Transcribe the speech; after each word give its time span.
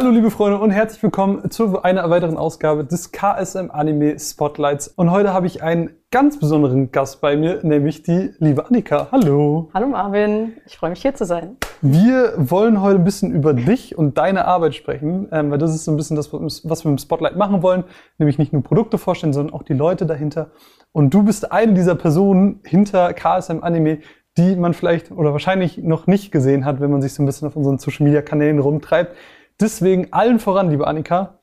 Hallo 0.00 0.10
liebe 0.10 0.30
Freunde 0.30 0.60
und 0.60 0.70
herzlich 0.70 1.02
willkommen 1.02 1.50
zu 1.50 1.82
einer 1.82 2.08
weiteren 2.08 2.36
Ausgabe 2.36 2.84
des 2.84 3.10
KSM 3.10 3.72
Anime 3.72 4.16
Spotlights. 4.16 4.86
Und 4.86 5.10
heute 5.10 5.32
habe 5.32 5.48
ich 5.48 5.64
einen 5.64 5.90
ganz 6.12 6.38
besonderen 6.38 6.92
Gast 6.92 7.20
bei 7.20 7.36
mir, 7.36 7.58
nämlich 7.64 8.04
die 8.04 8.30
liebe 8.38 8.64
Annika. 8.64 9.08
Hallo. 9.10 9.70
Hallo 9.74 9.88
Marvin, 9.88 10.52
ich 10.66 10.76
freue 10.76 10.90
mich 10.90 11.02
hier 11.02 11.16
zu 11.16 11.24
sein. 11.24 11.56
Wir 11.82 12.32
wollen 12.36 12.80
heute 12.80 13.00
ein 13.00 13.04
bisschen 13.04 13.32
über 13.32 13.54
dich 13.54 13.98
und 13.98 14.18
deine 14.18 14.44
Arbeit 14.44 14.76
sprechen, 14.76 15.26
ähm, 15.32 15.50
weil 15.50 15.58
das 15.58 15.74
ist 15.74 15.84
so 15.84 15.90
ein 15.90 15.96
bisschen 15.96 16.14
das, 16.14 16.32
was 16.32 16.84
wir 16.84 16.92
im 16.92 16.98
Spotlight 16.98 17.34
machen 17.34 17.60
wollen, 17.64 17.82
nämlich 18.18 18.38
nicht 18.38 18.52
nur 18.52 18.62
Produkte 18.62 18.98
vorstellen, 18.98 19.32
sondern 19.32 19.52
auch 19.52 19.64
die 19.64 19.74
Leute 19.74 20.06
dahinter. 20.06 20.52
Und 20.92 21.12
du 21.12 21.24
bist 21.24 21.50
eine 21.50 21.74
dieser 21.74 21.96
Personen 21.96 22.60
hinter 22.62 23.12
KSM 23.14 23.64
Anime, 23.64 23.98
die 24.36 24.54
man 24.54 24.74
vielleicht 24.74 25.10
oder 25.10 25.32
wahrscheinlich 25.32 25.78
noch 25.78 26.06
nicht 26.06 26.30
gesehen 26.30 26.64
hat, 26.64 26.80
wenn 26.80 26.92
man 26.92 27.02
sich 27.02 27.14
so 27.14 27.22
ein 27.24 27.26
bisschen 27.26 27.48
auf 27.48 27.56
unseren 27.56 27.78
Social 27.78 28.04
Media 28.04 28.22
Kanälen 28.22 28.60
rumtreibt. 28.60 29.16
Deswegen 29.60 30.12
allen 30.12 30.38
voran, 30.38 30.70
liebe 30.70 30.86
Annika, 30.86 31.40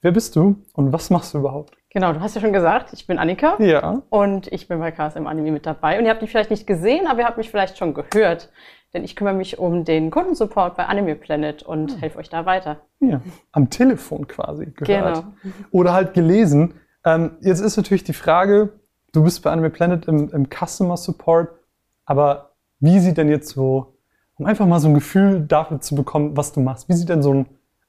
wer 0.00 0.12
bist 0.12 0.36
du 0.36 0.56
und 0.72 0.92
was 0.92 1.10
machst 1.10 1.34
du 1.34 1.38
überhaupt? 1.38 1.76
Genau, 1.90 2.12
du 2.12 2.20
hast 2.20 2.34
ja 2.34 2.40
schon 2.40 2.52
gesagt, 2.52 2.92
ich 2.92 3.06
bin 3.06 3.18
Annika. 3.18 3.56
Ja. 3.60 4.02
Und 4.10 4.50
ich 4.52 4.68
bin 4.68 4.78
bei 4.78 4.90
KSM 4.90 5.26
Anime 5.26 5.50
mit 5.50 5.66
dabei. 5.66 5.98
Und 5.98 6.04
ihr 6.04 6.10
habt 6.10 6.20
mich 6.20 6.30
vielleicht 6.30 6.50
nicht 6.50 6.66
gesehen, 6.66 7.06
aber 7.06 7.20
ihr 7.20 7.26
habt 7.26 7.38
mich 7.38 7.50
vielleicht 7.50 7.78
schon 7.78 7.94
gehört. 7.94 8.50
Denn 8.94 9.04
ich 9.04 9.16
kümmere 9.16 9.34
mich 9.34 9.58
um 9.58 9.84
den 9.84 10.10
Kundensupport 10.10 10.76
bei 10.76 10.86
Anime 10.86 11.14
Planet 11.14 11.62
und 11.62 11.92
hm. 11.92 11.98
helfe 11.98 12.18
euch 12.18 12.28
da 12.28 12.46
weiter. 12.46 12.80
Ja, 13.00 13.20
am 13.52 13.68
Telefon 13.68 14.26
quasi 14.26 14.66
gehört. 14.66 15.24
Genau. 15.42 15.54
Oder 15.70 15.92
halt 15.92 16.14
gelesen. 16.14 16.74
Ähm, 17.04 17.36
jetzt 17.40 17.60
ist 17.60 17.76
natürlich 17.76 18.04
die 18.04 18.14
Frage, 18.14 18.80
du 19.12 19.24
bist 19.24 19.42
bei 19.42 19.50
Anime 19.50 19.70
Planet 19.70 20.06
im, 20.06 20.30
im 20.30 20.48
Customer 20.48 20.96
Support, 20.96 21.50
aber 22.04 22.52
wie 22.80 22.98
sieht 22.98 23.18
denn 23.18 23.28
jetzt 23.28 23.48
so, 23.50 23.98
um 24.36 24.46
einfach 24.46 24.66
mal 24.66 24.80
so 24.80 24.88
ein 24.88 24.94
Gefühl 24.94 25.40
dafür 25.40 25.80
zu 25.80 25.94
bekommen, 25.94 26.36
was 26.36 26.52
du 26.52 26.60
machst, 26.60 26.88
wie 26.88 26.94
sieht 26.94 27.08
denn 27.08 27.22
so 27.22 27.34
ein 27.34 27.46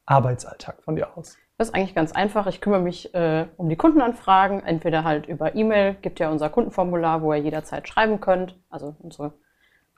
Arbeitsalltag 0.09 0.81
von 0.83 0.95
dir 0.95 1.15
aus? 1.17 1.37
Das 1.57 1.69
ist 1.69 1.75
eigentlich 1.75 1.95
ganz 1.95 2.13
einfach. 2.13 2.47
Ich 2.47 2.61
kümmere 2.61 2.81
mich 2.81 3.13
äh, 3.13 3.47
um 3.57 3.69
die 3.69 3.75
Kundenanfragen, 3.75 4.63
entweder 4.63 5.03
halt 5.03 5.27
über 5.27 5.55
E-Mail, 5.55 5.95
gibt 5.95 6.19
ja 6.19 6.29
unser 6.29 6.49
Kundenformular, 6.49 7.21
wo 7.21 7.33
ihr 7.33 7.41
jederzeit 7.41 7.87
schreiben 7.87 8.21
könnt, 8.21 8.57
also 8.69 8.95
unsere 8.99 9.33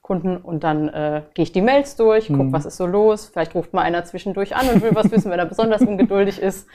Kunden 0.01 0.37
und 0.37 0.63
dann 0.63 0.89
äh, 0.89 1.21
gehe 1.35 1.43
ich 1.43 1.51
die 1.51 1.61
Mails 1.61 1.95
durch, 1.95 2.27
gucke, 2.27 2.43
mhm. 2.43 2.53
was 2.53 2.65
ist 2.65 2.77
so 2.77 2.87
los. 2.87 3.27
Vielleicht 3.27 3.53
ruft 3.53 3.73
mal 3.73 3.83
einer 3.83 4.03
zwischendurch 4.03 4.55
an 4.55 4.67
und 4.67 4.81
will 4.81 4.95
was 4.95 5.11
wissen, 5.11 5.29
wenn 5.31 5.39
er 5.39 5.45
besonders 5.45 5.81
ungeduldig 5.81 6.39
ist. 6.41 6.67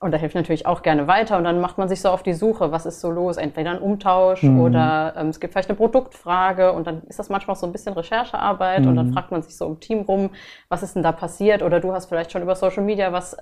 Und 0.00 0.12
da 0.12 0.18
hilft 0.18 0.34
natürlich 0.34 0.66
auch 0.66 0.82
gerne 0.82 1.06
weiter. 1.06 1.38
Und 1.38 1.44
dann 1.44 1.60
macht 1.60 1.78
man 1.78 1.88
sich 1.88 2.02
so 2.02 2.10
auf 2.10 2.22
die 2.22 2.34
Suche, 2.34 2.72
was 2.72 2.84
ist 2.84 3.00
so 3.00 3.10
los? 3.10 3.38
Entweder 3.38 3.70
ein 3.70 3.78
Umtausch 3.78 4.42
mhm. 4.42 4.60
oder 4.60 5.14
ähm, 5.16 5.28
es 5.28 5.40
gibt 5.40 5.54
vielleicht 5.54 5.70
eine 5.70 5.76
Produktfrage 5.76 6.72
und 6.72 6.86
dann 6.86 7.02
ist 7.04 7.18
das 7.18 7.30
manchmal 7.30 7.56
auch 7.56 7.60
so 7.60 7.66
ein 7.66 7.72
bisschen 7.72 7.94
Recherchearbeit 7.94 8.82
mhm. 8.82 8.88
und 8.88 8.96
dann 8.96 9.06
mhm. 9.08 9.12
fragt 9.14 9.30
man 9.30 9.40
sich 9.40 9.56
so 9.56 9.66
im 9.66 9.80
Team 9.80 10.02
rum, 10.02 10.30
was 10.68 10.82
ist 10.82 10.94
denn 10.94 11.02
da 11.02 11.12
passiert? 11.12 11.62
Oder 11.62 11.80
du 11.80 11.92
hast 11.92 12.06
vielleicht 12.06 12.32
schon 12.32 12.42
über 12.42 12.54
Social 12.54 12.84
Media 12.84 13.12
was 13.12 13.36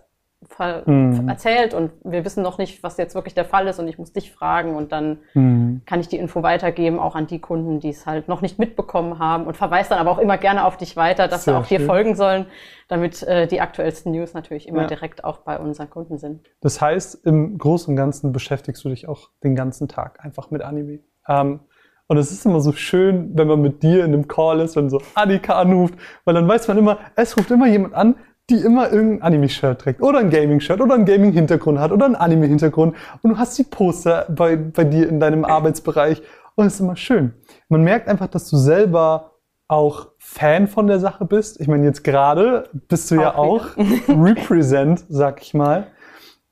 mhm. 0.86 1.28
erzählt 1.28 1.74
und 1.74 1.92
wir 2.04 2.24
wissen 2.24 2.42
noch 2.42 2.58
nicht, 2.58 2.82
was 2.82 2.96
jetzt 2.96 3.14
wirklich 3.14 3.34
der 3.34 3.44
Fall 3.44 3.66
ist 3.66 3.78
und 3.78 3.88
ich 3.88 3.98
muss 3.98 4.12
dich 4.12 4.32
fragen 4.32 4.74
und 4.74 4.92
dann 4.92 5.18
mhm. 5.34 5.82
kann 5.86 6.00
ich 6.00 6.08
die 6.08 6.18
Info 6.18 6.42
weitergeben, 6.42 6.98
auch 6.98 7.14
an 7.14 7.26
die 7.26 7.40
Kunden, 7.40 7.80
die 7.80 7.90
es 7.90 8.06
halt 8.06 8.28
noch 8.28 8.40
nicht 8.40 8.58
mitbekommen 8.58 9.18
haben 9.18 9.46
und 9.46 9.56
verweise 9.56 9.90
dann 9.90 9.98
aber 9.98 10.10
auch 10.10 10.18
immer 10.18 10.38
gerne 10.38 10.64
auf 10.64 10.76
dich 10.76 10.96
weiter, 10.96 11.28
dass 11.28 11.44
Sehr 11.44 11.54
sie 11.54 11.60
auch 11.60 11.66
schön. 11.66 11.78
dir 11.78 11.86
folgen 11.86 12.14
sollen, 12.14 12.46
damit 12.88 13.22
äh, 13.22 13.46
die 13.46 13.60
aktuellsten 13.60 14.12
News 14.12 14.34
natürlich 14.34 14.68
immer 14.68 14.82
ja. 14.82 14.88
direkt 14.88 15.24
auch 15.24 15.38
bei 15.38 15.58
unseren 15.58 15.90
Kunden 15.90 16.18
sind. 16.18 16.40
Das 16.60 16.80
heißt, 16.80 17.26
im 17.26 17.58
Großen 17.58 17.92
und 17.92 17.96
Ganzen 17.96 18.32
beschäftigst 18.32 18.84
du 18.84 18.88
dich 18.88 19.08
auch 19.08 19.30
den 19.42 19.56
ganzen 19.56 19.88
Tag 19.88 20.24
einfach 20.24 20.50
mit 20.50 20.62
Anime. 20.62 21.00
Ähm, 21.28 21.60
und 22.08 22.18
es 22.18 22.30
ist 22.30 22.44
immer 22.44 22.60
so 22.60 22.72
schön, 22.72 23.30
wenn 23.34 23.48
man 23.48 23.62
mit 23.62 23.82
dir 23.82 24.04
in 24.04 24.12
einem 24.12 24.28
Call 24.28 24.60
ist, 24.60 24.76
wenn 24.76 24.90
so 24.90 25.00
Annika 25.14 25.58
anruft, 25.58 25.94
weil 26.26 26.34
dann 26.34 26.46
weiß 26.46 26.68
man 26.68 26.76
immer, 26.76 26.98
es 27.16 27.36
ruft 27.38 27.50
immer 27.50 27.66
jemand 27.68 27.94
an, 27.94 28.16
die 28.52 28.64
immer 28.64 28.92
irgendein 28.92 29.22
Anime-Shirt 29.22 29.80
trägt 29.80 30.02
oder 30.02 30.18
ein 30.18 30.30
Gaming-Shirt 30.30 30.80
oder 30.80 30.94
einen 30.94 31.04
Gaming-Hintergrund 31.04 31.78
hat 31.78 31.90
oder 31.90 32.06
einen 32.06 32.14
Anime-Hintergrund 32.14 32.94
und 33.22 33.30
du 33.30 33.38
hast 33.38 33.58
die 33.58 33.64
Poster 33.64 34.26
bei, 34.28 34.56
bei 34.56 34.84
dir 34.84 35.08
in 35.08 35.18
deinem 35.18 35.44
Arbeitsbereich 35.44 36.22
und 36.54 36.66
es 36.66 36.74
ist 36.74 36.80
immer 36.80 36.96
schön. 36.96 37.34
Man 37.68 37.82
merkt 37.82 38.08
einfach, 38.08 38.28
dass 38.28 38.48
du 38.48 38.56
selber 38.56 39.32
auch 39.68 40.08
Fan 40.18 40.68
von 40.68 40.86
der 40.86 41.00
Sache 41.00 41.24
bist. 41.24 41.60
Ich 41.60 41.66
meine, 41.66 41.84
jetzt 41.84 42.04
gerade 42.04 42.68
bist 42.88 43.10
du 43.10 43.16
auch 43.16 43.20
ja 43.20 43.34
auch 43.36 43.66
Represent, 44.08 45.04
sag 45.08 45.40
ich 45.40 45.54
mal. 45.54 45.86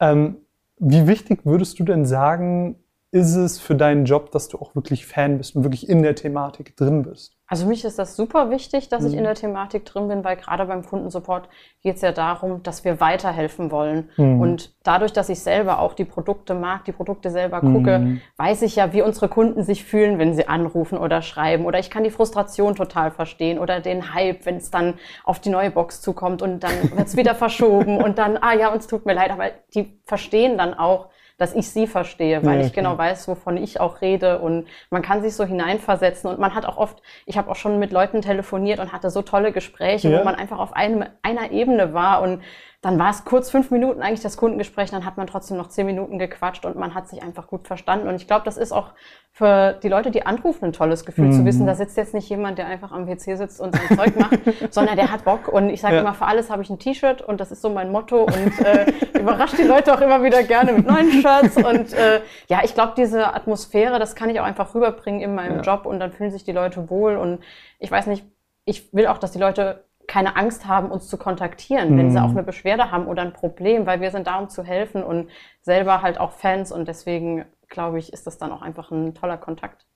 Ähm, 0.01 0.39
wie 0.79 1.07
wichtig 1.07 1.41
würdest 1.45 1.79
du 1.79 1.85
denn 1.85 2.07
sagen, 2.07 2.77
ist 3.13 3.35
es 3.35 3.59
für 3.59 3.75
deinen 3.75 4.05
Job, 4.05 4.31
dass 4.31 4.49
du 4.49 4.59
auch 4.59 4.77
wirklich 4.77 5.07
Fan 5.07 5.39
bist 5.39 5.57
und 5.57 5.65
wirklich 5.65 5.89
in 5.89 6.03
der 6.03 6.15
Thematik 6.15 6.77
drin 6.77 7.03
bist? 7.03 7.37
Also 7.49 7.67
mich 7.67 7.85
ist 7.85 7.99
das 7.99 8.15
super 8.15 8.51
wichtig, 8.51 8.89
dass 8.89 9.03
mhm. 9.03 9.09
ich 9.09 9.15
in 9.17 9.25
der 9.25 9.35
Thematik 9.35 9.85
drin 9.85 10.07
bin, 10.07 10.23
weil 10.23 10.37
gerade 10.37 10.65
beim 10.67 10.87
Kundensupport 10.87 11.49
geht 11.83 11.97
es 11.97 12.03
ja 12.03 12.13
darum, 12.13 12.63
dass 12.63 12.85
wir 12.85 13.01
weiterhelfen 13.01 13.73
wollen. 13.73 14.11
Mhm. 14.17 14.41
Und 14.41 14.73
dadurch, 14.85 15.13
dass 15.13 15.29
ich 15.29 15.41
selber 15.41 15.81
auch 15.81 15.95
die 15.95 16.05
Produkte 16.05 16.55
mag, 16.55 16.85
die 16.85 16.93
Produkte 16.93 17.31
selber 17.31 17.61
gucke, 17.61 17.99
mhm. 17.99 18.21
weiß 18.37 18.63
ich 18.63 18.77
ja, 18.77 18.93
wie 18.93 19.03
unsere 19.03 19.29
Kunden 19.29 19.65
sich 19.65 19.83
fühlen, 19.83 20.21
wenn 20.21 20.35
sie 20.35 20.47
anrufen 20.47 20.97
oder 20.97 21.23
schreiben. 21.23 21.67
Oder 21.67 21.81
ich 21.81 21.91
kann 21.91 22.05
die 22.05 22.11
Frustration 22.11 22.77
total 22.77 23.11
verstehen 23.11 23.59
oder 23.59 23.81
den 23.81 24.15
Hype, 24.15 24.47
wenn 24.47 24.59
es 24.59 24.71
dann 24.71 24.95
auf 25.25 25.41
die 25.41 25.51
neue 25.51 25.73
Box 25.73 26.01
zukommt 26.01 26.43
und 26.43 26.61
dann 26.61 26.97
wird 26.97 27.09
es 27.09 27.17
wieder 27.17 27.35
verschoben 27.35 27.97
und 28.01 28.19
dann, 28.19 28.39
ah 28.41 28.55
ja, 28.55 28.73
uns 28.73 28.87
tut 28.87 29.07
mir 29.07 29.15
leid, 29.15 29.33
aber 29.33 29.47
die 29.75 30.01
verstehen 30.05 30.57
dann 30.57 30.75
auch, 30.75 31.09
dass 31.41 31.55
ich 31.55 31.71
sie 31.71 31.87
verstehe, 31.87 32.45
weil 32.45 32.61
ja, 32.61 32.67
ich 32.67 32.75
genau 32.75 32.99
weiß, 32.99 33.27
wovon 33.27 33.57
ich 33.57 33.81
auch 33.81 34.03
rede. 34.03 34.41
Und 34.41 34.67
man 34.91 35.01
kann 35.01 35.23
sich 35.23 35.35
so 35.35 35.43
hineinversetzen. 35.43 36.29
Und 36.29 36.39
man 36.39 36.55
hat 36.55 36.67
auch 36.67 36.77
oft, 36.77 37.01
ich 37.25 37.39
habe 37.39 37.51
auch 37.51 37.57
schon 37.57 37.79
mit 37.79 37.93
Leuten 37.93 38.21
telefoniert 38.21 38.79
und 38.79 38.93
hatte 38.93 39.09
so 39.09 39.23
tolle 39.23 39.51
Gespräche, 39.51 40.11
ja. 40.11 40.21
wo 40.21 40.25
man 40.25 40.35
einfach 40.35 40.59
auf 40.59 40.75
einem, 40.75 41.03
einer 41.23 41.51
Ebene 41.51 41.95
war. 41.95 42.21
Und 42.21 42.43
dann 42.83 42.99
war 42.99 43.11
es 43.11 43.27
kurz 43.27 43.51
fünf 43.51 43.71
Minuten 43.71 44.01
eigentlich 44.01 44.23
das 44.23 44.39
Kundengespräch, 44.39 44.91
dann 44.91 45.05
hat 45.05 45.19
man 45.19 45.27
trotzdem 45.27 45.59
noch 45.59 45.69
zehn 45.69 45.85
Minuten 45.85 46.19
gequatscht 46.19 46.65
und 46.65 46.77
man 46.77 46.95
hat 46.95 47.09
sich 47.09 47.23
einfach 47.23 47.47
gut 47.47 47.67
verstanden. 47.67 48.09
Und 48.09 48.15
ich 48.15 48.27
glaube, 48.27 48.47
das 48.47 48.57
ist 48.57 48.73
auch 48.73 48.93
für 49.33 49.75
die 49.83 49.89
Leute, 49.89 50.11
die 50.11 50.25
anrufen, 50.25 50.65
ein 50.65 50.73
tolles 50.73 51.05
Gefühl 51.05 51.27
mhm. 51.27 51.33
zu 51.33 51.45
wissen, 51.45 51.67
da 51.67 51.75
sitzt 51.75 51.99
jetzt 51.99 52.15
nicht 52.15 52.31
jemand, 52.31 52.57
der 52.57 52.69
einfach 52.69 52.91
am 52.93 53.05
PC 53.07 53.37
sitzt 53.37 53.61
und 53.61 53.77
sein 53.77 53.99
Zeug 53.99 54.19
macht, 54.19 54.39
sondern 54.71 54.97
der 54.97 55.13
hat 55.13 55.25
Bock. 55.25 55.49
Und 55.49 55.69
ich 55.69 55.83
sage 55.83 55.97
ja. 55.97 56.01
immer, 56.01 56.15
für 56.15 56.25
alles 56.25 56.49
habe 56.49 56.63
ich 56.63 56.71
ein 56.71 56.79
T-Shirt 56.79 57.21
und 57.21 57.39
das 57.39 57.53
ist 57.53 57.61
so 57.61 57.69
mein 57.69 57.93
Motto 57.93 58.23
und 58.23 58.61
äh, 58.65 58.91
überrascht 59.19 59.59
die 59.59 59.65
Leute 59.65 59.93
auch 59.93 60.01
immer 60.01 60.23
wieder 60.23 60.43
gerne 60.43 60.73
mit 60.73 60.87
neuen 60.87 61.13
Shirts. 61.13 61.59
Und 61.59 61.93
äh, 61.93 62.23
ja, 62.49 62.61
ich 62.65 62.73
glaube, 62.73 62.95
diese 62.97 63.35
Atmosphäre, 63.35 63.99
das 63.99 64.15
kann 64.15 64.31
ich 64.31 64.41
auch 64.41 64.45
einfach 64.45 64.75
rüberbringen 64.75 65.21
in 65.21 65.35
meinem 65.35 65.57
ja. 65.57 65.63
Job 65.63 65.85
und 65.85 66.01
dann 66.01 66.13
fühlen 66.13 66.31
sich 66.31 66.45
die 66.45 66.53
Leute 66.53 66.89
wohl. 66.89 67.17
Und 67.17 67.41
ich 67.79 67.91
weiß 67.91 68.07
nicht, 68.07 68.25
ich 68.65 68.95
will 68.95 69.07
auch, 69.07 69.19
dass 69.19 69.33
die 69.33 69.39
Leute 69.39 69.85
keine 70.11 70.35
Angst 70.35 70.67
haben, 70.67 70.91
uns 70.91 71.07
zu 71.07 71.17
kontaktieren, 71.17 71.93
mhm. 71.93 71.99
wenn 71.99 72.11
sie 72.11 72.19
mhm. 72.19 72.25
auch 72.25 72.31
eine 72.31 72.43
Beschwerde 72.43 72.91
haben 72.91 73.07
oder 73.07 73.23
ein 73.23 73.33
Problem, 73.33 73.87
weil 73.87 74.01
wir 74.01 74.11
sind 74.11 74.27
da, 74.27 74.41
um 74.41 74.49
zu 74.49 74.65
helfen 74.65 75.05
und 75.05 75.31
selber 75.63 76.03
halt 76.03 76.19
auch 76.19 76.33
Fans 76.33 76.73
und 76.73 76.89
deswegen 76.89 77.45
glaube 77.69 78.01
ich, 78.01 78.13
ist 78.13 78.27
das 78.27 78.37
dann 78.37 78.51
auch 78.51 78.61
einfach 78.61 78.91
ein 78.91 79.15
toller 79.15 79.39
Kontakt. 79.39 79.87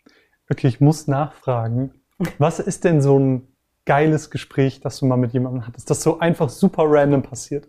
Okay, 0.49 0.69
ich 0.69 0.81
muss 0.81 1.09
nachfragen. 1.09 1.95
Was 2.39 2.61
ist 2.61 2.85
denn 2.85 3.03
so 3.03 3.19
ein 3.19 3.49
geiles 3.87 4.31
Gespräch, 4.31 4.81
das 4.81 5.01
du 5.01 5.07
mal 5.07 5.17
mit 5.17 5.33
jemandem 5.33 5.67
hattest, 5.67 5.91
das 5.91 6.05
so 6.05 6.21
einfach 6.21 6.49
super 6.49 6.85
random 6.87 7.23
passiert? 7.23 7.69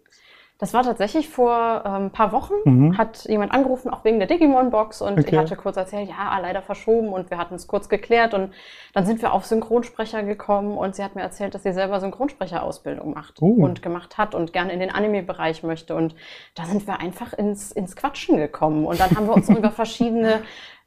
Das 0.58 0.74
war 0.74 0.84
tatsächlich 0.84 1.28
vor 1.28 1.86
ein 1.86 2.04
ähm, 2.04 2.10
paar 2.12 2.32
Wochen, 2.32 2.54
mhm. 2.64 2.98
hat 2.98 3.26
jemand 3.26 3.52
angerufen, 3.52 3.90
auch 3.90 4.06
wegen 4.06 4.20
der 4.20 4.28
Digimon-Box 4.28 5.02
und 5.02 5.20
okay. 5.20 5.28
ich 5.32 5.38
hatte 5.38 5.58
kurz 5.58 5.76
erzählt, 5.76 6.08
ja, 6.08 6.40
leider 6.40 6.62
verschoben 6.62 7.10
und 7.10 7.30
wir 7.30 7.38
hatten 7.38 7.56
es 7.56 7.68
kurz 7.68 7.90
geklärt 7.90 8.34
und 8.34 8.54
dann 8.94 9.06
sind 9.06 9.22
wir 9.22 9.34
auf 9.34 9.46
Synchronsprecher 9.46 10.24
gekommen 10.24 10.78
und 10.78 10.96
sie 10.96 11.04
hat 11.04 11.16
mir 11.16 11.24
erzählt, 11.24 11.56
dass 11.56 11.64
sie 11.64 11.74
selber 11.74 12.00
Synchronsprecherausbildung 12.00 13.14
macht 13.14 13.42
uh. 13.42 13.66
und 13.66 13.82
gemacht 13.82 14.18
hat 14.18 14.34
und 14.34 14.54
gerne 14.54 14.72
in 14.72 14.80
den 14.80 14.92
Anime-Bereich 14.92 15.64
möchte 15.64 15.94
und 15.94 16.16
da 16.54 16.64
sind 16.64 16.88
wir 16.88 17.02
einfach 17.02 17.34
ins, 17.34 17.74
ins 17.74 17.98
Quatschen 17.98 18.38
gekommen 18.38 18.86
und 18.86 18.98
dann 18.98 19.12
haben 19.12 19.28
wir 19.28 19.34
uns 19.34 19.50
über 19.50 19.72
verschiedene 19.72 20.42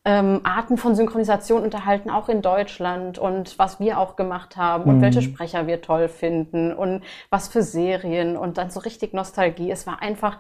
ähm, 0.08 0.41
Arten 0.42 0.78
von 0.78 0.94
Synchronisation 0.94 1.62
unterhalten, 1.62 2.08
auch 2.08 2.30
in 2.30 2.41
Deutschland 2.41 3.19
und 3.19 3.58
was 3.58 3.78
wir 3.78 3.98
auch 3.98 4.16
gemacht 4.16 4.56
haben 4.56 4.84
und 4.84 4.96
mhm. 4.96 5.02
welche 5.02 5.20
Sprecher 5.20 5.66
wir 5.66 5.82
toll 5.82 6.08
finden 6.08 6.72
und 6.72 7.02
was 7.28 7.48
für 7.48 7.62
Serien 7.62 8.38
und 8.38 8.56
dann 8.56 8.70
so 8.70 8.80
richtig 8.80 9.12
Nostalgie. 9.12 9.70
Es 9.70 9.86
war 9.86 10.00
einfach, 10.00 10.38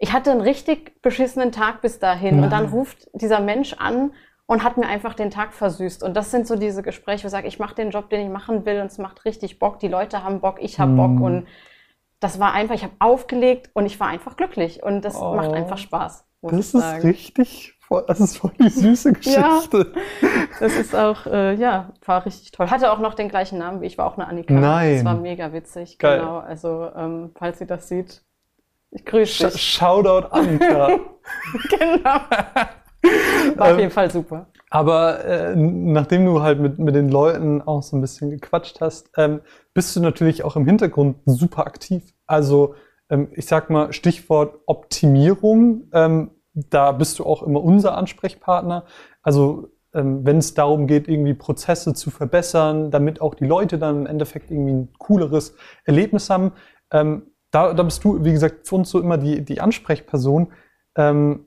ich 0.00 0.12
hatte 0.12 0.32
einen 0.32 0.40
richtig 0.40 1.00
beschissenen 1.00 1.52
Tag 1.52 1.80
bis 1.80 2.00
dahin 2.00 2.36
Nein. 2.36 2.44
und 2.44 2.50
dann 2.50 2.66
ruft 2.70 3.08
dieser 3.12 3.38
Mensch 3.38 3.74
an 3.74 4.10
und 4.46 4.64
hat 4.64 4.78
mir 4.78 4.88
einfach 4.88 5.14
den 5.14 5.30
Tag 5.30 5.52
versüßt. 5.52 6.02
Und 6.02 6.14
das 6.16 6.32
sind 6.32 6.48
so 6.48 6.56
diese 6.56 6.82
Gespräche, 6.82 7.22
wo 7.22 7.26
ich 7.28 7.30
sage, 7.30 7.46
ich 7.46 7.60
mache 7.60 7.76
den 7.76 7.90
Job, 7.90 8.10
den 8.10 8.20
ich 8.20 8.32
machen 8.32 8.66
will 8.66 8.80
und 8.80 8.86
es 8.86 8.98
macht 8.98 9.24
richtig 9.24 9.60
Bock. 9.60 9.78
Die 9.78 9.86
Leute 9.86 10.24
haben 10.24 10.40
Bock, 10.40 10.56
ich 10.60 10.80
habe 10.80 10.90
mhm. 10.90 10.96
Bock 10.96 11.20
und 11.24 11.46
das 12.18 12.40
war 12.40 12.52
einfach, 12.52 12.74
ich 12.74 12.82
habe 12.82 12.94
aufgelegt 12.98 13.70
und 13.74 13.86
ich 13.86 14.00
war 14.00 14.08
einfach 14.08 14.36
glücklich 14.36 14.82
und 14.82 15.04
das 15.04 15.14
oh. 15.14 15.36
macht 15.36 15.52
einfach 15.52 15.78
Spaß. 15.78 16.26
das 16.42 16.74
ist 16.74 17.04
richtig 17.04 17.73
voll, 17.94 18.04
das 18.06 18.20
ist 18.20 18.36
voll 18.36 18.52
die 18.58 18.68
süße 18.68 19.12
Geschichte. 19.12 19.92
ja, 20.22 20.28
das 20.60 20.76
ist 20.76 20.94
auch, 20.94 21.26
äh, 21.26 21.54
ja, 21.54 21.92
war 22.04 22.26
richtig 22.26 22.52
toll. 22.52 22.70
Hatte 22.70 22.92
auch 22.92 22.98
noch 22.98 23.14
den 23.14 23.28
gleichen 23.28 23.58
Namen 23.58 23.80
wie 23.80 23.86
ich, 23.86 23.98
war 23.98 24.06
auch 24.06 24.16
eine 24.16 24.26
Annika. 24.26 24.54
Nein. 24.54 24.96
Das 24.96 25.04
war 25.04 25.16
mega 25.16 25.52
witzig, 25.52 25.98
Geil. 25.98 26.20
genau. 26.20 26.38
Also, 26.38 26.90
ähm, 26.96 27.30
falls 27.36 27.58
sie 27.58 27.66
das 27.66 27.88
sieht, 27.88 28.22
ich 28.90 29.04
grüße 29.04 29.50
dich. 29.50 29.60
Shoutout 29.60 30.28
Annika. 30.30 30.98
genau. 31.78 32.20
War 33.56 33.72
auf 33.72 33.78
jeden 33.78 33.90
Fall 33.90 34.10
super. 34.10 34.46
Aber 34.70 35.24
äh, 35.24 35.54
nachdem 35.54 36.24
du 36.24 36.42
halt 36.42 36.58
mit, 36.58 36.78
mit 36.78 36.94
den 36.94 37.08
Leuten 37.08 37.62
auch 37.62 37.82
so 37.82 37.96
ein 37.96 38.00
bisschen 38.00 38.30
gequatscht 38.30 38.80
hast, 38.80 39.10
ähm, 39.16 39.40
bist 39.72 39.94
du 39.94 40.00
natürlich 40.00 40.42
auch 40.42 40.56
im 40.56 40.66
Hintergrund 40.66 41.18
super 41.26 41.66
aktiv. 41.66 42.02
Also 42.26 42.74
ähm, 43.10 43.28
ich 43.32 43.46
sag 43.46 43.70
mal, 43.70 43.92
Stichwort 43.92 44.60
Optimierung, 44.66 45.88
ähm, 45.92 46.30
da 46.54 46.92
bist 46.92 47.18
du 47.18 47.24
auch 47.24 47.42
immer 47.42 47.62
unser 47.62 47.96
Ansprechpartner. 47.96 48.84
Also 49.22 49.68
ähm, 49.92 50.24
wenn 50.24 50.38
es 50.38 50.54
darum 50.54 50.86
geht, 50.86 51.08
irgendwie 51.08 51.34
Prozesse 51.34 51.94
zu 51.94 52.10
verbessern, 52.10 52.90
damit 52.90 53.20
auch 53.20 53.34
die 53.34 53.46
Leute 53.46 53.78
dann 53.78 54.00
im 54.00 54.06
Endeffekt 54.06 54.50
irgendwie 54.50 54.72
ein 54.72 54.88
cooleres 54.98 55.54
Erlebnis 55.84 56.30
haben. 56.30 56.52
Ähm, 56.90 57.30
da, 57.50 57.72
da 57.72 57.82
bist 57.82 58.02
du, 58.04 58.24
wie 58.24 58.32
gesagt, 58.32 58.66
für 58.66 58.74
uns 58.74 58.90
so 58.90 59.00
immer 59.00 59.18
die, 59.18 59.44
die 59.44 59.60
Ansprechperson. 59.60 60.52
Ähm, 60.96 61.46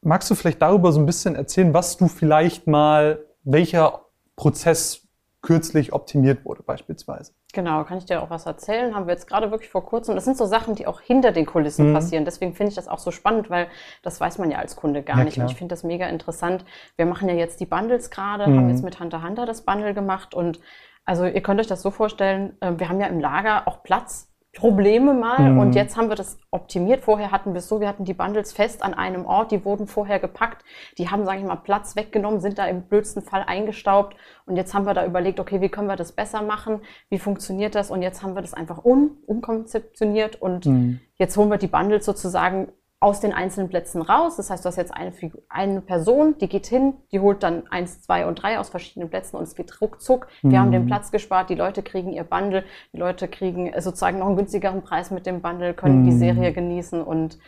magst 0.00 0.30
du 0.30 0.34
vielleicht 0.34 0.62
darüber 0.62 0.92
so 0.92 1.00
ein 1.00 1.06
bisschen 1.06 1.34
erzählen, 1.34 1.74
was 1.74 1.96
du 1.96 2.08
vielleicht 2.08 2.66
mal, 2.66 3.24
welcher 3.42 4.06
Prozess 4.36 5.08
kürzlich 5.40 5.92
optimiert 5.92 6.44
wurde 6.44 6.62
beispielsweise. 6.62 7.32
Genau, 7.52 7.84
kann 7.84 7.98
ich 7.98 8.06
dir 8.06 8.22
auch 8.22 8.30
was 8.30 8.46
erzählen? 8.46 8.94
Haben 8.94 9.06
wir 9.06 9.12
jetzt 9.12 9.28
gerade 9.28 9.50
wirklich 9.50 9.70
vor 9.70 9.84
kurzem. 9.84 10.14
Das 10.14 10.24
sind 10.24 10.38
so 10.38 10.46
Sachen, 10.46 10.74
die 10.74 10.86
auch 10.86 11.02
hinter 11.02 11.32
den 11.32 11.44
Kulissen 11.44 11.90
mhm. 11.90 11.94
passieren. 11.94 12.24
Deswegen 12.24 12.54
finde 12.54 12.70
ich 12.70 12.76
das 12.76 12.88
auch 12.88 12.98
so 12.98 13.10
spannend, 13.10 13.50
weil 13.50 13.68
das 14.02 14.20
weiß 14.20 14.38
man 14.38 14.50
ja 14.50 14.58
als 14.58 14.74
Kunde 14.74 15.02
gar 15.02 15.18
ja, 15.18 15.24
nicht. 15.24 15.34
Klar. 15.34 15.46
Und 15.46 15.52
ich 15.52 15.58
finde 15.58 15.72
das 15.72 15.84
mega 15.84 16.06
interessant. 16.06 16.64
Wir 16.96 17.04
machen 17.04 17.28
ja 17.28 17.34
jetzt 17.34 17.60
die 17.60 17.66
Bundles 17.66 18.10
gerade, 18.10 18.46
mhm. 18.46 18.56
haben 18.56 18.68
jetzt 18.70 18.82
mit 18.82 18.98
Hunter 18.98 19.22
Hunter 19.22 19.44
das 19.44 19.62
Bundle 19.62 19.92
gemacht 19.92 20.34
und 20.34 20.60
also 21.04 21.26
ihr 21.26 21.42
könnt 21.42 21.60
euch 21.60 21.66
das 21.66 21.82
so 21.82 21.90
vorstellen, 21.90 22.56
äh, 22.60 22.72
wir 22.76 22.88
haben 22.88 23.00
ja 23.00 23.08
im 23.08 23.20
Lager 23.20 23.66
auch 23.66 23.82
Platz 23.82 24.31
Probleme 24.54 25.14
mal 25.14 25.52
mhm. 25.52 25.58
und 25.58 25.74
jetzt 25.74 25.96
haben 25.96 26.10
wir 26.10 26.14
das 26.14 26.38
optimiert. 26.50 27.00
Vorher 27.00 27.30
hatten 27.30 27.54
wir 27.54 27.58
es 27.58 27.68
so, 27.68 27.80
wir 27.80 27.88
hatten 27.88 28.04
die 28.04 28.12
Bundles 28.12 28.52
fest 28.52 28.82
an 28.82 28.92
einem 28.92 29.24
Ort, 29.24 29.50
die 29.50 29.64
wurden 29.64 29.86
vorher 29.86 30.18
gepackt, 30.18 30.62
die 30.98 31.08
haben, 31.08 31.24
sage 31.24 31.38
ich 31.38 31.44
mal, 31.44 31.56
Platz 31.56 31.96
weggenommen, 31.96 32.38
sind 32.40 32.58
da 32.58 32.66
im 32.66 32.82
blödsten 32.82 33.22
Fall 33.22 33.44
eingestaubt 33.46 34.14
und 34.44 34.56
jetzt 34.56 34.74
haben 34.74 34.84
wir 34.84 34.92
da 34.92 35.06
überlegt, 35.06 35.40
okay, 35.40 35.62
wie 35.62 35.70
können 35.70 35.88
wir 35.88 35.96
das 35.96 36.12
besser 36.12 36.42
machen, 36.42 36.82
wie 37.08 37.18
funktioniert 37.18 37.74
das 37.74 37.90
und 37.90 38.02
jetzt 38.02 38.22
haben 38.22 38.34
wir 38.34 38.42
das 38.42 38.52
einfach 38.52 38.84
um, 38.84 39.16
umkonzeptioniert 39.26 40.42
und 40.42 40.66
mhm. 40.66 41.00
jetzt 41.16 41.34
holen 41.38 41.50
wir 41.50 41.58
die 41.58 41.66
Bundles 41.66 42.04
sozusagen 42.04 42.68
aus 43.02 43.18
den 43.18 43.32
einzelnen 43.32 43.68
Plätzen 43.68 44.00
raus. 44.00 44.36
Das 44.36 44.48
heißt, 44.48 44.64
du 44.64 44.68
hast 44.68 44.76
jetzt 44.76 44.94
eine, 44.94 45.12
eine 45.48 45.80
Person, 45.80 46.36
die 46.38 46.48
geht 46.48 46.66
hin, 46.66 46.94
die 47.10 47.18
holt 47.18 47.42
dann 47.42 47.66
eins, 47.66 48.00
zwei 48.00 48.26
und 48.26 48.36
drei 48.36 48.60
aus 48.60 48.68
verschiedenen 48.68 49.10
Plätzen 49.10 49.36
und 49.36 49.42
es 49.42 49.56
geht 49.56 49.80
ruckzuck. 49.80 50.28
Wir 50.42 50.50
mhm. 50.50 50.58
haben 50.58 50.72
den 50.72 50.86
Platz 50.86 51.10
gespart, 51.10 51.50
die 51.50 51.56
Leute 51.56 51.82
kriegen 51.82 52.12
ihr 52.12 52.22
Bundle, 52.22 52.62
die 52.92 52.98
Leute 52.98 53.26
kriegen 53.26 53.72
sozusagen 53.80 54.20
noch 54.20 54.28
einen 54.28 54.36
günstigeren 54.36 54.82
Preis 54.82 55.10
mit 55.10 55.26
dem 55.26 55.42
Bundle, 55.42 55.74
können 55.74 56.02
mhm. 56.02 56.04
die 56.04 56.12
Serie 56.12 56.52
genießen 56.52 57.02
und 57.02 57.38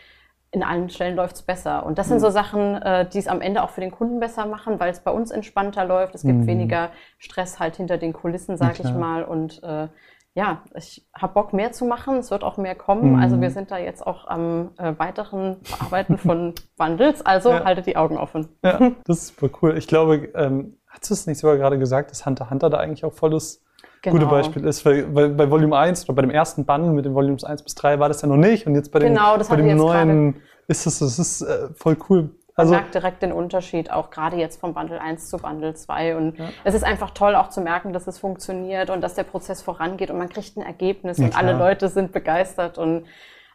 in 0.51 0.61
allen 0.61 0.89
Stellen 0.89 1.15
läuft 1.15 1.35
es 1.35 1.41
besser. 1.41 1.85
Und 1.85 1.99
das 1.99 2.09
sind 2.09 2.19
so 2.19 2.27
mhm. 2.27 2.33
Sachen, 2.33 2.75
äh, 2.81 3.07
die 3.07 3.19
es 3.19 3.27
am 3.29 3.39
Ende 3.39 3.63
auch 3.63 3.69
für 3.69 3.81
den 3.81 3.91
Kunden 3.91 4.19
besser 4.19 4.45
machen, 4.45 4.77
weil 4.81 4.91
es 4.91 4.99
bei 4.99 5.11
uns 5.11 5.31
entspannter 5.31 5.85
läuft. 5.85 6.15
Es 6.15 6.23
gibt 6.23 6.39
mhm. 6.39 6.47
weniger 6.47 6.89
Stress 7.17 7.59
halt 7.59 7.77
hinter 7.77 7.97
den 7.97 8.11
Kulissen, 8.11 8.57
sag 8.57 8.77
ich 8.77 8.93
mal. 8.93 9.23
Und 9.23 9.63
äh, 9.63 9.87
ja, 10.35 10.61
ich 10.75 11.07
habe 11.13 11.33
Bock 11.33 11.53
mehr 11.53 11.71
zu 11.71 11.85
machen. 11.85 12.17
Es 12.17 12.29
wird 12.29 12.43
auch 12.43 12.57
mehr 12.57 12.75
kommen. 12.75 13.13
Mhm. 13.13 13.19
Also 13.19 13.39
wir 13.39 13.51
sind 13.51 13.71
da 13.71 13.77
jetzt 13.77 14.05
auch 14.05 14.27
am 14.27 14.71
äh, 14.77 14.93
weiteren 14.97 15.57
Bearbeiten 15.61 16.17
von 16.17 16.53
Bundles. 16.77 17.25
Also 17.25 17.51
ja. 17.51 17.63
haltet 17.63 17.85
die 17.85 17.95
Augen 17.95 18.17
offen. 18.17 18.49
Ja, 18.61 18.91
das 19.05 19.19
ist 19.19 19.27
super 19.27 19.57
cool. 19.61 19.77
Ich 19.77 19.87
glaube, 19.87 20.29
ähm, 20.35 20.77
hast 20.89 21.09
du 21.09 21.13
es 21.13 21.25
nicht 21.25 21.39
sogar 21.39 21.55
gerade 21.55 21.79
gesagt, 21.79 22.11
dass 22.11 22.25
Hunter 22.25 22.49
Hunter 22.49 22.69
da 22.69 22.79
eigentlich 22.79 23.05
auch 23.05 23.13
volles 23.13 23.63
genau. 24.01 24.17
gute 24.17 24.29
Beispiel 24.29 24.65
ist? 24.65 24.85
Weil, 24.85 25.15
weil, 25.15 25.29
bei 25.29 25.49
Volume 25.49 25.77
1 25.77 26.03
oder 26.03 26.15
bei 26.15 26.21
dem 26.23 26.31
ersten 26.31 26.65
Bundle 26.65 26.91
mit 26.91 27.05
den 27.05 27.15
Volumes 27.15 27.45
1 27.45 27.63
bis 27.63 27.73
3 27.75 27.99
war 27.99 28.09
das 28.09 28.21
ja 28.21 28.27
noch 28.27 28.35
nicht. 28.35 28.67
Und 28.67 28.75
jetzt 28.75 28.91
bei 28.91 28.99
dem, 28.99 29.13
genau, 29.13 29.37
bei 29.37 29.55
dem 29.55 29.77
neuen 29.77 30.41
ist 30.67 30.85
es, 30.85 30.99
das 30.99 31.17
ist 31.17 31.43
äh, 31.43 31.69
voll 31.75 31.95
cool. 32.09 32.31
Man 32.57 32.67
also, 32.67 32.73
merkt 32.73 32.93
direkt 32.95 33.21
den 33.21 33.33
Unterschied, 33.33 33.91
auch 33.91 34.09
gerade 34.09 34.37
jetzt 34.37 34.61
vom 34.61 34.73
Bundle 34.73 35.01
1 35.01 35.29
zu 35.29 35.37
Bundle 35.37 35.73
2. 35.73 36.15
Und 36.15 36.37
ja. 36.37 36.45
es 36.63 36.73
ist 36.73 36.83
einfach 36.83 37.11
toll 37.11 37.35
auch 37.35 37.49
zu 37.49 37.59
merken, 37.59 37.91
dass 37.91 38.07
es 38.07 38.17
funktioniert 38.17 38.89
und 38.89 39.01
dass 39.01 39.13
der 39.13 39.23
Prozess 39.23 39.61
vorangeht 39.61 40.09
und 40.09 40.17
man 40.17 40.29
kriegt 40.29 40.55
ein 40.55 40.61
Ergebnis 40.61 41.17
ja, 41.17 41.25
und 41.25 41.37
alle 41.37 41.53
Leute 41.53 41.89
sind 41.89 42.13
begeistert 42.13 42.77
und 42.77 43.05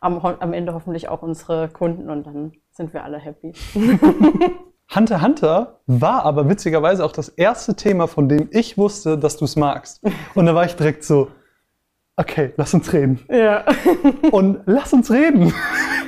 am, 0.02 0.18
am 0.18 0.52
Ende 0.52 0.74
hoffentlich 0.74 1.08
auch 1.08 1.22
unsere 1.22 1.68
Kunden 1.68 2.10
und 2.10 2.26
dann 2.26 2.52
sind 2.72 2.92
wir 2.92 3.04
alle 3.04 3.18
happy. 3.18 3.52
Hunter 4.94 5.22
Hunter 5.22 5.80
war 5.86 6.24
aber 6.24 6.48
witzigerweise 6.48 7.04
auch 7.04 7.12
das 7.12 7.28
erste 7.28 7.76
Thema, 7.76 8.06
von 8.08 8.28
dem 8.28 8.48
ich 8.50 8.76
wusste, 8.76 9.16
dass 9.16 9.36
du 9.36 9.44
es 9.44 9.56
magst. 9.56 10.02
Und 10.34 10.46
da 10.46 10.54
war 10.54 10.64
ich 10.64 10.74
direkt 10.74 11.04
so, 11.04 11.28
okay, 12.16 12.52
lass 12.56 12.74
uns 12.74 12.92
reden. 12.92 13.20
Ja. 13.30 13.64
Und 14.30 14.60
lass 14.66 14.92
uns 14.92 15.10
reden. 15.10 15.54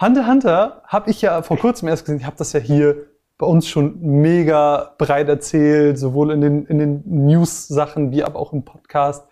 Hunter 0.00 0.26
Hunter 0.26 0.82
habe 0.86 1.10
ich 1.10 1.22
ja 1.22 1.42
vor 1.42 1.58
kurzem 1.58 1.88
erst 1.88 2.04
gesehen. 2.04 2.20
Ich 2.20 2.26
habe 2.26 2.36
das 2.36 2.52
ja 2.52 2.60
hier 2.60 3.06
bei 3.38 3.46
uns 3.46 3.68
schon 3.68 4.00
mega 4.00 4.94
breit 4.98 5.28
erzählt, 5.28 5.98
sowohl 5.98 6.30
in 6.30 6.40
den, 6.40 6.66
in 6.66 6.78
den 6.78 7.02
News-Sachen 7.04 8.10
wie 8.10 8.24
aber 8.24 8.38
auch 8.38 8.52
im 8.52 8.64
Podcast. 8.64 9.28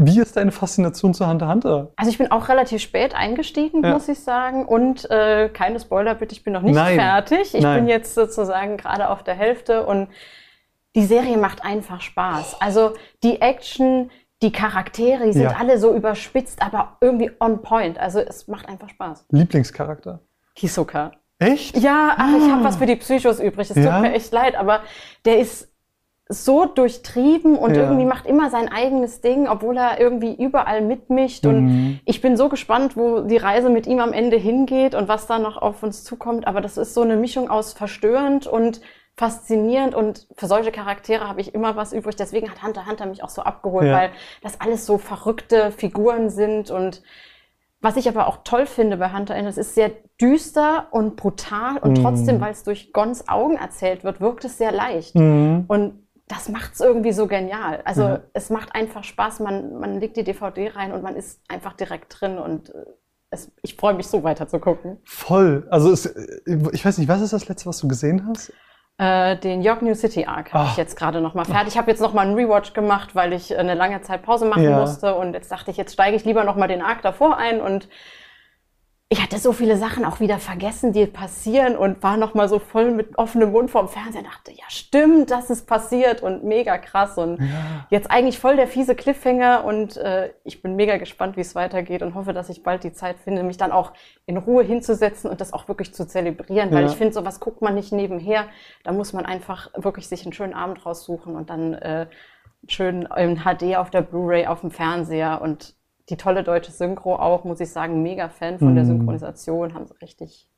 Wie 0.00 0.20
ist 0.20 0.36
deine 0.36 0.52
Faszination 0.52 1.12
zu 1.12 1.26
Hunter 1.26 1.48
Hunter? 1.48 1.90
Also 1.96 2.10
ich 2.10 2.18
bin 2.18 2.30
auch 2.30 2.48
relativ 2.48 2.80
spät 2.80 3.16
eingestiegen, 3.16 3.82
ja. 3.82 3.92
muss 3.92 4.08
ich 4.08 4.20
sagen. 4.20 4.64
Und 4.64 5.10
äh, 5.10 5.48
keine 5.48 5.80
Spoiler 5.80 6.14
bitte, 6.14 6.34
ich 6.34 6.44
bin 6.44 6.52
noch 6.52 6.62
nicht 6.62 6.76
Nein. 6.76 7.00
fertig. 7.00 7.52
Ich 7.54 7.62
Nein. 7.62 7.80
bin 7.80 7.88
jetzt 7.88 8.14
sozusagen 8.14 8.76
gerade 8.76 9.10
auf 9.10 9.24
der 9.24 9.34
Hälfte 9.34 9.84
und 9.84 10.08
die 10.94 11.04
Serie 11.04 11.36
macht 11.36 11.64
einfach 11.64 12.00
Spaß. 12.00 12.60
Also 12.60 12.94
die 13.24 13.40
Action, 13.40 14.12
die 14.42 14.52
Charaktere, 14.52 15.24
die 15.24 15.32
sind 15.32 15.42
ja. 15.42 15.56
alle 15.58 15.78
so 15.78 15.94
überspitzt, 15.94 16.62
aber 16.62 16.96
irgendwie 17.00 17.30
on 17.40 17.60
point. 17.62 17.98
Also 17.98 18.20
es 18.20 18.46
macht 18.46 18.68
einfach 18.68 18.88
Spaß. 18.88 19.26
Lieblingscharakter? 19.30 20.20
Hisoka. 20.54 21.12
Echt? 21.40 21.76
Ja, 21.78 22.14
ach, 22.16 22.36
ich 22.36 22.50
habe 22.50 22.62
ah. 22.62 22.64
was 22.64 22.76
für 22.76 22.86
die 22.86 22.96
Psychos 22.96 23.40
übrig. 23.40 23.70
Es 23.70 23.76
ja? 23.76 23.94
tut 23.94 24.02
mir 24.02 24.12
echt 24.12 24.32
leid, 24.32 24.56
aber 24.56 24.80
der 25.24 25.38
ist 25.38 25.68
so 26.28 26.66
durchtrieben 26.66 27.56
und 27.56 27.74
ja. 27.74 27.84
irgendwie 27.84 28.04
macht 28.04 28.26
immer 28.26 28.50
sein 28.50 28.70
eigenes 28.70 29.22
Ding, 29.22 29.48
obwohl 29.48 29.78
er 29.78 29.98
irgendwie 29.98 30.34
überall 30.34 30.82
mitmischt. 30.82 31.44
Mhm. 31.44 31.50
Und 31.50 32.00
ich 32.04 32.20
bin 32.20 32.36
so 32.36 32.48
gespannt, 32.48 32.96
wo 32.96 33.20
die 33.20 33.38
Reise 33.38 33.70
mit 33.70 33.86
ihm 33.86 33.98
am 34.00 34.12
Ende 34.12 34.36
hingeht 34.36 34.94
und 34.94 35.08
was 35.08 35.26
da 35.26 35.38
noch 35.38 35.56
auf 35.56 35.82
uns 35.82 36.04
zukommt. 36.04 36.46
Aber 36.46 36.60
das 36.60 36.76
ist 36.76 36.92
so 36.92 37.02
eine 37.02 37.16
Mischung 37.16 37.48
aus 37.48 37.72
verstörend 37.72 38.46
und 38.46 38.80
faszinierend 39.18 39.96
und 39.96 40.28
für 40.36 40.46
solche 40.46 40.70
Charaktere 40.70 41.26
habe 41.26 41.40
ich 41.40 41.52
immer 41.52 41.74
was 41.74 41.92
übrig. 41.92 42.14
Deswegen 42.14 42.48
hat 42.48 42.62
Hunter 42.62 42.86
Hunter 42.86 43.04
mich 43.06 43.24
auch 43.24 43.28
so 43.28 43.42
abgeholt, 43.42 43.88
ja. 43.88 43.92
weil 43.92 44.10
das 44.42 44.60
alles 44.60 44.86
so 44.86 44.96
verrückte 44.96 45.72
Figuren 45.72 46.30
sind 46.30 46.70
und 46.70 47.02
was 47.80 47.96
ich 47.96 48.08
aber 48.08 48.28
auch 48.28 48.38
toll 48.44 48.66
finde 48.66 48.96
bei 48.96 49.12
Hunter 49.12 49.36
Hunter, 49.36 49.48
es 49.48 49.58
ist 49.58 49.74
sehr 49.74 49.90
düster 50.20 50.88
und 50.92 51.16
brutal 51.16 51.78
und 51.78 51.92
mm. 51.92 52.02
trotzdem, 52.02 52.40
weil 52.40 52.52
es 52.52 52.64
durch 52.64 52.92
Gons 52.92 53.28
Augen 53.28 53.56
erzählt 53.56 54.02
wird, 54.02 54.20
wirkt 54.20 54.44
es 54.44 54.58
sehr 54.58 54.72
leicht. 54.72 55.14
Mm. 55.14 55.60
Und 55.68 56.06
das 56.26 56.48
macht 56.48 56.74
es 56.74 56.80
irgendwie 56.80 57.12
so 57.12 57.26
genial. 57.26 57.82
Also 57.84 58.02
ja. 58.02 58.20
es 58.32 58.50
macht 58.50 58.74
einfach 58.74 59.04
Spaß, 59.04 59.40
man, 59.40 59.78
man 59.78 60.00
legt 60.00 60.16
die 60.16 60.24
DVD 60.24 60.68
rein 60.68 60.92
und 60.92 61.02
man 61.02 61.16
ist 61.16 61.40
einfach 61.48 61.72
direkt 61.72 62.20
drin 62.20 62.38
und 62.38 62.70
äh, 62.70 62.84
es, 63.30 63.52
ich 63.62 63.76
freue 63.76 63.94
mich 63.94 64.06
so 64.06 64.22
weiter 64.22 64.48
zu 64.48 64.58
gucken. 64.58 64.98
Voll. 65.04 65.66
Also 65.70 65.92
es, 65.92 66.06
ich 66.72 66.84
weiß 66.84 66.98
nicht, 66.98 67.08
was 67.08 67.20
ist 67.20 67.32
das 67.32 67.48
letzte, 67.48 67.68
was 67.68 67.78
du 67.78 67.88
gesehen 67.88 68.26
hast? 68.28 68.52
Äh, 68.98 69.36
den 69.36 69.62
York 69.62 69.80
New 69.82 69.94
City 69.94 70.26
Arc 70.26 70.52
habe 70.52 70.64
ich 70.64 70.72
ah. 70.72 70.76
jetzt 70.76 70.96
gerade 70.96 71.20
noch 71.20 71.32
mal 71.32 71.44
fertig. 71.44 71.68
Ich 71.74 71.78
habe 71.78 71.88
jetzt 71.88 72.00
noch 72.00 72.14
mal 72.14 72.22
einen 72.22 72.34
Rewatch 72.34 72.72
gemacht, 72.72 73.14
weil 73.14 73.32
ich 73.32 73.56
eine 73.56 73.74
lange 73.74 74.02
Zeit 74.02 74.22
Pause 74.22 74.44
machen 74.44 74.64
ja. 74.64 74.76
musste 74.76 75.14
und 75.14 75.34
jetzt 75.34 75.52
dachte 75.52 75.70
ich, 75.70 75.76
jetzt 75.76 75.92
steige 75.92 76.16
ich 76.16 76.24
lieber 76.24 76.42
noch 76.42 76.56
mal 76.56 76.66
den 76.66 76.82
Arc 76.82 77.02
davor 77.02 77.36
ein 77.36 77.60
und 77.60 77.88
ich 79.10 79.22
hatte 79.22 79.38
so 79.38 79.54
viele 79.54 79.78
Sachen 79.78 80.04
auch 80.04 80.20
wieder 80.20 80.38
vergessen, 80.38 80.92
die 80.92 81.06
passieren 81.06 81.78
und 81.78 82.02
war 82.02 82.18
noch 82.18 82.34
mal 82.34 82.46
so 82.46 82.58
voll 82.58 82.90
mit 82.90 83.16
offenem 83.16 83.52
Mund 83.52 83.70
vorm 83.70 83.88
Fernseher. 83.88 84.22
Dachte, 84.22 84.52
ja 84.52 84.64
stimmt, 84.68 85.30
das 85.30 85.48
ist 85.48 85.66
passiert 85.66 86.22
und 86.22 86.44
mega 86.44 86.76
krass 86.76 87.16
und 87.16 87.40
ja. 87.40 87.86
jetzt 87.88 88.10
eigentlich 88.10 88.38
voll 88.38 88.56
der 88.56 88.66
fiese 88.66 88.94
Cliffhanger 88.94 89.64
und 89.64 89.96
äh, 89.96 90.30
ich 90.44 90.60
bin 90.60 90.76
mega 90.76 90.98
gespannt, 90.98 91.38
wie 91.38 91.40
es 91.40 91.54
weitergeht 91.54 92.02
und 92.02 92.14
hoffe, 92.14 92.34
dass 92.34 92.50
ich 92.50 92.62
bald 92.62 92.84
die 92.84 92.92
Zeit 92.92 93.16
finde, 93.18 93.44
mich 93.44 93.56
dann 93.56 93.72
auch 93.72 93.94
in 94.26 94.36
Ruhe 94.36 94.62
hinzusetzen 94.62 95.30
und 95.30 95.40
das 95.40 95.54
auch 95.54 95.68
wirklich 95.68 95.94
zu 95.94 96.06
zelebrieren, 96.06 96.70
weil 96.70 96.84
ja. 96.84 96.90
ich 96.90 96.96
finde, 96.96 97.14
sowas 97.14 97.40
guckt 97.40 97.62
man 97.62 97.74
nicht 97.74 97.92
nebenher. 97.92 98.44
Da 98.84 98.92
muss 98.92 99.14
man 99.14 99.24
einfach 99.24 99.70
wirklich 99.74 100.06
sich 100.06 100.24
einen 100.24 100.34
schönen 100.34 100.52
Abend 100.52 100.84
raussuchen 100.84 101.34
und 101.34 101.48
dann 101.48 101.72
äh, 101.72 102.08
schön 102.66 103.08
in 103.16 103.44
HD 103.44 103.76
auf 103.76 103.88
der 103.88 104.02
Blu-ray 104.02 104.46
auf 104.46 104.60
dem 104.60 104.70
Fernseher 104.70 105.40
und 105.40 105.77
die 106.08 106.16
tolle 106.16 106.42
deutsche 106.42 106.72
Synchro 106.72 107.16
auch, 107.16 107.44
muss 107.44 107.60
ich 107.60 107.70
sagen, 107.70 108.02
mega 108.02 108.28
Fan 108.28 108.58
von 108.58 108.72
mm. 108.72 108.74
der 108.74 108.84
mhm. 108.84 108.88
Synchronisation, 108.88 109.74
haben 109.74 109.86
sie 109.86 109.94
richtig 110.00 110.48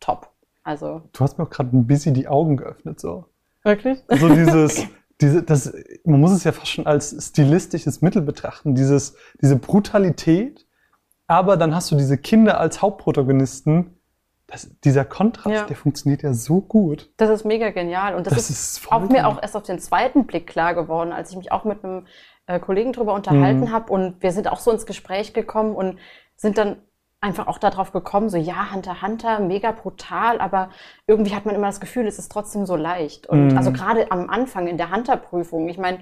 top. 0.00 0.30
Also. 0.62 1.02
Du 1.12 1.20
hast 1.20 1.38
mir 1.38 1.44
auch 1.44 1.50
gerade 1.50 1.76
ein 1.76 1.86
bisschen 1.86 2.14
die 2.14 2.28
Augen 2.28 2.56
geöffnet, 2.56 3.00
so. 3.00 3.26
Wirklich? 3.64 3.98
So 4.08 4.28
dieses, 4.28 4.86
diese, 5.20 5.42
das, 5.42 5.72
man 6.04 6.20
muss 6.20 6.32
es 6.32 6.44
ja 6.44 6.52
fast 6.52 6.68
schon 6.68 6.86
als 6.86 7.16
stilistisches 7.28 8.02
Mittel 8.02 8.22
betrachten, 8.22 8.74
dieses, 8.74 9.14
diese 9.40 9.56
Brutalität, 9.56 10.66
aber 11.26 11.56
dann 11.56 11.74
hast 11.74 11.90
du 11.90 11.96
diese 11.96 12.18
Kinder 12.18 12.60
als 12.60 12.82
Hauptprotagonisten. 12.82 13.98
Das, 14.52 14.68
dieser 14.84 15.06
Kontrast, 15.06 15.54
ja. 15.54 15.64
der 15.64 15.76
funktioniert 15.76 16.22
ja 16.22 16.34
so 16.34 16.60
gut. 16.60 17.10
Das 17.16 17.30
ist 17.30 17.46
mega 17.46 17.70
genial. 17.70 18.14
Und 18.14 18.26
das, 18.26 18.34
das 18.34 18.50
ist, 18.50 18.78
ist 18.78 18.92
auch 18.92 19.08
mir 19.08 19.26
auch 19.26 19.40
erst 19.40 19.56
auf 19.56 19.62
den 19.62 19.78
zweiten 19.78 20.26
Blick 20.26 20.46
klar 20.46 20.74
geworden, 20.74 21.10
als 21.12 21.30
ich 21.30 21.36
mich 21.38 21.50
auch 21.50 21.64
mit 21.64 21.82
einem 21.82 22.06
äh, 22.46 22.60
Kollegen 22.60 22.92
drüber 22.92 23.14
unterhalten 23.14 23.60
mhm. 23.60 23.72
habe 23.72 23.90
und 23.90 24.22
wir 24.22 24.30
sind 24.32 24.48
auch 24.48 24.60
so 24.60 24.70
ins 24.70 24.84
Gespräch 24.84 25.32
gekommen 25.32 25.74
und 25.74 25.98
sind 26.36 26.58
dann 26.58 26.76
einfach 27.22 27.46
auch 27.46 27.58
darauf 27.58 27.92
gekommen, 27.92 28.28
so 28.28 28.36
ja, 28.36 28.72
Hunter 28.72 29.00
Hunter, 29.00 29.40
mega 29.40 29.70
brutal, 29.70 30.40
aber 30.40 30.70
irgendwie 31.06 31.34
hat 31.34 31.46
man 31.46 31.54
immer 31.54 31.68
das 31.68 31.80
Gefühl, 31.80 32.06
es 32.06 32.18
ist 32.18 32.30
trotzdem 32.30 32.66
so 32.66 32.76
leicht. 32.76 33.28
Und 33.28 33.52
mhm. 33.52 33.56
also 33.56 33.72
gerade 33.72 34.10
am 34.10 34.28
Anfang 34.28 34.66
in 34.66 34.76
der 34.76 34.90
Hunter-Prüfung, 34.90 35.68
ich 35.68 35.78
meine, 35.78 36.00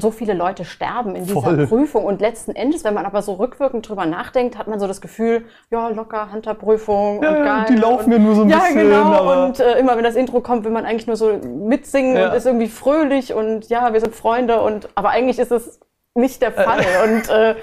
so 0.00 0.10
viele 0.10 0.34
Leute 0.34 0.64
sterben 0.64 1.14
in 1.16 1.24
dieser 1.24 1.40
Voll. 1.42 1.66
Prüfung. 1.66 2.04
Und 2.04 2.20
letzten 2.20 2.54
Endes, 2.54 2.84
wenn 2.84 2.94
man 2.94 3.06
aber 3.06 3.22
so 3.22 3.34
rückwirkend 3.34 3.88
drüber 3.88 4.06
nachdenkt, 4.06 4.58
hat 4.58 4.68
man 4.68 4.80
so 4.80 4.86
das 4.86 5.00
Gefühl, 5.00 5.44
ja, 5.70 5.88
locker, 5.88 6.32
Hunter-Prüfung 6.32 7.22
Ja, 7.22 7.30
und 7.30 7.44
geil. 7.44 7.64
die 7.68 7.76
laufen 7.76 8.12
ja 8.12 8.18
nur 8.18 8.34
so 8.34 8.42
ein 8.42 8.48
ja, 8.50 8.58
bisschen, 8.58 8.80
genau. 8.88 9.02
aber- 9.12 9.44
Und 9.46 9.60
äh, 9.60 9.78
immer 9.78 9.96
wenn 9.96 10.04
das 10.04 10.16
Intro 10.16 10.40
kommt, 10.40 10.64
will 10.64 10.72
man 10.72 10.84
eigentlich 10.84 11.06
nur 11.06 11.16
so 11.16 11.32
mitsingen 11.44 12.16
Ja. 12.16 12.28
und 12.30 12.36
ist 12.36 12.46
irgendwie 12.46 12.68
fröhlich 12.68 13.34
und 13.34 13.68
ja, 13.68 13.92
wir 13.92 14.00
sind 14.00 14.14
Freunde. 14.14 14.60
Und 14.60 14.88
aber 14.94 15.10
eigentlich 15.10 15.38
ist 15.38 15.52
es 15.52 15.80
nicht 16.20 16.42
der 16.42 16.52
Fall. 16.52 16.80
und 17.04 17.28
äh, 17.28 17.56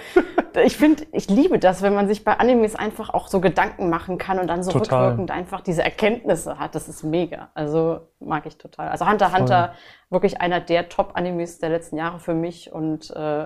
ich 0.64 0.76
finde, 0.78 1.04
ich 1.12 1.30
liebe 1.30 1.60
das, 1.60 1.82
wenn 1.82 1.94
man 1.94 2.08
sich 2.08 2.24
bei 2.24 2.34
Animes 2.40 2.76
einfach 2.76 3.14
auch 3.14 3.28
so 3.28 3.40
Gedanken 3.40 3.90
machen 3.90 4.18
kann 4.18 4.40
und 4.40 4.48
dann 4.48 4.64
so 4.64 4.72
Total. 4.72 5.04
rückwirkend 5.04 5.32
einfach 5.32 5.62
diese 5.62 5.84
Erkenntnisse 5.84 6.60
hat. 6.60 6.74
Das 6.76 6.90
ist 6.90 7.04
mega. 7.04 7.50
Also 7.54 8.00
mag 8.20 8.46
ich 8.46 8.58
total. 8.58 8.90
Also 8.90 9.08
Hunter 9.10 9.28
x 9.28 9.38
Hunter, 9.38 9.74
wirklich 10.10 10.42
einer 10.42 10.60
der 10.60 10.90
Top-Animes 10.90 11.60
der 11.60 11.70
letzten 11.70 11.98
Jahre 11.98 12.20
für 12.20 12.34
mich 12.34 12.72
und 12.74 13.12
äh, 13.12 13.46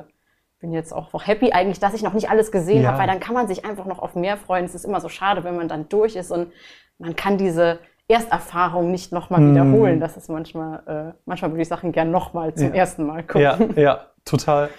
bin 0.59 0.71
jetzt 0.73 0.93
auch 0.93 1.09
happy 1.25 1.51
eigentlich, 1.51 1.79
dass 1.79 1.93
ich 1.93 2.03
noch 2.03 2.13
nicht 2.13 2.29
alles 2.29 2.51
gesehen 2.51 2.83
Ja. 2.83 2.89
habe, 2.89 2.99
weil 2.99 3.07
dann 3.07 3.19
kann 3.19 3.33
man 3.33 3.47
sich 3.47 3.65
einfach 3.65 3.85
noch 3.85 3.99
auf 3.99 4.15
mehr 4.15 4.37
freuen. 4.37 4.63
Es 4.65 4.75
ist 4.75 4.85
immer 4.85 5.01
so 5.01 5.09
schade, 5.09 5.43
wenn 5.43 5.55
man 5.57 5.67
dann 5.67 5.89
durch 5.89 6.15
ist 6.15 6.31
und 6.31 6.51
man 6.99 7.15
kann 7.15 7.37
diese 7.37 7.79
Ersterfahrung 8.07 8.91
nicht 8.91 9.11
nochmal 9.11 9.39
Mm. 9.41 9.51
wiederholen. 9.51 9.99
Das 9.99 10.17
ist 10.17 10.29
manchmal, 10.29 10.83
äh, 11.15 11.17
manchmal 11.25 11.51
würde 11.51 11.61
ich 11.63 11.67
Sachen 11.67 11.91
gern 11.93 12.11
nochmal 12.11 12.53
zum 12.53 12.67
Ja. 12.69 12.75
ersten 12.75 13.05
Mal 13.07 13.23
gucken. 13.23 13.41
Ja, 13.41 13.57
ja, 13.75 13.99
total. 14.25 14.69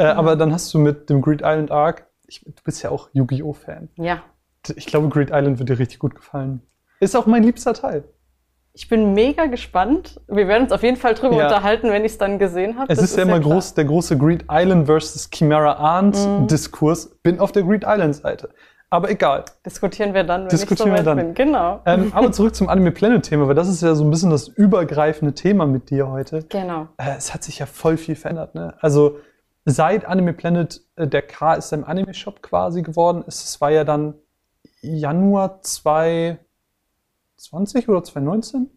Äh, 0.00 0.04
aber 0.06 0.34
dann 0.36 0.52
hast 0.52 0.72
du 0.72 0.78
mit 0.78 1.10
dem 1.10 1.20
Greed 1.20 1.40
Island 1.42 1.70
Arc, 1.70 2.06
ich, 2.26 2.40
du 2.44 2.62
bist 2.64 2.82
ja 2.82 2.90
auch 2.90 3.08
Yu-Gi-Oh! 3.12 3.52
Fan. 3.52 3.88
ja. 3.96 4.22
Ich 4.76 4.84
glaube, 4.86 5.08
Greed 5.08 5.30
Island 5.32 5.58
wird 5.58 5.70
dir 5.70 5.78
richtig 5.78 5.98
gut 6.00 6.14
gefallen. 6.14 6.60
Ist 7.00 7.16
auch 7.16 7.24
mein 7.24 7.42
liebster 7.42 7.72
Teil. 7.72 8.04
Ich 8.74 8.88
bin 8.90 9.14
mega 9.14 9.46
gespannt. 9.46 10.20
Wir 10.28 10.46
werden 10.48 10.64
uns 10.64 10.72
auf 10.72 10.82
jeden 10.82 10.98
Fall 10.98 11.14
drüber 11.14 11.36
Ja. 11.36 11.46
unterhalten, 11.46 11.88
wenn 11.90 12.04
ich 12.04 12.12
es 12.12 12.18
dann 12.18 12.38
gesehen 12.38 12.78
habe. 12.78 12.92
Es 12.92 12.98
Das 13.00 13.10
ist 13.10 13.16
ja 13.16 13.22
immer 13.22 13.40
groß, 13.40 13.72
der 13.72 13.86
große 13.86 14.18
Greed 14.18 14.44
Island 14.50 14.84
versus 14.86 15.30
Chimera 15.32 15.72
Arndt 15.76 16.16
Mhm. 16.18 16.46
Diskurs. 16.46 17.06
Bin 17.22 17.40
auf 17.40 17.52
der 17.52 17.62
Greed 17.62 17.84
Island 17.86 18.16
Seite. 18.16 18.50
Aber 18.90 19.08
egal. 19.10 19.44
Diskutieren 19.64 20.12
wir 20.12 20.24
dann, 20.24 20.42
wenn 20.42 20.48
Diskutieren 20.50 20.90
ich 20.90 20.94
wir 20.96 21.04
soweit 21.04 21.18
dann. 21.18 21.26
bin. 21.28 21.34
Genau. 21.34 21.80
Ähm, 21.86 22.12
aber 22.14 22.30
zurück 22.32 22.54
zum 22.54 22.68
Anime 22.68 22.90
Planet 22.92 23.22
Thema, 23.24 23.48
weil 23.48 23.54
das 23.54 23.68
ist 23.68 23.80
ja 23.82 23.94
so 23.94 24.04
ein 24.04 24.10
bisschen 24.10 24.30
das 24.30 24.46
übergreifende 24.46 25.32
Thema 25.32 25.64
mit 25.66 25.88
dir 25.88 26.08
heute. 26.10 26.44
Genau. 26.50 26.88
Äh, 26.98 27.16
es 27.16 27.32
hat 27.32 27.44
sich 27.44 27.58
ja 27.60 27.66
voll 27.66 27.96
viel 27.96 28.14
verändert. 28.14 28.54
Ne? 28.54 28.74
Also 28.80 29.16
seit 29.70 30.04
Anime 30.04 30.32
Planet 30.32 30.80
äh, 30.96 31.06
der 31.06 31.22
KSM 31.22 31.84
Anime 31.84 32.14
Shop 32.14 32.42
quasi 32.42 32.82
geworden 32.82 33.24
ist, 33.26 33.44
es 33.44 33.60
war 33.60 33.70
ja 33.70 33.84
dann 33.84 34.14
Januar 34.82 35.62
2020 35.62 36.38
oder 37.88 38.02
2019? 38.02 38.70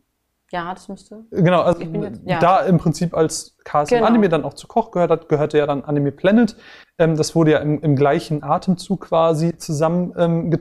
Ja, 0.51 0.73
das 0.73 0.87
müsste. 0.87 1.23
Genau, 1.31 1.63
also 1.63 1.81
jetzt- 1.81 2.21
ja. 2.25 2.39
da 2.39 2.59
im 2.59 2.77
Prinzip 2.77 3.15
als 3.15 3.57
KSM 3.63 3.95
Genau. 3.95 4.07
Anime 4.07 4.29
dann 4.29 4.43
auch 4.43 4.53
zu 4.53 4.67
Koch 4.67 4.91
gehört 4.91 5.09
hat, 5.09 5.27
gehörte 5.27 5.57
ja 5.57 5.65
dann 5.65 5.83
Anime 5.83 6.11
Planet. 6.11 6.55
Ähm, 6.99 7.17
das 7.17 7.33
wurde 7.33 7.51
ja 7.51 7.57
im, 7.59 7.81
im 7.81 7.95
gleichen 7.95 8.43
Atemzug 8.43 9.07
quasi 9.07 9.57
zusammen 9.57 10.13
ähm. 10.15 10.55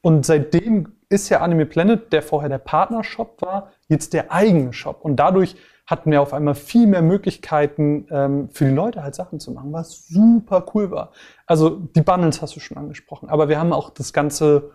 Und 0.00 0.26
seitdem 0.26 0.94
ist 1.08 1.28
ja 1.28 1.40
Anime 1.40 1.66
Planet, 1.66 2.12
der 2.12 2.22
vorher 2.22 2.48
der 2.48 2.58
Partnershop 2.58 3.42
war, 3.42 3.72
jetzt 3.88 4.12
der 4.12 4.30
eigene 4.30 4.72
Shop. 4.72 5.04
Und 5.04 5.16
dadurch 5.16 5.56
hatten 5.90 6.12
wir 6.12 6.22
auf 6.22 6.32
einmal 6.32 6.54
viel 6.54 6.86
mehr 6.86 7.02
Möglichkeiten 7.02 8.06
ähm, 8.10 8.48
für 8.50 8.64
die 8.64 8.74
Leute 8.74 9.02
halt 9.02 9.16
Sachen 9.16 9.40
zu 9.40 9.50
machen, 9.50 9.72
was 9.72 10.06
super 10.06 10.64
cool 10.72 10.90
war. 10.92 11.10
Also 11.46 11.70
die 11.70 12.00
Bundles 12.00 12.40
hast 12.40 12.54
du 12.54 12.60
schon 12.60 12.76
angesprochen, 12.76 13.28
aber 13.28 13.48
wir 13.48 13.58
haben 13.58 13.72
auch 13.72 13.90
das 13.90 14.12
ganze 14.12 14.70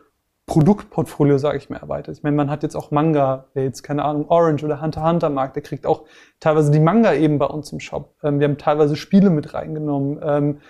Produktportfolio, 0.46 1.38
sage 1.38 1.58
ich 1.58 1.70
mal, 1.70 1.78
erweitert. 1.78 2.18
Ich 2.18 2.24
meine, 2.24 2.36
man 2.36 2.52
hat 2.52 2.62
jetzt 2.64 2.76
auch 2.76 2.92
Manga, 2.92 3.46
jetzt, 3.56 3.82
keine 3.82 4.04
Ahnung, 4.04 4.30
Orange 4.30 4.64
oder 4.64 4.82
Hunter 4.82 5.04
Hunter 5.04 5.30
mag, 5.30 5.54
der 5.54 5.64
kriegt 5.64 5.88
auch 5.88 6.04
teilweise 6.40 6.70
die 6.70 6.80
Manga 6.80 7.14
eben 7.14 7.40
bei 7.40 7.48
uns 7.48 7.72
im 7.72 7.80
Shop. 7.80 8.16
Ähm, 8.22 8.40
wir 8.40 8.48
haben 8.48 8.58
teilweise 8.58 8.96
Spiele 8.96 9.30
mit 9.30 9.54
reingenommen. 9.54 10.20
Ähm, 10.22 10.62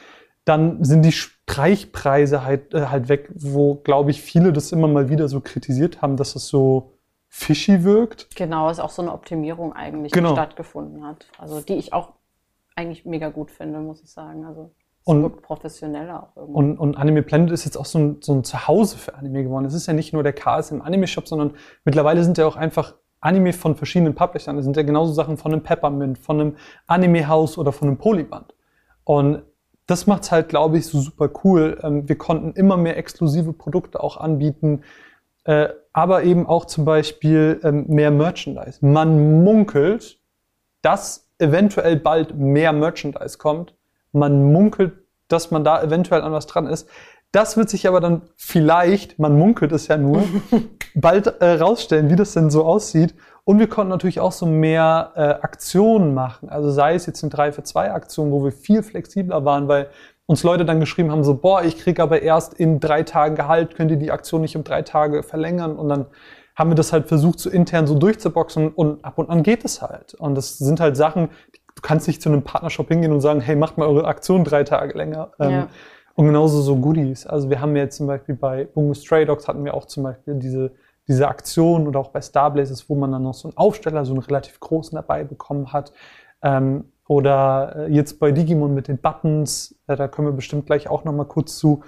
dann 0.46 0.84
sind 0.84 1.04
die 1.04 1.12
Streichpreise 1.12 2.46
halt, 2.46 2.74
äh, 2.74 2.86
halt 2.86 3.10
weg, 3.10 3.30
wo, 3.34 3.76
glaube 3.76 4.12
ich, 4.12 4.22
viele 4.22 4.54
das 4.54 4.72
immer 4.72 4.88
mal 4.88 5.10
wieder 5.10 5.28
so 5.28 5.42
kritisiert 5.42 6.02
haben, 6.02 6.18
dass 6.18 6.36
es 6.36 6.48
so 6.48 6.95
fishy 7.38 7.84
wirkt. 7.84 8.34
Genau, 8.36 8.70
ist 8.70 8.80
auch 8.80 8.90
so 8.90 9.02
eine 9.02 9.12
Optimierung 9.12 9.74
eigentlich, 9.74 10.14
Genau. 10.14 10.30
die 10.30 10.36
stattgefunden 10.36 11.06
hat. 11.06 11.26
Also 11.38 11.60
die 11.60 11.74
ich 11.74 11.92
auch 11.92 12.14
eigentlich 12.76 13.06
mega 13.06 13.30
gut 13.30 13.52
finde, 13.52 13.80
muss 13.80 14.02
ich 14.02 14.10
sagen. 14.10 14.46
Also 14.46 14.72
es 15.02 15.08
Und- 15.08 15.22
wirkt 15.22 15.42
professioneller 15.42 16.24
auch 16.24 16.38
irgendwie. 16.38 16.58
Und, 16.58 16.78
und 16.78 16.98
Anime 16.98 17.24
Planet 17.24 17.52
ist 17.52 17.66
jetzt 17.66 17.76
auch 17.78 17.86
so 17.86 18.00
ein, 18.00 18.18
so 18.22 18.34
ein 18.34 18.44
Zuhause 18.46 18.98
für 18.98 19.16
Anime 19.16 19.44
geworden. 19.44 19.66
Es 19.66 19.74
ist 19.74 19.86
ja 19.86 19.94
nicht 19.94 20.14
nur 20.14 20.24
der 20.24 20.32
KSM 20.34 20.82
Anime 20.82 21.08
Shop, 21.08 21.28
sondern 21.28 21.52
mittlerweile 21.84 22.24
sind 22.24 22.38
ja 22.38 22.48
auch 22.48 22.56
einfach 22.56 22.96
Anime 23.20 23.52
von 23.52 23.76
verschiedenen 23.76 24.16
Publishern. 24.16 24.56
Das 24.56 24.64
sind 24.64 24.78
ja 24.78 24.84
genauso 24.84 25.12
Sachen 25.12 25.36
von 25.36 25.52
einem 25.52 25.62
Peppermint, 25.62 26.18
von 26.18 26.40
einem 26.40 26.56
Anime 26.88 27.28
House 27.28 27.58
oder 27.58 27.72
von 27.74 27.90
einem 27.90 27.98
Polyband. 27.98 28.54
Und 29.04 29.42
das 29.88 30.08
macht's 30.08 30.32
halt, 30.32 30.48
glaube 30.50 30.78
ich, 30.78 30.86
so 30.88 31.00
super 31.00 31.30
cool. 31.44 31.80
Ähm, 31.84 32.08
wir 32.08 32.18
konnten 32.18 32.54
immer 32.54 32.78
mehr 32.78 32.98
exklusive 32.98 33.52
Produkte 33.54 34.02
auch 34.02 34.18
anbieten, 34.18 34.84
äh, 35.46 35.70
aber 35.94 36.24
eben 36.24 36.46
auch 36.46 36.66
zum 36.66 36.86
Beispiel 36.86 37.60
ähm, 37.64 37.86
mehr 37.88 38.12
Merchandise. 38.12 38.86
Man 38.86 39.44
munkelt, 39.44 40.20
dass 40.82 41.30
eventuell 41.40 41.96
bald 41.96 42.36
mehr 42.36 42.74
Merchandise 42.74 43.38
kommt. 43.38 43.74
Man 44.12 44.52
munkelt, 44.52 44.94
dass 45.28 45.52
man 45.52 45.64
da 45.64 45.82
eventuell 45.82 46.22
an 46.22 46.32
was 46.32 46.48
dran 46.48 46.68
ist. 46.68 46.90
Das 47.32 47.58
wird 47.58 47.70
sich 47.70 47.88
aber 47.88 48.00
dann 48.00 48.22
vielleicht, 48.38 49.20
man 49.20 49.38
munkelt 49.38 49.72
es 49.72 49.88
ja 49.88 49.98
nur, 49.98 50.24
bald 50.96 51.28
äh, 51.42 51.54
rausstellen, 51.54 52.10
wie 52.10 52.16
das 52.16 52.34
denn 52.34 52.50
so 52.50 52.66
aussieht. 52.66 53.14
Und 53.44 53.60
wir 53.60 53.68
konnten 53.68 53.90
natürlich 53.90 54.20
auch 54.20 54.32
so 54.32 54.46
mehr 54.46 55.12
äh, 55.16 55.22
Aktionen 55.44 56.14
machen. 56.14 56.50
Also 56.50 56.72
sei 56.72 56.96
es 56.96 57.06
jetzt 57.06 57.24
eine 57.24 57.30
3 57.30 57.52
für 57.52 57.64
2 57.64 57.92
Aktion, 57.92 58.32
wo 58.32 58.44
wir 58.44 58.52
viel 58.52 58.82
flexibler 58.82 59.46
waren, 59.46 59.68
weil 59.68 59.90
uns 60.28 60.44
Leute 60.44 60.66
dann 60.66 60.80
geschrieben 60.80 61.12
haben, 61.12 61.24
so, 61.24 61.36
boah, 61.36 61.64
ich 61.64 61.78
krieg 61.78 62.00
aber 62.00 62.22
erst 62.22 62.54
in 62.56 62.80
drei 62.80 63.04
Tagen 63.04 63.36
Gehalt, 63.36 63.76
könnt 63.76 63.92
ihr 63.92 63.98
die 63.98 64.12
Aktion 64.12 64.42
nicht 64.42 64.56
um 64.56 64.64
drei 64.64 64.82
Tage 64.82 65.24
verlängern? 65.24 65.76
Und 65.76 65.90
dann 65.90 66.08
haben 66.56 66.72
wir 66.72 66.76
das 66.76 66.94
halt 66.94 67.08
versucht, 67.08 67.40
so 67.40 67.50
intern 67.50 67.86
so 67.86 67.96
durchzuboxen 67.96 68.70
und 68.70 69.04
ab 69.04 69.18
und 69.18 69.30
an 69.30 69.44
geht 69.44 69.66
es 69.66 69.82
halt. 69.82 70.14
Und 70.16 70.36
das 70.36 70.58
sind 70.58 70.80
halt 70.80 70.98
Sachen, 70.98 71.30
du 71.76 71.82
kannst 71.82 72.08
nicht 72.08 72.22
zu 72.22 72.30
einem 72.30 72.44
Partnershop 72.44 72.88
hingehen 72.88 73.12
und 73.12 73.22
sagen, 73.22 73.42
hey, 73.42 73.56
macht 73.56 73.78
mal 73.78 73.88
eure 73.88 74.06
Aktion 74.06 74.44
drei 74.44 74.64
Tage 74.64 74.98
länger. 74.98 75.32
Ähm, 75.40 75.52
Ja. 75.52 75.68
Und 76.16 76.28
genauso 76.28 76.62
so 76.62 76.78
Goodies. 76.78 77.28
Also 77.28 77.50
wir 77.50 77.60
haben 77.60 77.76
jetzt 77.76 77.98
zum 77.98 78.08
Beispiel 78.08 78.36
bei 78.36 78.64
Bungo 78.64 78.94
Stray 78.94 79.26
Dogs 79.26 79.50
hatten 79.50 79.66
wir 79.66 79.74
auch 79.74 79.86
zum 79.86 80.04
Beispiel 80.04 80.36
diese, 80.36 80.72
diese 81.10 81.28
Aktion 81.28 81.88
oder 81.88 82.00
auch 82.00 82.08
bei 82.08 82.22
Starblazers, 82.22 82.90
wo 82.90 82.96
man 82.96 83.12
dann 83.12 83.24
noch 83.24 83.34
so 83.34 83.50
einen 83.50 83.58
Aufsteller, 83.58 84.06
so 84.06 84.14
einen 84.14 84.24
relativ 84.24 84.62
großen 84.62 84.96
dabei 84.96 85.26
bekommen 85.26 85.74
hat. 85.74 85.92
Ähm, 86.42 86.86
oder 87.08 87.76
äh, 87.76 87.94
jetzt 87.94 88.20
bei 88.20 88.32
Digimon 88.32 88.74
mit 88.74 88.88
den 88.88 88.98
Buttons, 88.98 89.76
äh, 89.88 89.96
da 89.96 90.08
können 90.08 90.28
wir 90.28 90.34
bestimmt 90.34 90.66
gleich 90.66 90.88
auch 90.90 91.04
noch 91.04 91.14
mal 91.14 91.26
kurz 91.26 91.58
zu. 91.58 91.84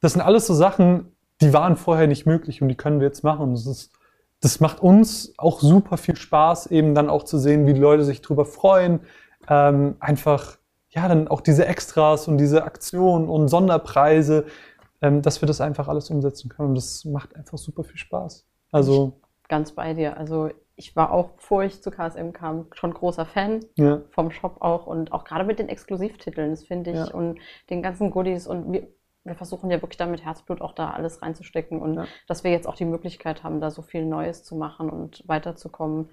Das 0.00 0.12
sind 0.12 0.22
alles 0.22 0.46
so 0.46 0.54
Sachen, 0.54 1.12
die 1.40 1.52
waren 1.52 1.76
vorher 1.76 2.06
nicht 2.06 2.26
möglich 2.26 2.62
und 2.62 2.68
die 2.68 2.76
können 2.76 3.00
wir 3.00 3.06
jetzt 3.06 3.24
machen. 3.24 3.52
Das, 3.52 3.66
ist, 3.66 3.92
das 4.40 4.60
macht 4.60 4.80
uns 4.80 5.34
auch 5.38 5.60
super 5.60 5.96
viel 5.96 6.16
Spaß, 6.16 6.66
eben 6.68 6.94
dann 6.94 7.10
auch 7.10 7.24
zu 7.24 7.38
sehen, 7.38 7.66
wie 7.66 7.74
die 7.74 7.80
Leute 7.80 8.04
sich 8.04 8.22
drüber 8.22 8.44
freuen. 8.44 9.00
Ähm, 9.48 9.96
einfach, 10.00 10.58
ja, 10.90 11.08
dann 11.08 11.28
auch 11.28 11.40
diese 11.40 11.66
Extras 11.66 12.28
und 12.28 12.38
diese 12.38 12.64
Aktionen 12.64 13.28
und 13.28 13.48
Sonderpreise, 13.48 14.46
ähm, 15.02 15.22
dass 15.22 15.42
wir 15.42 15.46
das 15.46 15.60
einfach 15.60 15.88
alles 15.88 16.10
umsetzen 16.10 16.48
können. 16.48 16.70
Und 16.70 16.74
das 16.76 17.04
macht 17.04 17.34
einfach 17.34 17.58
super 17.58 17.82
viel 17.82 17.98
Spaß. 17.98 18.46
Also, 18.70 19.20
Ganz 19.48 19.72
bei 19.72 19.94
dir. 19.94 20.16
Also 20.16 20.50
ich 20.80 20.96
war 20.96 21.12
auch, 21.12 21.32
bevor 21.32 21.62
ich 21.62 21.82
zu 21.82 21.90
KSM 21.90 22.32
kam, 22.32 22.66
schon 22.72 22.94
großer 22.94 23.26
Fan 23.26 23.60
ja, 23.76 24.00
vom 24.12 24.30
Shop 24.30 24.56
auch 24.62 24.86
und 24.86 25.12
auch 25.12 25.24
gerade 25.24 25.44
mit 25.44 25.58
den 25.58 25.68
Exklusivtiteln, 25.68 26.50
das 26.50 26.64
finde 26.64 26.90
ich, 26.92 26.96
Ja. 26.96 27.12
und 27.12 27.38
den 27.68 27.82
ganzen 27.82 28.10
Goodies 28.10 28.46
und 28.46 28.72
wir, 28.72 28.88
wir 29.24 29.34
versuchen 29.34 29.70
ja 29.70 29.82
wirklich 29.82 29.98
da 29.98 30.06
mit 30.06 30.24
Herzblut 30.24 30.62
auch 30.62 30.72
da 30.72 30.90
alles 30.92 31.20
reinzustecken 31.20 31.82
und 31.82 31.94
Ja. 31.94 32.06
dass 32.26 32.44
wir 32.44 32.50
jetzt 32.50 32.66
auch 32.66 32.76
die 32.76 32.86
Möglichkeit 32.86 33.44
haben, 33.44 33.60
da 33.60 33.70
so 33.70 33.82
viel 33.82 34.06
Neues 34.06 34.42
zu 34.42 34.56
machen 34.56 34.88
und 34.88 35.22
weiterzukommen. 35.28 36.08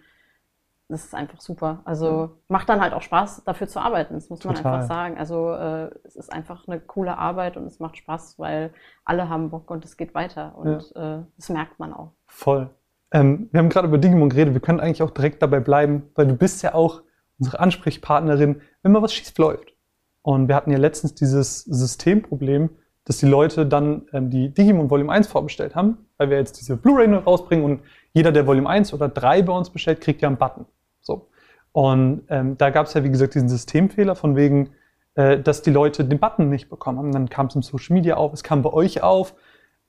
Das 0.89 1.03
ist 1.05 1.15
einfach 1.15 1.39
super. 1.41 1.81
Also 1.85 2.37
macht 2.49 2.67
dann 2.69 2.79
halt 2.81 2.93
auch 2.93 3.01
Spaß, 3.01 3.43
dafür 3.45 3.67
zu 3.67 3.79
arbeiten. 3.79 4.13
Das 4.15 4.29
muss 4.29 4.43
man 4.45 4.55
Total. 4.55 4.73
einfach 4.75 4.87
sagen. 4.87 5.17
Also 5.17 5.51
äh, 5.53 5.89
es 6.03 6.15
ist 6.17 6.31
einfach 6.31 6.65
eine 6.67 6.79
coole 6.81 7.17
Arbeit 7.17 7.55
und 7.57 7.65
es 7.65 7.79
macht 7.79 7.97
Spaß, 7.97 8.37
weil 8.39 8.73
alle 9.03 9.27
haben 9.29 9.49
Bock 9.49 9.69
und 9.69 9.83
es 9.85 9.95
geht 9.97 10.13
weiter. 10.13 10.57
Und 10.57 10.93
äh, 10.95 11.23
das 11.37 11.49
merkt 11.49 11.79
man 11.79 11.93
auch. 11.93 12.11
voll. 12.25 12.69
Ähm, 13.11 13.49
wir 13.51 13.59
haben 13.59 13.69
gerade 13.69 13.87
über 13.87 13.97
Digimon 13.97 14.29
geredet, 14.29 14.53
wir 14.53 14.61
können 14.61 14.79
eigentlich 14.79 15.01
auch 15.01 15.11
direkt 15.11 15.41
dabei 15.41 15.59
bleiben, 15.59 16.03
weil 16.15 16.27
du 16.27 16.35
bist 16.35 16.61
ja 16.63 16.73
auch 16.73 17.01
unsere 17.39 17.59
Ansprechpartnerin, 17.59 18.61
wenn 18.83 18.91
mal 18.91 19.01
was 19.01 19.13
schief 19.13 19.37
läuft. 19.37 19.73
Und 20.21 20.47
wir 20.47 20.55
hatten 20.55 20.71
ja 20.71 20.77
letztens 20.77 21.15
dieses 21.15 21.61
Systemproblem, 21.61 22.69
dass 23.05 23.17
die 23.17 23.27
Leute 23.27 23.65
dann 23.65 24.03
ähm, 24.11 24.29
die 24.29 24.53
Digimon 24.53 24.89
Volume 24.89 25.11
1 25.11 25.27
vorbestellt 25.27 25.75
haben, 25.75 25.97
weil 26.17 26.29
wir 26.29 26.37
jetzt 26.37 26.59
diese 26.59 26.75
Blu-ray 26.75 27.07
noch 27.07 27.25
rausbringen 27.25 27.63
und 27.63 27.81
jeder, 28.11 28.31
der 28.31 28.45
Volume 28.45 28.67
1 28.67 28.93
oder 28.93 29.07
3 29.07 29.43
bei 29.43 29.53
uns 29.53 29.69
bestellt, 29.69 30.01
kriegt 30.01 30.21
ja 30.21 30.27
einen 30.27 30.37
Button. 30.37 30.65
So. 30.99 31.29
Und 31.71 32.23
ähm, 32.29 32.57
da 32.57 32.71
gab 32.71 32.87
es 32.87 32.93
ja, 32.95 33.03
wie 33.03 33.11
gesagt, 33.11 33.35
diesen 33.35 33.47
Systemfehler 33.47 34.15
von 34.15 34.35
wegen, 34.35 34.71
äh, 35.15 35.39
dass 35.39 35.61
die 35.61 35.69
Leute 35.71 36.03
den 36.03 36.19
Button 36.19 36.49
nicht 36.49 36.69
bekommen 36.69 36.97
haben. 36.97 37.11
Dann 37.11 37.29
kam 37.29 37.45
es 37.45 37.55
im 37.55 37.61
Social 37.61 37.93
Media 37.93 38.15
auf, 38.15 38.33
es 38.33 38.43
kam 38.43 38.61
bei 38.61 38.73
euch 38.73 39.03
auf. 39.03 39.35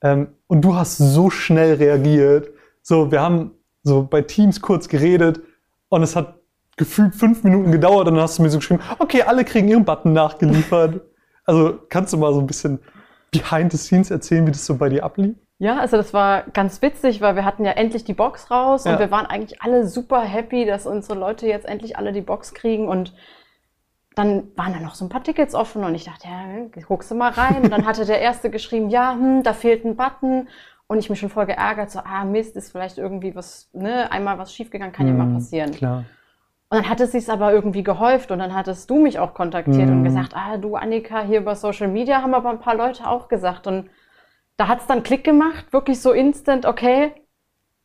Ähm, 0.01 0.29
und 0.47 0.61
du 0.61 0.75
hast 0.75 0.97
so 0.97 1.29
schnell 1.29 1.73
reagiert. 1.73 2.51
So, 2.81 3.11
wir 3.11 3.21
haben 3.21 3.51
so 3.83 4.03
bei 4.03 4.21
Teams 4.21 4.61
kurz 4.61 4.87
geredet 4.87 5.41
und 5.89 6.03
es 6.03 6.15
hat 6.15 6.35
gefühlt 6.77 7.13
fünf 7.15 7.43
Minuten 7.43 7.71
gedauert 7.71 8.07
und 8.07 8.15
dann 8.15 8.23
hast 8.23 8.37
du 8.39 8.43
mir 8.43 8.49
so 8.49 8.57
geschrieben, 8.59 8.81
okay, 8.99 9.23
alle 9.23 9.43
kriegen 9.43 9.67
ihren 9.67 9.85
Button 9.85 10.13
nachgeliefert. 10.13 11.01
also 11.45 11.77
kannst 11.89 12.13
du 12.13 12.17
mal 12.17 12.33
so 12.33 12.39
ein 12.39 12.47
bisschen 12.47 12.79
behind 13.31 13.71
the 13.71 13.77
scenes 13.77 14.11
erzählen, 14.11 14.47
wie 14.47 14.51
das 14.51 14.65
so 14.65 14.75
bei 14.77 14.89
dir 14.89 15.03
ablief? 15.03 15.35
Ja, 15.59 15.77
also 15.77 15.97
das 15.97 16.13
war 16.13 16.43
ganz 16.53 16.81
witzig, 16.81 17.19
weil 17.19 17.35
wir 17.35 17.43
hatten 17.43 17.65
ja 17.65 17.71
endlich 17.73 18.05
die 18.05 18.13
Box 18.13 18.49
raus 18.49 18.85
Ja. 18.85 18.93
und 18.93 18.99
wir 18.99 19.11
waren 19.11 19.25
eigentlich 19.25 19.61
alle 19.61 19.87
super 19.87 20.21
happy, 20.21 20.65
dass 20.65 20.85
unsere 20.87 21.19
Leute 21.19 21.47
jetzt 21.47 21.65
endlich 21.65 21.97
alle 21.97 22.13
die 22.13 22.21
Box 22.21 22.53
kriegen 22.53 22.87
und 22.87 23.13
dann 24.15 24.51
waren 24.55 24.73
da 24.73 24.79
noch 24.79 24.95
so 24.95 25.05
ein 25.05 25.09
paar 25.09 25.23
Tickets 25.23 25.55
offen 25.55 25.83
und 25.83 25.95
ich 25.95 26.05
dachte, 26.05 26.27
ja, 26.27 26.81
guckst 26.87 27.11
du 27.11 27.15
mal 27.15 27.31
rein. 27.31 27.63
Und 27.63 27.71
dann 27.71 27.85
hatte 27.85 28.05
der 28.05 28.19
Erste 28.21 28.49
geschrieben, 28.49 28.89
ja, 28.89 29.13
hm, 29.13 29.43
da 29.43 29.53
fehlt 29.53 29.85
ein 29.85 29.95
Button. 29.95 30.49
Und 30.89 30.99
ich 30.99 31.09
mich 31.09 31.19
schon 31.19 31.29
voll 31.29 31.45
geärgert, 31.45 31.91
so, 31.91 31.99
ah, 31.99 32.25
Mist, 32.25 32.57
ist 32.57 32.71
vielleicht 32.71 32.97
irgendwie 32.97 33.35
was, 33.35 33.69
ne, 33.73 34.11
einmal 34.11 34.39
was 34.39 34.53
schiefgegangen, 34.53 34.91
kann 34.93 35.07
ja 35.07 35.13
Mhm, 35.13 35.19
mal 35.19 35.33
passieren. 35.35 35.71
Klar. 35.71 36.05
Und 36.71 36.77
dann 36.79 36.89
hat 36.89 36.99
es 36.99 37.11
sich 37.13 37.29
aber 37.29 37.53
irgendwie 37.53 37.83
gehäuft 37.83 38.31
und 38.31 38.39
dann 38.39 38.53
hattest 38.55 38.89
du 38.89 38.99
mich 38.99 39.19
auch 39.19 39.33
kontaktiert 39.35 39.89
Mhm. 39.89 39.97
und 39.97 40.03
gesagt, 40.03 40.35
ah, 40.35 40.57
du 40.57 40.75
Annika, 40.75 41.21
hier 41.21 41.39
über 41.41 41.55
Social 41.55 41.87
Media 41.89 42.21
haben 42.23 42.33
aber 42.33 42.49
ein 42.49 42.59
paar 42.59 42.75
Leute 42.75 43.07
auch 43.07 43.27
gesagt. 43.27 43.67
Und 43.67 43.89
da 44.57 44.67
hat 44.67 44.81
es 44.81 44.87
dann 44.87 45.03
Klick 45.03 45.23
gemacht, 45.23 45.73
wirklich 45.73 46.01
so 46.01 46.11
instant, 46.11 46.65
okay, 46.65 47.13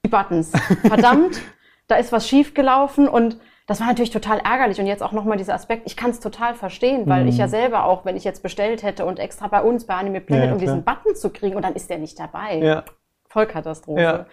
die 0.04 0.10
Buttons. 0.10 0.52
Verdammt, 0.86 1.40
da 1.88 1.96
ist 1.96 2.12
was 2.12 2.28
schiefgelaufen 2.28 3.08
und 3.08 3.38
das 3.66 3.80
war 3.80 3.86
natürlich 3.86 4.10
total 4.10 4.38
ärgerlich. 4.40 4.78
Und 4.78 4.86
jetzt 4.86 5.02
auch 5.02 5.12
nochmal 5.12 5.38
dieser 5.38 5.54
Aspekt, 5.54 5.82
ich 5.86 5.96
kann 5.96 6.10
es 6.10 6.20
total 6.20 6.54
verstehen, 6.54 7.04
weil 7.06 7.22
Mhm. 7.22 7.28
ich 7.28 7.38
ja 7.38 7.48
selber 7.48 7.84
auch, 7.84 8.04
wenn 8.04 8.16
ich 8.16 8.24
jetzt 8.24 8.42
bestellt 8.42 8.82
hätte 8.82 9.04
und 9.06 9.18
extra 9.18 9.48
bei 9.48 9.62
uns 9.62 9.86
bei 9.86 9.94
Anime 9.94 10.20
Planet, 10.20 10.46
Ja, 10.48 10.52
um 10.52 10.58
diesen 10.58 10.84
Button 10.84 11.14
zu 11.16 11.30
kriegen 11.30 11.56
und 11.56 11.62
dann 11.64 11.74
ist 11.74 11.88
der 11.88 11.98
nicht 11.98 12.18
dabei. 12.18 12.56
Ja. 12.58 12.84
Vollkatastrophe. 13.28 14.00
Ja. 14.02 14.26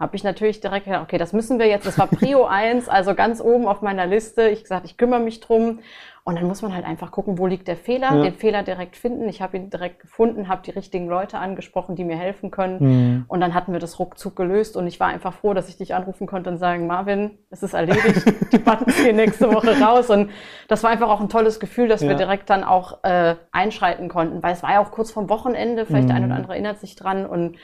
Habe 0.00 0.14
ich 0.16 0.22
natürlich 0.24 0.60
direkt 0.60 0.84
gedacht, 0.86 1.02
okay, 1.02 1.18
das 1.18 1.32
müssen 1.32 1.58
wir 1.58 1.66
jetzt, 1.66 1.86
das 1.86 1.98
war 1.98 2.06
Prio 2.06 2.44
1, 2.48 2.88
also 2.88 3.14
ganz 3.14 3.40
oben 3.40 3.66
auf 3.66 3.82
meiner 3.82 4.06
Liste. 4.06 4.48
Ich 4.48 4.62
gesagt, 4.62 4.84
ich 4.86 4.96
kümmere 4.96 5.20
mich 5.20 5.40
drum. 5.40 5.80
Und 6.28 6.34
dann 6.36 6.46
muss 6.46 6.60
man 6.60 6.74
halt 6.74 6.84
einfach 6.84 7.10
gucken, 7.10 7.38
wo 7.38 7.46
liegt 7.46 7.68
der 7.68 7.76
Fehler, 7.78 8.14
Ja. 8.16 8.22
den 8.22 8.34
Fehler 8.34 8.62
direkt 8.62 8.96
finden. 8.96 9.26
Ich 9.30 9.40
habe 9.40 9.56
ihn 9.56 9.70
direkt 9.70 10.00
gefunden, 10.00 10.46
habe 10.46 10.60
die 10.62 10.72
richtigen 10.72 11.08
Leute 11.08 11.38
angesprochen, 11.38 11.96
die 11.96 12.04
mir 12.04 12.18
helfen 12.18 12.50
können. 12.50 12.76
Mhm. 12.80 13.24
Und 13.28 13.40
dann 13.40 13.54
hatten 13.54 13.72
wir 13.72 13.80
das 13.80 13.98
ruckzuck 13.98 14.36
gelöst 14.36 14.76
und 14.76 14.86
ich 14.86 15.00
war 15.00 15.06
einfach 15.06 15.32
froh, 15.32 15.54
dass 15.54 15.70
ich 15.70 15.78
dich 15.78 15.94
anrufen 15.94 16.26
konnte 16.26 16.50
und 16.50 16.58
sagen, 16.58 16.86
Marvin, 16.86 17.38
es 17.48 17.62
ist 17.62 17.72
erledigt, 17.72 18.26
die 18.52 18.58
Buttons 18.58 18.94
gehen 19.02 19.16
nächste 19.16 19.50
Woche 19.54 19.80
raus. 19.80 20.10
Und 20.10 20.28
das 20.68 20.82
war 20.82 20.90
einfach 20.90 21.08
auch 21.08 21.22
ein 21.22 21.30
tolles 21.30 21.60
Gefühl, 21.60 21.88
dass 21.88 22.02
Ja. 22.02 22.10
wir 22.10 22.16
direkt 22.16 22.50
dann 22.50 22.62
auch 22.62 23.02
äh, 23.04 23.36
einschreiten 23.50 24.10
konnten, 24.10 24.42
weil 24.42 24.52
es 24.52 24.62
war 24.62 24.72
ja 24.72 24.80
auch 24.80 24.90
kurz 24.90 25.10
vorm 25.10 25.30
Wochenende, 25.30 25.86
vielleicht 25.86 26.10
der 26.10 26.16
ein 26.16 26.24
Mhm. 26.24 26.28
oder 26.28 26.36
andere 26.36 26.52
erinnert 26.52 26.78
sich 26.78 26.94
dran 26.94 27.24
und 27.24 27.56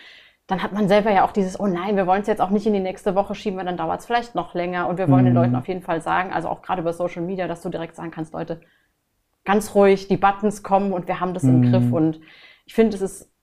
dann 0.46 0.62
hat 0.62 0.72
man 0.72 0.88
selber 0.88 1.10
ja 1.10 1.24
auch 1.24 1.32
dieses, 1.32 1.58
oh 1.58 1.66
nein, 1.66 1.96
wir 1.96 2.06
wollen 2.06 2.20
es 2.22 2.26
jetzt 2.28 2.40
auch 2.42 2.50
nicht 2.50 2.66
in 2.66 2.74
die 2.74 2.80
nächste 2.80 3.14
Woche 3.14 3.34
schieben, 3.34 3.58
weil 3.58 3.64
dann 3.66 3.76
dauert 3.78 4.00
es 4.00 4.06
vielleicht 4.06 4.34
noch 4.34 4.54
länger. 4.54 4.88
Und 4.88 4.98
wir 4.98 5.10
wollen 5.10 5.24
den 5.24 5.34
Mhm. 5.34 5.40
Leuten 5.40 5.56
auf 5.56 5.68
jeden 5.68 5.82
Fall 5.82 6.02
sagen, 6.02 6.32
also 6.32 6.48
auch 6.48 6.62
gerade 6.62 6.82
über 6.82 6.92
Social 6.92 7.22
Media, 7.22 7.48
dass 7.48 7.62
du 7.62 7.70
direkt 7.70 7.96
sagen 7.96 8.10
kannst, 8.10 8.34
Leute, 8.34 8.60
ganz 9.44 9.74
ruhig, 9.74 10.08
die 10.08 10.16
Buttons 10.16 10.62
kommen 10.62 10.92
und 10.92 11.08
wir 11.08 11.20
haben 11.20 11.34
das 11.34 11.48
im 11.48 11.60
Mhm. 11.60 11.70
Griff. 11.70 11.92
Und 11.92 12.20
ich 12.66 12.74
finde, 12.74 12.96
es 12.96 13.02
ist 13.02 13.33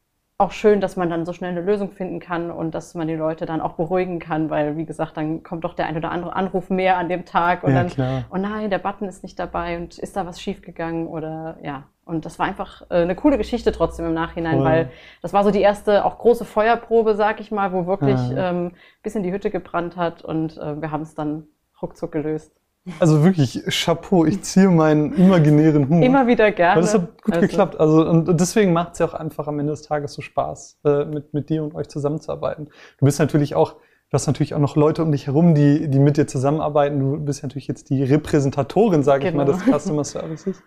auch 0.42 0.52
schön, 0.52 0.82
dass 0.82 0.98
man 0.98 1.10
dann 1.10 1.26
so 1.26 1.34
schnell 1.34 1.52
eine 1.52 1.62
Lösung 1.62 1.92
finden 1.92 2.20
kann 2.20 2.52
und 2.52 2.76
dass 2.76 2.96
man 2.96 3.08
die 3.08 3.16
Leute 3.16 3.46
dann 3.46 3.62
auch 3.62 3.74
beruhigen 3.74 4.20
kann, 4.20 4.50
weil, 4.50 4.76
wie 4.76 4.86
gesagt, 4.86 5.16
dann 5.16 5.44
kommt 5.44 5.64
doch 5.64 5.74
der 5.76 5.86
ein 5.86 5.96
oder 5.96 6.12
andere 6.12 6.36
Anruf 6.36 6.70
mehr 6.70 6.98
an 6.98 7.08
dem 7.10 7.26
Tag 7.26 7.64
und 7.64 7.72
Ja, 7.72 7.78
dann, 7.80 7.88
klar. 7.90 8.24
oh 8.32 8.38
nein, 8.38 8.70
der 8.70 8.80
Button 8.80 9.08
ist 9.08 9.24
nicht 9.24 9.40
dabei 9.40 9.78
und 9.78 9.98
ist 10.00 10.16
da 10.18 10.26
was 10.26 10.42
schiefgegangen 10.42 11.08
oder 11.08 11.58
ja. 11.64 11.84
Und 12.04 12.26
das 12.26 12.40
war 12.40 12.48
einfach 12.48 12.82
äh, 12.90 12.96
eine 13.04 13.16
coole 13.16 13.38
Geschichte 13.38 13.72
trotzdem 13.72 14.06
im 14.08 14.14
Nachhinein, 14.14 14.56
Voll. 14.58 14.66
weil 14.66 14.90
das 15.22 15.32
war 15.32 15.44
so 15.44 15.52
die 15.52 15.62
erste 15.62 16.04
auch 16.04 16.18
große 16.18 16.44
Feuerprobe, 16.44 17.16
sag 17.16 17.40
ich 17.40 17.52
mal, 17.52 17.72
wo 17.72 17.86
wirklich 17.86 18.20
Ja. 18.32 18.50
ähm, 18.50 18.72
bis 19.04 19.16
in 19.16 19.24
die 19.24 19.32
Hütte 19.32 19.52
gebrannt 19.52 19.96
hat 19.96 20.24
und 20.24 20.58
äh, 20.58 20.82
wir 20.82 20.92
haben 20.92 21.04
es 21.04 21.16
dann 21.16 21.46
ruckzuck 21.82 22.12
gelöst. 22.12 22.52
Also 23.00 23.24
wirklich, 23.24 23.62
Chapeau, 23.70 24.26
ich 24.26 24.42
ziehe 24.42 24.68
meinen 24.70 25.14
imaginären 25.14 25.88
Hut. 25.88 26.04
Immer 26.04 26.26
wieder 26.26 26.52
gerne. 26.52 26.76
Weil 26.78 26.82
das 26.82 26.94
hat 26.96 27.22
gut 27.22 27.36
Also, 27.36 27.48
geklappt. 27.48 27.80
Also, 27.80 28.08
und 28.10 28.40
deswegen 28.42 28.74
macht 28.74 28.94
es 28.94 29.00
ja 29.00 29.06
auch 29.08 29.14
einfach 29.14 29.48
am 29.48 29.60
Ende 29.60 29.72
des 29.74 29.84
Tages 29.84 30.14
so 30.14 30.22
Spaß, 30.24 30.80
äh, 30.86 31.06
mit, 31.06 31.34
mit 31.34 31.50
dir 31.50 31.64
und 31.64 31.76
euch 31.76 31.90
zusammenzuarbeiten. 31.90 32.70
Du 32.98 33.06
bist 33.06 33.20
natürlich 33.20 33.54
auch, 33.54 33.74
du 33.74 34.14
hast 34.14 34.26
natürlich 34.26 34.56
auch 34.56 34.60
noch 34.60 34.76
Leute 34.76 35.04
um 35.04 35.12
dich 35.12 35.28
herum, 35.28 35.54
die, 35.54 35.90
die 35.90 36.00
mit 36.00 36.18
dir 36.18 36.26
zusammenarbeiten. 36.26 37.00
Du 37.00 37.18
bist 37.24 37.44
natürlich 37.44 37.68
jetzt 37.68 37.92
die 37.92 38.04
Repräsentatorin, 38.04 39.04
sage 39.04 39.28
ich 39.28 39.34
mal, 39.36 39.46
Genau. 39.46 39.58
des 39.60 39.66
Customer 39.82 40.04
Services. 40.04 40.64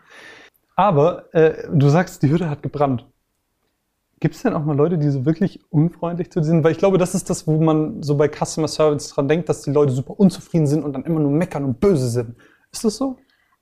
Aber 0.76 1.34
äh, 1.34 1.68
du 1.72 1.88
sagst, 1.88 2.22
die 2.22 2.30
Hütte 2.30 2.48
hat 2.48 2.62
gebrannt. 2.62 3.06
Gibt 4.24 4.36
es 4.36 4.42
denn 4.42 4.54
auch 4.54 4.64
mal 4.64 4.74
Leute, 4.74 4.96
die 4.96 5.10
so 5.10 5.26
wirklich 5.26 5.60
unfreundlich 5.68 6.32
zu 6.32 6.40
dir 6.40 6.46
sind? 6.46 6.64
Weil 6.64 6.72
ich 6.72 6.78
glaube, 6.78 6.96
das 6.96 7.14
ist 7.14 7.28
das, 7.28 7.46
wo 7.46 7.58
man 7.60 8.02
so 8.02 8.16
bei 8.16 8.26
Customer 8.26 8.68
Service 8.68 9.10
dran 9.10 9.28
denkt, 9.28 9.50
dass 9.50 9.60
die 9.60 9.70
Leute 9.70 9.92
super 9.92 10.18
unzufrieden 10.18 10.66
sind 10.66 10.82
und 10.82 10.94
dann 10.94 11.04
immer 11.04 11.20
nur 11.20 11.30
meckern 11.30 11.62
und 11.62 11.78
böse 11.78 12.08
sind. 12.08 12.34
Ist 12.72 12.86
das 12.86 12.96
so? 12.96 13.16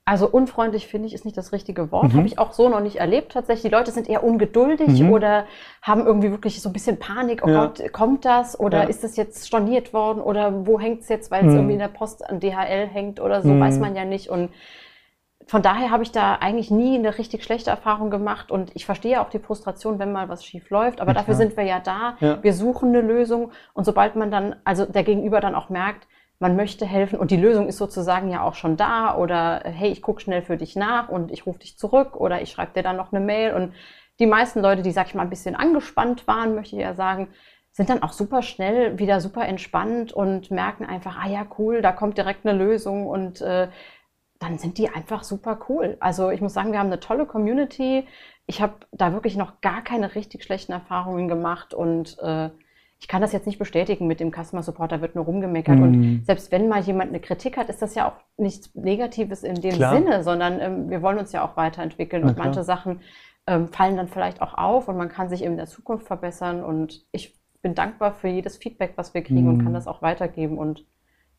Also 0.05 0.25
unfreundlich 0.29 0.87
finde 0.87 1.07
ich 1.09 1.13
ist 1.13 1.25
nicht 1.25 1.35
das 1.35 1.51
richtige 1.51 1.91
Wort. 1.91 2.13
Mhm. 2.13 2.17
Habe 2.19 2.27
ich 2.27 2.39
auch 2.39 2.53
so 2.53 2.69
noch 2.69 2.79
nicht 2.79 2.95
erlebt 2.95 3.33
tatsächlich. 3.33 3.71
Die 3.71 3.75
Leute 3.75 3.91
sind 3.91 4.07
eher 4.07 4.23
ungeduldig 4.23 5.01
Mhm. 5.01 5.11
oder 5.11 5.43
haben 5.81 6.05
irgendwie 6.05 6.31
wirklich 6.31 6.61
so 6.61 6.69
ein 6.69 6.73
bisschen 6.73 6.97
Panik. 6.97 7.41
Oh 7.45 7.49
Ja. 7.49 7.65
Gott, 7.65 7.83
kommt 7.91 8.23
das? 8.23 8.57
Oder 8.57 8.83
Ja. 8.83 8.87
ist 8.87 9.03
das 9.03 9.17
jetzt 9.17 9.45
storniert 9.45 9.91
worden? 9.91 10.21
Oder 10.21 10.65
wo 10.65 10.79
hängt 10.79 11.01
es 11.01 11.09
jetzt, 11.09 11.29
weil 11.29 11.41
es 11.45 11.51
Mhm. 11.51 11.57
irgendwie 11.57 11.73
in 11.73 11.79
der 11.79 11.89
Post 11.89 12.25
an 12.29 12.39
DHL 12.39 12.87
hängt 12.87 13.19
oder 13.19 13.41
so? 13.41 13.49
Mhm. 13.49 13.59
Weiß 13.59 13.79
man 13.79 13.97
ja 13.97 14.05
nicht. 14.05 14.29
Und 14.29 14.49
von 15.47 15.61
daher 15.61 15.91
habe 15.91 16.03
ich 16.03 16.11
da 16.11 16.35
eigentlich 16.35 16.71
nie 16.71 16.97
eine 16.97 17.17
richtig 17.17 17.43
schlechte 17.43 17.69
Erfahrung 17.69 18.09
gemacht. 18.09 18.51
Und 18.51 18.71
ich 18.75 18.85
verstehe 18.85 19.21
auch 19.21 19.29
die 19.29 19.39
Frustration, 19.39 19.99
wenn 19.99 20.11
mal 20.11 20.29
was 20.29 20.43
schief 20.45 20.69
läuft. 20.69 21.01
Aber 21.01 21.11
Ja, 21.11 21.15
dafür 21.15 21.35
klar. 21.35 21.47
sind 21.47 21.57
wir 21.57 21.63
ja 21.63 21.79
da. 21.79 22.17
Ja. 22.19 22.43
Wir 22.43 22.53
suchen 22.53 22.89
eine 22.89 23.01
Lösung. 23.01 23.51
Und 23.73 23.85
sobald 23.85 24.15
man 24.15 24.31
dann, 24.31 24.55
also 24.63 24.85
der 24.85 25.03
Gegenüber 25.03 25.39
dann 25.39 25.55
auch 25.55 25.69
merkt, 25.69 26.07
man 26.39 26.55
möchte 26.55 26.85
helfen 26.85 27.19
und 27.19 27.31
die 27.31 27.37
Lösung 27.37 27.67
ist 27.67 27.77
sozusagen 27.77 28.29
ja 28.29 28.41
auch 28.41 28.55
schon 28.55 28.75
da 28.75 29.15
oder 29.15 29.61
hey, 29.63 29.89
ich 29.91 30.01
gucke 30.01 30.19
schnell 30.19 30.41
für 30.41 30.57
dich 30.57 30.75
nach 30.75 31.07
und 31.07 31.31
ich 31.31 31.45
rufe 31.45 31.59
dich 31.59 31.77
zurück 31.77 32.17
oder 32.17 32.41
ich 32.41 32.51
schreibe 32.51 32.73
dir 32.73 32.83
dann 32.83 32.97
noch 32.97 33.13
eine 33.13 33.23
Mail 33.23 33.53
und 33.53 33.73
die 34.19 34.25
meisten 34.25 34.59
Leute, 34.61 34.81
die, 34.81 34.91
sag 34.91 35.07
ich 35.07 35.15
mal, 35.15 35.21
ein 35.21 35.29
bisschen 35.29 35.55
angespannt 35.55 36.27
waren, 36.27 36.53
möchte 36.55 36.75
ich 36.75 36.81
ja 36.81 36.95
sagen, 36.95 37.29
sind 37.71 37.89
dann 37.89 38.03
auch 38.03 38.11
super 38.11 38.41
schnell 38.41 38.99
wieder 38.99 39.21
super 39.21 39.47
entspannt 39.47 40.11
und 40.11 40.51
merken 40.51 40.85
einfach, 40.85 41.17
ah 41.23 41.29
ja, 41.29 41.45
cool, 41.57 41.81
da 41.81 41.91
kommt 41.93 42.17
direkt 42.17 42.45
eine 42.45 42.57
Lösung 42.57 43.07
und 43.07 43.39
äh, 43.41 43.69
dann 44.43 44.57
sind 44.59 44.77
die 44.77 44.89
einfach 44.89 45.23
super 45.23 45.59
cool. 45.69 45.97
Also 45.99 46.29
ich 46.29 46.41
muss 46.41 46.53
sagen, 46.53 46.71
wir 46.71 46.79
haben 46.79 46.87
eine 46.87 46.99
tolle 46.99 47.25
Community. 47.25 48.07
Ich 48.45 48.61
habe 48.61 48.73
da 48.91 49.13
wirklich 49.13 49.37
noch 49.37 49.61
gar 49.61 49.81
keine 49.83 50.15
richtig 50.15 50.43
schlechten 50.43 50.71
Erfahrungen 50.73 51.27
gemacht 51.27 51.73
und 51.73 52.17
äh, 52.21 52.49
ich 52.99 53.07
kann 53.09 53.21
das 53.21 53.33
jetzt 53.33 53.47
nicht 53.47 53.59
bestätigen 53.59 54.07
mit 54.07 54.21
dem 54.21 54.31
Customer 54.31 54.63
Support, 54.63 54.91
da 54.93 55.01
wird 55.01 55.15
nur 55.15 55.25
rumgemeckert. 55.25 55.77
Und 55.79 55.91
Mhm. 55.99 56.23
selbst 56.25 56.51
wenn 56.51 56.69
mal 56.69 56.81
jemand 56.81 57.09
eine 57.09 57.19
Kritik 57.19 57.57
hat, 57.57 57.67
ist 57.69 57.81
das 57.81 57.95
ja 57.95 58.07
auch 58.07 58.13
nichts 58.37 58.73
Negatives 58.75 59.43
in 59.43 59.55
dem 59.55 59.73
Klar. 59.73 59.97
Sinne, 59.97 60.23
sondern 60.23 60.59
ähm, 60.61 60.89
wir 60.89 61.01
wollen 61.01 61.17
uns 61.17 61.31
ja 61.33 61.43
auch 61.45 61.57
weiterentwickeln 61.57 62.21
Na 62.23 62.29
und 62.29 62.35
klar. 62.35 62.45
manche 62.47 62.63
Sachen 62.63 63.01
ähm, 63.45 63.67
fallen 63.67 63.97
dann 63.97 64.07
vielleicht 64.07 64.41
auch 64.41 64.53
auf 64.53 64.87
und 64.87 64.95
man 64.97 65.09
kann 65.09 65.29
sich 65.29 65.41
eben 65.41 65.51
in 65.51 65.57
der 65.57 65.67
Zukunft 65.67 66.07
verbessern. 66.07 66.63
Und 66.63 67.05
ich 67.11 67.37
bin 67.61 67.75
dankbar 67.75 68.13
für 68.13 68.29
jedes 68.29 68.55
Feedback, 68.57 68.93
was 68.95 69.13
wir 69.13 69.21
kriegen 69.21 69.47
und 69.49 69.57
Mhm. 69.57 69.63
kann 69.65 69.73
das 69.73 69.87
auch 69.87 70.01
weitergeben. 70.01 70.57
Und 70.57 70.85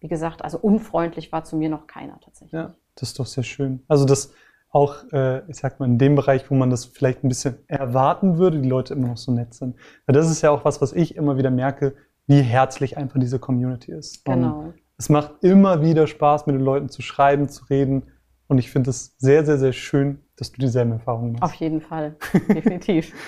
wie 0.01 0.09
gesagt, 0.09 0.43
also 0.45 0.59
unfreundlich 0.59 1.33
war 1.33 1.45
zu 1.45 1.57
mir 1.57 1.71
noch 1.71 1.87
keiner 1.87 2.21
tatsächlich. 2.21 2.53
Ja, 2.53 2.75
das 2.97 3.11
ist 3.11 3.19
doch 3.19 3.27
sehr 3.27 3.45
schön. 3.45 3.83
Also 3.89 4.05
das 4.05 4.33
auch, 4.71 5.05
äh, 5.13 5.49
ich 5.49 5.57
sag 5.57 5.79
mal, 5.79 5.87
in 5.87 5.99
dem 5.99 6.17
Bereich, 6.17 6.51
wo 6.51 6.55
man 6.55 6.69
das 6.69 6.85
vielleicht 6.85 7.23
ein 7.23 7.29
bisschen 7.29 7.57
erwarten 7.69 8.39
würde, 8.39 8.61
die 8.61 8.69
Leute 8.69 8.95
immer 8.95 9.09
noch 9.09 9.17
so 9.17 9.31
nett 9.33 9.55
sind. 9.55 9.77
Weil 10.07 10.15
das 10.15 10.29
ist 10.29 10.43
ja 10.43 10.51
auch 10.51 10.65
was, 10.65 10.83
was 10.83 10.93
ich 10.93 11.15
immer 11.15 11.37
wieder 11.37 11.51
merke, 11.51 11.95
wie 12.27 12.41
herzlich 12.41 12.97
einfach 12.97 13.21
diese 13.21 13.39
Community 13.39 13.93
ist. 13.93 14.27
Und 14.27 14.35
Genau. 14.35 14.73
es 14.99 15.09
macht 15.09 15.33
immer 15.43 15.81
wieder 15.83 16.09
Spaß, 16.09 16.47
mit 16.47 16.57
den 16.57 16.63
Leuten 16.63 16.89
zu 16.89 17.03
schreiben, 17.03 17.49
zu 17.49 17.65
reden. 17.67 18.03
Und 18.49 18.59
ich 18.59 18.71
finde 18.71 18.91
es 18.91 19.15
sehr, 19.19 19.45
sehr, 19.45 19.59
sehr 19.59 19.73
schön, 19.73 20.19
dass 20.37 20.51
du 20.51 20.61
dieselben 20.61 20.93
Erfahrungen 20.93 21.33
machst. 21.33 21.45
Auf 21.45 21.55
jeden 21.55 21.81
Fall, 21.81 22.17
definitiv. 22.49 23.13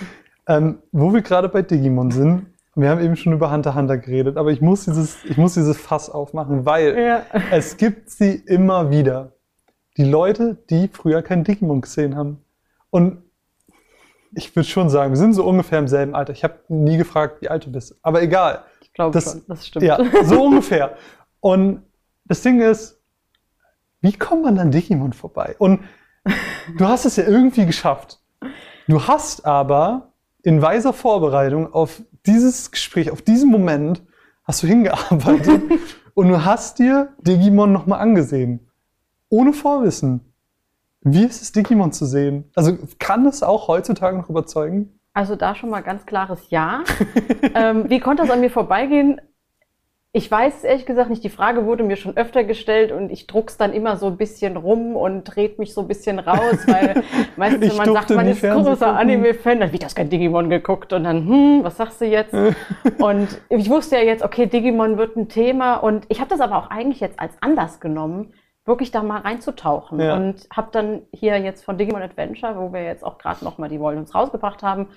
Ähm, 0.49 0.77
wo 0.93 1.13
wir 1.13 1.21
gerade 1.21 1.49
bei 1.49 1.61
Digimon 1.61 2.09
sind, 2.09 2.45
wir 2.73 2.89
haben 2.89 3.01
eben 3.01 3.17
schon 3.17 3.33
über 3.33 3.51
Hunter 3.51 3.75
Hunter 3.75 3.97
geredet, 3.97 4.37
aber 4.37 4.49
ich 4.51 4.61
muss 4.61 4.85
dieses, 4.85 5.25
ich 5.25 5.35
muss 5.35 5.55
dieses 5.55 5.75
Fass 5.75 6.09
aufmachen, 6.09 6.65
weil 6.65 6.97
ja. 6.97 7.23
es 7.51 7.75
gibt 7.75 8.09
sie 8.09 8.35
immer 8.45 8.89
wieder. 8.89 9.33
Die 9.97 10.03
Leute, 10.03 10.57
die 10.69 10.87
früher 10.87 11.21
kein 11.21 11.43
Digimon 11.43 11.81
gesehen 11.81 12.15
haben. 12.15 12.39
Und 12.89 13.23
ich 14.33 14.55
würde 14.55 14.67
schon 14.69 14.89
sagen, 14.89 15.11
wir 15.11 15.17
sind 15.17 15.33
so 15.33 15.43
ungefähr 15.45 15.79
im 15.79 15.87
selben 15.87 16.13
Alter. 16.15 16.33
Ich 16.33 16.43
habe 16.43 16.59
nie 16.67 16.97
gefragt, 16.97 17.41
wie 17.41 17.49
alt 17.49 17.65
du 17.65 17.71
bist. 17.71 17.95
Aber 18.01 18.21
egal. 18.21 18.63
Ich 18.81 18.93
glaube 18.93 19.13
Das- 19.13 19.31
schon, 19.31 19.41
das 19.47 19.65
stimmt. 19.67 19.85
Ja, 19.85 19.97
so 20.23 20.43
ungefähr. 20.45 20.95
Und 21.39 21.83
das 22.25 22.41
Ding 22.41 22.61
ist, 22.61 22.99
wie 24.01 24.13
kommt 24.13 24.43
man 24.43 24.59
an 24.59 24.71
Digimon 24.71 25.13
vorbei? 25.13 25.55
Und 25.59 25.81
du 26.77 26.85
hast 26.87 27.05
es 27.05 27.15
ja 27.15 27.23
irgendwie 27.25 27.65
geschafft. 27.65 28.19
Du 28.87 29.07
hast 29.07 29.45
aber 29.45 30.13
in 30.43 30.61
weiser 30.61 30.93
Vorbereitung 30.93 31.73
auf 31.73 32.01
dieses 32.25 32.71
Gespräch, 32.71 33.11
auf 33.11 33.21
diesen 33.21 33.49
Moment, 33.49 34.03
hast 34.43 34.61
du 34.63 34.67
hingearbeitet 34.67 35.61
und 36.13 36.27
du 36.29 36.45
hast 36.45 36.79
dir 36.79 37.13
Digimon 37.21 37.71
nochmal 37.71 37.99
angesehen. 37.99 38.66
Ohne 39.29 39.53
Vorwissen. 39.53 40.33
Wie 41.01 41.23
ist 41.25 41.41
es, 41.41 41.51
Digimon 41.51 41.91
zu 41.91 42.05
sehen? 42.05 42.51
Also 42.55 42.77
kann 42.99 43.25
es 43.25 43.43
auch 43.43 43.67
heutzutage 43.67 44.17
noch 44.17 44.29
überzeugen? 44.29 44.99
Also 45.13 45.35
da 45.35 45.55
schon 45.55 45.69
mal 45.69 45.81
ganz 45.81 46.05
klares 46.05 46.49
Ja. 46.49 46.83
ähm, 47.55 47.89
wie 47.89 47.99
konnte 47.99 48.23
das 48.23 48.31
an 48.31 48.41
mir 48.41 48.51
vorbeigehen? 48.51 49.21
ich 50.17 50.31
weiß 50.31 50.63
ehrlich 50.63 50.87
gesagt 50.87 51.11
nicht, 51.11 51.23
die 51.23 51.29
Frage 51.29 51.65
wurde 51.65 51.83
mir 51.83 51.95
schon 51.95 52.17
öfter 52.17 52.43
gestellt 52.43 52.91
und 52.91 53.11
ich 53.11 53.27
druck's 53.27 53.57
dann 53.57 53.71
immer 53.71 53.97
so 53.97 54.07
ein 54.07 54.17
bisschen 54.17 54.57
rum 54.57 54.95
und 54.95 55.23
dreht 55.25 55.59
mich 55.59 55.75
so 55.75 55.81
ein 55.81 55.87
bisschen 55.87 56.17
raus, 56.17 56.57
weil 56.65 57.03
meistens, 57.37 57.69
wenn 57.69 57.77
man 57.77 57.93
sagt, 57.93 58.09
man 58.09 58.27
ist 58.27 58.41
großer 58.41 58.95
Anime-Fan, 58.95 59.59
dann 59.59 59.71
wird 59.71 59.83
das 59.83 59.93
kein 59.93 60.09
Digimon 60.09 60.49
geguckt 60.49 60.91
und 60.91 61.03
dann, 61.03 61.27
hm, 61.27 61.59
was 61.63 61.77
sagst 61.77 62.01
du 62.01 62.05
jetzt? 62.05 62.33
und 62.97 63.27
ich 63.49 63.69
wusste 63.69 63.97
ja 63.97 64.01
jetzt, 64.01 64.23
okay, 64.23 64.47
Digimon 64.47 64.97
wird 64.97 65.17
ein 65.17 65.29
Thema 65.29 65.75
und 65.75 66.05
ich 66.09 66.19
habe 66.19 66.29
das 66.29 66.39
aber 66.39 66.57
auch 66.57 66.71
eigentlich 66.71 66.99
jetzt 66.99 67.19
als 67.19 67.33
Anlass 67.41 67.79
genommen, 67.79 68.33
wirklich 68.67 68.91
da 68.91 69.01
mal 69.01 69.21
reinzutauchen 69.21 69.99
ja. 69.99 70.15
und 70.15 70.47
habe 70.55 70.69
dann 70.71 71.01
hier 71.13 71.39
jetzt 71.39 71.63
von 71.63 71.77
Digimon 71.77 72.01
Adventure, 72.01 72.57
wo 72.57 72.73
wir 72.73 72.83
jetzt 72.83 73.03
auch 73.03 73.17
gerade 73.17 73.43
noch 73.43 73.57
mal 73.57 73.69
die 73.69 73.79
Volumes 73.79 74.13
rausgebracht 74.13 74.61
haben, 74.61 74.89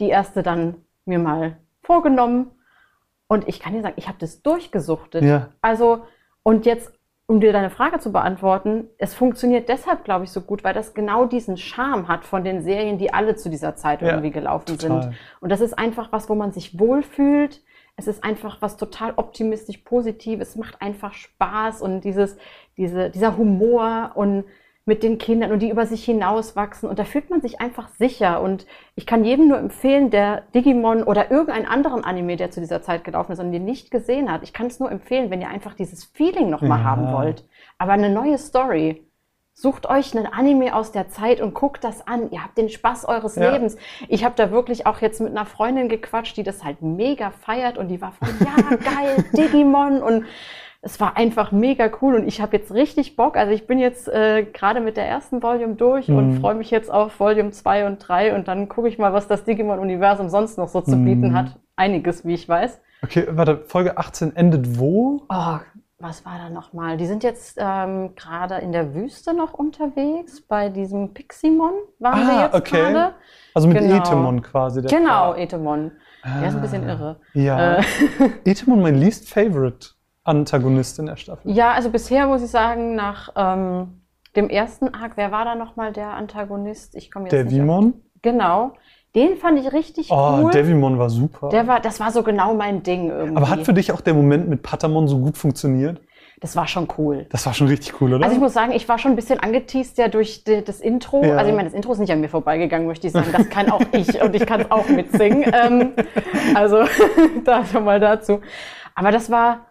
die 0.00 0.08
erste 0.08 0.42
dann 0.42 0.76
mir 1.04 1.18
mal 1.18 1.58
vorgenommen 1.82 2.50
und 3.28 3.46
ich 3.46 3.60
kann 3.60 3.74
dir 3.74 3.82
sagen, 3.82 3.94
ich 3.96 4.08
habe 4.08 4.18
das 4.18 4.42
durchgesuchtet. 4.42 5.22
Ja. 5.22 5.50
Also, 5.60 6.02
und 6.42 6.64
jetzt, 6.64 6.92
um 7.26 7.40
dir 7.40 7.52
deine 7.52 7.68
Frage 7.68 7.98
zu 7.98 8.10
beantworten, 8.10 8.88
es 8.96 9.14
funktioniert 9.14 9.68
deshalb, 9.68 10.04
glaube 10.04 10.24
ich, 10.24 10.30
so 10.30 10.40
gut, 10.40 10.64
weil 10.64 10.72
das 10.72 10.94
genau 10.94 11.26
diesen 11.26 11.58
Charme 11.58 12.08
hat 12.08 12.24
von 12.24 12.42
den 12.42 12.62
Serien, 12.62 12.96
die 12.96 13.12
alle 13.12 13.36
zu 13.36 13.50
dieser 13.50 13.76
Zeit 13.76 14.00
ja, 14.00 14.08
irgendwie 14.08 14.30
gelaufen 14.30 14.78
total. 14.78 15.02
sind. 15.02 15.14
Und 15.40 15.50
das 15.50 15.60
ist 15.60 15.78
einfach 15.78 16.10
was, 16.10 16.30
wo 16.30 16.34
man 16.34 16.52
sich 16.52 16.78
wohlfühlt. 16.78 17.62
Es 17.96 18.06
ist 18.06 18.24
einfach 18.24 18.62
was 18.62 18.78
total 18.78 19.12
optimistisch 19.16 19.78
positiv. 19.78 20.40
Es 20.40 20.56
macht 20.56 20.80
einfach 20.80 21.12
Spaß 21.12 21.82
und 21.82 22.02
dieses, 22.02 22.38
diese, 22.78 23.10
dieser 23.10 23.36
Humor 23.36 24.12
und 24.14 24.44
mit 24.88 25.02
den 25.02 25.18
Kindern 25.18 25.52
und 25.52 25.60
die 25.60 25.70
über 25.70 25.86
sich 25.86 26.02
hinauswachsen. 26.04 26.88
Und 26.88 26.98
da 26.98 27.04
fühlt 27.04 27.28
man 27.28 27.42
sich 27.42 27.60
einfach 27.60 27.88
sicher. 27.90 28.40
Und 28.40 28.66
ich 28.96 29.06
kann 29.06 29.22
jedem 29.22 29.46
nur 29.46 29.58
empfehlen, 29.58 30.10
der 30.10 30.44
Digimon 30.54 31.02
oder 31.02 31.30
irgendeinen 31.30 31.66
anderen 31.66 32.02
Anime, 32.04 32.36
der 32.36 32.50
zu 32.50 32.60
dieser 32.60 32.80
Zeit 32.80 33.04
gelaufen 33.04 33.32
ist 33.32 33.38
und 33.38 33.52
den 33.52 33.66
nicht 33.66 33.90
gesehen 33.90 34.32
hat, 34.32 34.42
ich 34.42 34.54
kann 34.54 34.66
es 34.66 34.80
nur 34.80 34.90
empfehlen, 34.90 35.30
wenn 35.30 35.42
ihr 35.42 35.50
einfach 35.50 35.74
dieses 35.74 36.04
Feeling 36.04 36.48
nochmal 36.48 36.78
ja. 36.78 36.84
haben 36.84 37.12
wollt. 37.12 37.44
Aber 37.76 37.92
eine 37.92 38.08
neue 38.08 38.38
Story. 38.38 39.04
Sucht 39.52 39.86
euch 39.90 40.16
einen 40.16 40.26
Anime 40.26 40.74
aus 40.74 40.92
der 40.92 41.08
Zeit 41.08 41.40
und 41.40 41.52
guckt 41.52 41.82
das 41.82 42.06
an. 42.06 42.30
Ihr 42.30 42.44
habt 42.44 42.56
den 42.56 42.68
Spaß 42.68 43.04
eures 43.06 43.34
ja. 43.34 43.50
Lebens. 43.50 43.76
Ich 44.06 44.24
habe 44.24 44.36
da 44.36 44.52
wirklich 44.52 44.86
auch 44.86 45.00
jetzt 45.00 45.20
mit 45.20 45.32
einer 45.32 45.46
Freundin 45.46 45.88
gequatscht, 45.88 46.36
die 46.36 46.44
das 46.44 46.64
halt 46.64 46.80
mega 46.80 47.32
feiert 47.32 47.76
und 47.76 47.88
die 47.88 48.00
war 48.00 48.12
von, 48.12 48.28
ja, 48.40 48.76
geil, 48.76 49.24
Digimon 49.32 50.00
und 50.00 50.24
es 50.80 51.00
war 51.00 51.16
einfach 51.16 51.50
mega 51.50 51.90
cool 52.00 52.14
und 52.14 52.26
ich 52.28 52.40
habe 52.40 52.56
jetzt 52.56 52.72
richtig 52.72 53.16
Bock. 53.16 53.36
Also 53.36 53.52
ich 53.52 53.66
bin 53.66 53.78
jetzt 53.78 54.08
äh, 54.08 54.44
gerade 54.44 54.80
mit 54.80 54.96
der 54.96 55.06
ersten 55.06 55.42
Volume 55.42 55.74
durch 55.74 56.08
mhm. 56.08 56.16
und 56.16 56.40
freue 56.40 56.54
mich 56.54 56.70
jetzt 56.70 56.90
auf 56.90 57.18
Volume 57.18 57.50
2 57.50 57.86
und 57.86 57.98
3 57.98 58.34
und 58.34 58.46
dann 58.48 58.68
gucke 58.68 58.88
ich 58.88 58.98
mal, 58.98 59.12
was 59.12 59.26
das 59.26 59.44
Digimon-Universum 59.44 60.28
sonst 60.28 60.56
noch 60.56 60.68
so 60.68 60.80
zu 60.80 60.96
mhm. 60.96 61.04
bieten 61.04 61.34
hat. 61.34 61.58
Einiges, 61.76 62.24
wie 62.24 62.34
ich 62.34 62.48
weiß. 62.48 62.80
Okay, 63.02 63.26
warte, 63.30 63.58
Folge 63.66 63.98
18 63.98 64.36
endet 64.36 64.78
wo? 64.78 65.22
Oh, 65.28 65.58
was 65.98 66.24
war 66.24 66.38
da 66.38 66.48
nochmal? 66.48 66.96
Die 66.96 67.06
sind 67.06 67.24
jetzt 67.24 67.58
ähm, 67.60 68.14
gerade 68.14 68.56
in 68.56 68.70
der 68.70 68.94
Wüste 68.94 69.34
noch 69.34 69.54
unterwegs. 69.54 70.40
Bei 70.40 70.68
diesem 70.68 71.12
Piximon 71.12 71.72
waren 71.98 72.22
ah, 72.22 72.30
wir 72.30 72.40
jetzt 72.44 72.54
okay. 72.54 72.92
gerade. 72.92 73.14
Also 73.52 73.66
mit 73.66 73.78
genau. 73.78 73.96
Etemon 73.96 74.42
quasi. 74.42 74.82
genau, 74.82 75.34
Etemon. 75.34 75.92
Ah, 76.22 76.38
der 76.38 76.48
ist 76.48 76.54
ein 76.54 76.60
bisschen 76.60 76.84
ah, 76.84 76.88
irre. 76.88 77.20
Ja. 77.34 77.74
Äh. 77.76 77.82
Etemon 78.44 78.80
mein 78.80 78.94
least 78.94 79.28
favorite. 79.28 79.97
Antagonistin 80.28 81.06
der 81.06 81.16
Staffel? 81.16 81.50
Ja, 81.50 81.72
also 81.72 81.90
bisher 81.90 82.26
muss 82.26 82.42
ich 82.42 82.50
sagen, 82.50 82.94
nach 82.94 83.30
ähm, 83.36 84.02
dem 84.36 84.48
ersten 84.48 84.94
Arc, 84.94 85.16
wer 85.16 85.32
war 85.32 85.44
da 85.44 85.54
nochmal 85.54 85.92
der 85.92 86.10
Antagonist? 86.10 86.94
Ich 86.94 87.10
komme 87.10 87.26
jetzt 87.26 87.32
Devimon? 87.32 87.86
nicht 87.86 87.94
Genau. 88.22 88.72
Den 89.14 89.36
fand 89.36 89.58
ich 89.58 89.72
richtig 89.72 90.10
oh, 90.10 90.40
cool. 90.42 90.50
Devimon 90.50 90.98
war 90.98 91.08
super. 91.08 91.48
Der 91.48 91.66
war, 91.66 91.80
das 91.80 91.98
war 91.98 92.10
so 92.10 92.22
genau 92.22 92.54
mein 92.54 92.82
Ding 92.82 93.10
irgendwie. 93.10 93.36
Aber 93.36 93.48
hat 93.48 93.64
für 93.64 93.72
dich 93.72 93.90
auch 93.90 94.00
der 94.00 94.14
Moment 94.14 94.48
mit 94.48 94.62
Patamon 94.62 95.08
so 95.08 95.18
gut 95.18 95.38
funktioniert? 95.38 96.00
Das 96.40 96.54
war 96.54 96.68
schon 96.68 96.86
cool. 96.98 97.26
Das 97.30 97.44
war 97.46 97.54
schon 97.54 97.66
richtig 97.66 98.00
cool, 98.00 98.14
oder? 98.14 98.24
Also 98.24 98.36
ich 98.36 98.40
muss 98.40 98.52
sagen, 98.52 98.70
ich 98.72 98.88
war 98.88 98.98
schon 98.98 99.12
ein 99.12 99.16
bisschen 99.16 99.40
angeteasst 99.40 99.98
ja 99.98 100.06
durch 100.06 100.44
die, 100.44 100.62
das 100.62 100.80
Intro. 100.80 101.24
Ja. 101.24 101.36
Also 101.36 101.50
ich 101.50 101.56
meine, 101.56 101.68
das 101.68 101.74
Intro 101.74 101.92
ist 101.92 101.98
nicht 101.98 102.12
an 102.12 102.20
mir 102.20 102.28
vorbeigegangen, 102.28 102.86
möchte 102.86 103.08
ich 103.08 103.12
sagen. 103.12 103.32
Das 103.32 103.48
kann 103.48 103.70
auch 103.70 103.80
ich 103.92 104.22
und 104.22 104.36
ich 104.36 104.46
kann 104.46 104.60
es 104.60 104.70
auch 104.70 104.88
mitsingen. 104.88 105.50
ähm, 105.52 105.92
also 106.54 106.84
da 107.44 107.64
schon 107.64 107.84
mal 107.84 107.98
dazu. 107.98 108.40
Aber 108.94 109.10
das 109.10 109.30
war, 109.30 109.66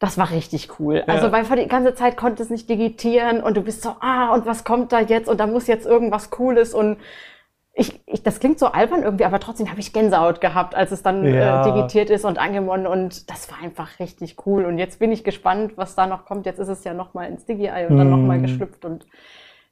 das 0.00 0.16
war 0.16 0.30
richtig 0.30 0.80
cool. 0.80 1.04
Ja. 1.06 1.14
Also, 1.14 1.30
weil 1.30 1.44
die 1.44 1.68
ganze 1.68 1.94
Zeit 1.94 2.16
konnte 2.16 2.42
es 2.42 2.50
nicht 2.50 2.68
digitieren 2.68 3.42
und 3.42 3.56
du 3.56 3.60
bist 3.60 3.82
so, 3.82 3.90
ah, 4.00 4.34
und 4.34 4.46
was 4.46 4.64
kommt 4.64 4.92
da 4.92 5.00
jetzt? 5.00 5.28
Und 5.28 5.38
da 5.38 5.46
muss 5.46 5.66
jetzt 5.66 5.86
irgendwas 5.86 6.30
Cooles 6.30 6.74
und 6.74 6.96
ich, 7.72 8.00
ich, 8.06 8.22
das 8.22 8.40
klingt 8.40 8.58
so 8.58 8.66
albern 8.66 9.02
irgendwie, 9.02 9.24
aber 9.24 9.38
trotzdem 9.38 9.70
habe 9.70 9.78
ich 9.78 9.92
Gänsehaut 9.92 10.40
gehabt, 10.40 10.74
als 10.74 10.90
es 10.90 11.02
dann 11.02 11.24
äh, 11.24 11.38
ja. 11.38 11.60
äh, 11.60 11.72
digitiert 11.72 12.10
ist 12.10 12.24
und 12.24 12.38
angemonnen 12.38 12.86
und 12.86 13.30
das 13.30 13.50
war 13.50 13.58
einfach 13.62 14.00
richtig 14.00 14.36
cool. 14.46 14.64
Und 14.64 14.78
jetzt 14.78 14.98
bin 14.98 15.12
ich 15.12 15.22
gespannt, 15.22 15.74
was 15.76 15.94
da 15.94 16.06
noch 16.06 16.24
kommt. 16.24 16.46
Jetzt 16.46 16.58
ist 16.58 16.68
es 16.68 16.82
ja 16.82 16.94
nochmal 16.94 17.28
ins 17.28 17.44
Digi-Eye 17.44 17.86
und 17.86 17.94
mm. 17.94 17.98
dann 17.98 18.10
nochmal 18.10 18.40
geschlüpft 18.40 18.84
und 18.84 19.06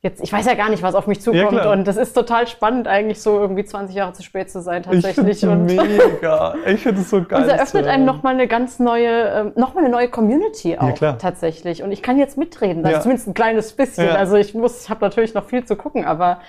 jetzt, 0.02 0.22
ich 0.22 0.32
weiß 0.32 0.46
ja 0.46 0.54
gar 0.54 0.70
nicht, 0.70 0.82
was 0.82 0.94
auf 0.94 1.06
mich 1.06 1.20
zukommt. 1.20 1.52
Ja, 1.52 1.72
und 1.72 1.86
das 1.86 1.96
ist 1.96 2.12
total 2.12 2.46
spannend, 2.46 2.86
eigentlich 2.86 3.20
so 3.20 3.38
irgendwie 3.38 3.64
20 3.64 3.96
Jahre 3.96 4.12
zu 4.12 4.22
spät 4.22 4.50
zu 4.50 4.60
sein, 4.60 4.82
tatsächlich. 4.82 5.42
Ich 5.42 5.48
finde 5.48 5.74
mega. 5.74 6.54
Ich 6.66 6.82
finde 6.82 7.00
es 7.00 7.10
so 7.10 7.22
geil. 7.28 7.42
Und 7.42 7.48
es 7.48 7.52
eröffnet 7.52 7.86
einem 7.86 8.04
nochmal 8.04 8.34
eine 8.34 8.46
ganz 8.46 8.78
neue, 8.78 9.08
ähm, 9.08 9.52
nochmal 9.56 9.84
eine 9.84 9.92
neue 9.92 10.08
Community 10.08 10.78
auch, 10.78 10.96
ja, 10.98 11.14
tatsächlich. 11.14 11.82
Und 11.82 11.90
ich 11.90 12.02
kann 12.02 12.18
jetzt 12.18 12.38
mitreden, 12.38 12.82
das 12.82 12.92
ja. 12.92 13.00
zumindest 13.00 13.28
ein 13.28 13.34
kleines 13.34 13.72
bisschen. 13.72 14.10
Also 14.10 14.36
ich 14.36 14.54
muss, 14.54 14.84
ich 14.84 14.90
habe 14.90 15.04
natürlich 15.04 15.34
noch 15.34 15.44
viel 15.44 15.64
zu 15.64 15.74
gucken, 15.74 16.04
aber 16.04 16.40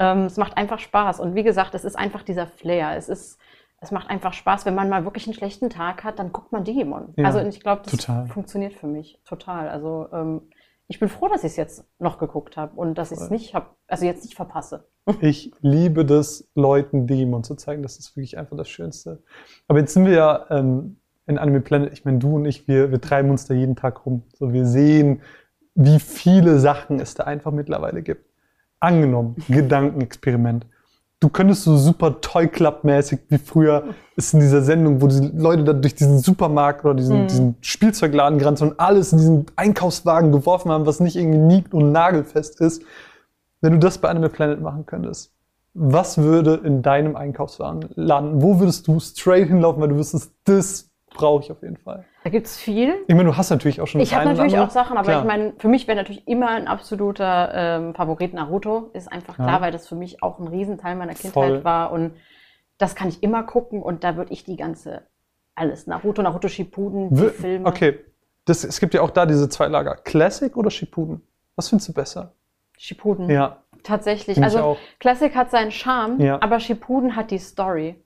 ähm, 0.00 0.24
es 0.24 0.36
macht 0.36 0.56
einfach 0.56 0.80
Spaß. 0.80 1.20
Und 1.20 1.34
wie 1.34 1.44
gesagt, 1.44 1.74
es 1.74 1.84
ist 1.84 1.96
einfach 1.96 2.22
dieser 2.22 2.48
Flair. 2.48 2.96
Es 2.96 3.08
ist, 3.08 3.38
es 3.80 3.92
macht 3.92 4.10
einfach 4.10 4.32
Spaß, 4.32 4.66
wenn 4.66 4.74
man 4.74 4.88
mal 4.88 5.04
wirklich 5.04 5.26
einen 5.26 5.34
schlechten 5.34 5.70
Tag 5.70 6.02
hat, 6.02 6.18
dann 6.18 6.32
guckt 6.32 6.50
man 6.50 6.64
Digimon. 6.64 7.14
Also 7.22 7.38
ich 7.40 7.60
glaube, 7.60 7.82
das 7.84 7.92
total. 7.92 8.26
funktioniert 8.26 8.74
für 8.74 8.88
mich 8.88 9.20
total. 9.24 9.68
Also 9.68 10.08
ähm, 10.12 10.42
ich 10.88 11.00
bin 11.00 11.08
froh, 11.08 11.28
dass 11.28 11.42
ich 11.42 11.50
es 11.52 11.56
jetzt 11.56 11.84
noch 11.98 12.18
geguckt 12.18 12.56
habe 12.56 12.76
und 12.76 12.96
dass 12.96 13.10
ich 13.10 13.18
es 13.18 13.30
nicht 13.30 13.54
habe, 13.54 13.66
also 13.88 14.04
jetzt 14.04 14.24
nicht 14.24 14.36
verpasse. 14.36 14.88
Ich 15.20 15.52
liebe 15.60 16.04
das, 16.04 16.48
Leuten 16.56 17.06
Digimon 17.06 17.44
zu 17.44 17.54
zeigen. 17.54 17.84
Das 17.84 17.96
ist 17.96 18.16
wirklich 18.16 18.38
einfach 18.38 18.56
das 18.56 18.68
Schönste. 18.68 19.22
Aber 19.68 19.78
jetzt 19.78 19.94
sind 19.94 20.04
wir 20.04 20.14
ja 20.14 20.46
ähm, 20.50 20.96
in 21.26 21.38
Anime 21.38 21.60
Planet. 21.60 21.92
Ich 21.92 22.04
meine, 22.04 22.18
du 22.18 22.34
und 22.34 22.44
ich, 22.44 22.66
wir, 22.66 22.90
wir 22.90 23.00
treiben 23.00 23.30
uns 23.30 23.46
da 23.46 23.54
jeden 23.54 23.76
Tag 23.76 24.04
rum. 24.04 24.24
So, 24.34 24.52
wir 24.52 24.66
sehen, 24.66 25.22
wie 25.76 26.00
viele 26.00 26.58
Sachen 26.58 26.98
es 26.98 27.14
da 27.14 27.22
einfach 27.22 27.52
mittlerweile 27.52 28.02
gibt. 28.02 28.28
Angenommen, 28.80 29.36
Gedankenexperiment 29.48 30.66
du 31.20 31.28
könntest 31.28 31.64
so 31.64 31.76
super 31.76 32.20
Toy 32.20 32.46
Club-mäßig 32.48 33.20
wie 33.28 33.38
früher 33.38 33.94
ist 34.16 34.34
in 34.34 34.40
dieser 34.40 34.62
Sendung, 34.62 35.00
wo 35.00 35.06
die 35.06 35.30
Leute 35.34 35.64
da 35.64 35.72
durch 35.72 35.94
diesen 35.94 36.18
Supermarkt 36.18 36.84
oder 36.84 36.94
diesen, 36.94 37.22
mhm. 37.22 37.26
diesen 37.28 37.56
Spielzeugladen 37.60 38.38
gerannt 38.38 38.60
und 38.62 38.78
alles 38.78 39.12
in 39.12 39.18
diesen 39.18 39.46
Einkaufswagen 39.56 40.32
geworfen 40.32 40.70
haben, 40.70 40.86
was 40.86 41.00
nicht 41.00 41.16
irgendwie 41.16 41.38
nied- 41.38 41.72
und 41.72 41.92
nagelfest 41.92 42.60
ist. 42.60 42.82
Wenn 43.60 43.72
du 43.72 43.78
das 43.78 43.98
bei 43.98 44.08
Animal 44.08 44.30
Planet 44.30 44.60
machen 44.60 44.84
könntest, 44.86 45.32
was 45.74 46.18
würde 46.18 46.60
in 46.64 46.82
deinem 46.82 47.16
Einkaufswagen 47.16 47.90
landen? 47.94 48.42
Wo 48.42 48.58
würdest 48.60 48.86
du 48.88 48.98
straight 48.98 49.48
hinlaufen, 49.48 49.82
weil 49.82 49.90
du 49.90 49.96
wüsstest, 49.96 50.32
das 50.44 50.85
brauche 51.16 51.44
ich 51.44 51.50
auf 51.50 51.62
jeden 51.62 51.76
Fall. 51.76 52.04
Da 52.24 52.30
gibt 52.30 52.46
es 52.46 52.56
viel. 52.56 52.94
Ich 53.06 53.14
meine, 53.14 53.28
du 53.28 53.36
hast 53.36 53.50
natürlich 53.50 53.80
auch 53.80 53.86
schon 53.86 54.00
Ich 54.00 54.14
habe 54.14 54.26
natürlich 54.26 54.58
auch 54.58 54.70
Sachen, 54.70 54.96
aber 54.96 55.08
klar. 55.08 55.20
ich 55.20 55.26
meine, 55.26 55.52
für 55.58 55.68
mich 55.68 55.86
wäre 55.86 55.96
natürlich 55.96 56.26
immer 56.28 56.50
ein 56.50 56.68
absoluter 56.68 57.50
ähm, 57.54 57.94
Favorit 57.94 58.34
Naruto. 58.34 58.90
Ist 58.92 59.10
einfach 59.10 59.34
klar, 59.34 59.48
ja. 59.48 59.60
weil 59.60 59.72
das 59.72 59.88
für 59.88 59.94
mich 59.94 60.22
auch 60.22 60.38
ein 60.38 60.48
Riesenteil 60.48 60.96
meiner 60.96 61.14
Kindheit 61.14 61.32
Voll. 61.32 61.64
war. 61.64 61.92
Und 61.92 62.12
das 62.78 62.94
kann 62.94 63.08
ich 63.08 63.22
immer 63.22 63.42
gucken 63.42 63.82
und 63.82 64.04
da 64.04 64.16
würde 64.16 64.32
ich 64.32 64.44
die 64.44 64.56
ganze, 64.56 65.02
alles, 65.54 65.86
Naruto, 65.86 66.22
Naruto 66.22 66.48
Shippuden, 66.48 67.14
die 67.14 67.28
Filme. 67.30 67.66
Okay, 67.66 67.98
das, 68.44 68.64
es 68.64 68.80
gibt 68.80 68.94
ja 68.94 69.02
auch 69.02 69.10
da 69.10 69.26
diese 69.26 69.48
zwei 69.48 69.66
Lager. 69.66 69.96
Classic 69.96 70.56
oder 70.56 70.70
Shippuden? 70.70 71.22
Was 71.56 71.68
findest 71.68 71.88
du 71.88 71.92
besser? 71.92 72.32
Shippuden. 72.78 73.30
Ja. 73.30 73.62
Tatsächlich. 73.82 74.42
Also 74.42 74.76
Classic 74.98 75.34
hat 75.34 75.50
seinen 75.50 75.70
Charme, 75.70 76.20
ja. 76.20 76.42
aber 76.42 76.60
Shippuden 76.60 77.16
hat 77.16 77.30
die 77.30 77.38
Story. 77.38 78.02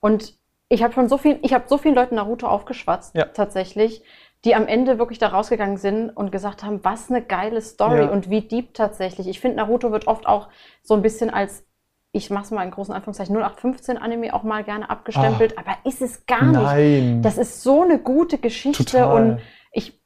Und 0.00 0.34
ich 0.70 0.82
habe 0.82 0.94
schon 0.94 1.08
so 1.08 1.18
viel, 1.18 1.38
ich 1.42 1.52
habe 1.52 1.64
so 1.66 1.76
vielen 1.76 1.96
Leuten 1.96 2.14
Naruto 2.14 2.46
aufgeschwatzt, 2.46 3.14
ja. 3.14 3.26
tatsächlich, 3.26 4.02
die 4.44 4.54
am 4.54 4.66
Ende 4.66 4.98
wirklich 4.98 5.18
da 5.18 5.28
rausgegangen 5.28 5.76
sind 5.76 6.10
und 6.10 6.32
gesagt 6.32 6.62
haben, 6.62 6.82
was 6.84 7.10
eine 7.10 7.22
geile 7.22 7.60
Story 7.60 8.04
ja. 8.04 8.08
und 8.08 8.30
wie 8.30 8.40
deep 8.40 8.72
tatsächlich. 8.72 9.28
Ich 9.28 9.40
finde, 9.40 9.58
Naruto 9.58 9.90
wird 9.90 10.06
oft 10.06 10.26
auch 10.26 10.48
so 10.82 10.94
ein 10.94 11.02
bisschen 11.02 11.28
als, 11.28 11.66
ich 12.12 12.30
mach's 12.30 12.52
mal 12.52 12.62
in 12.62 12.70
großen 12.70 12.94
Anführungszeichen, 12.94 13.34
0815 13.36 13.98
Anime 13.98 14.32
auch 14.32 14.44
mal 14.44 14.62
gerne 14.62 14.88
abgestempelt, 14.88 15.54
Ach, 15.56 15.64
aber 15.66 15.76
ist 15.84 16.00
es 16.00 16.24
gar 16.26 16.44
nein. 16.44 17.16
nicht. 17.16 17.24
Das 17.24 17.36
ist 17.36 17.62
so 17.62 17.82
eine 17.82 17.98
gute 17.98 18.38
Geschichte 18.38 18.84
Total. 18.84 19.12
und 19.12 19.40
ich, 19.72 20.00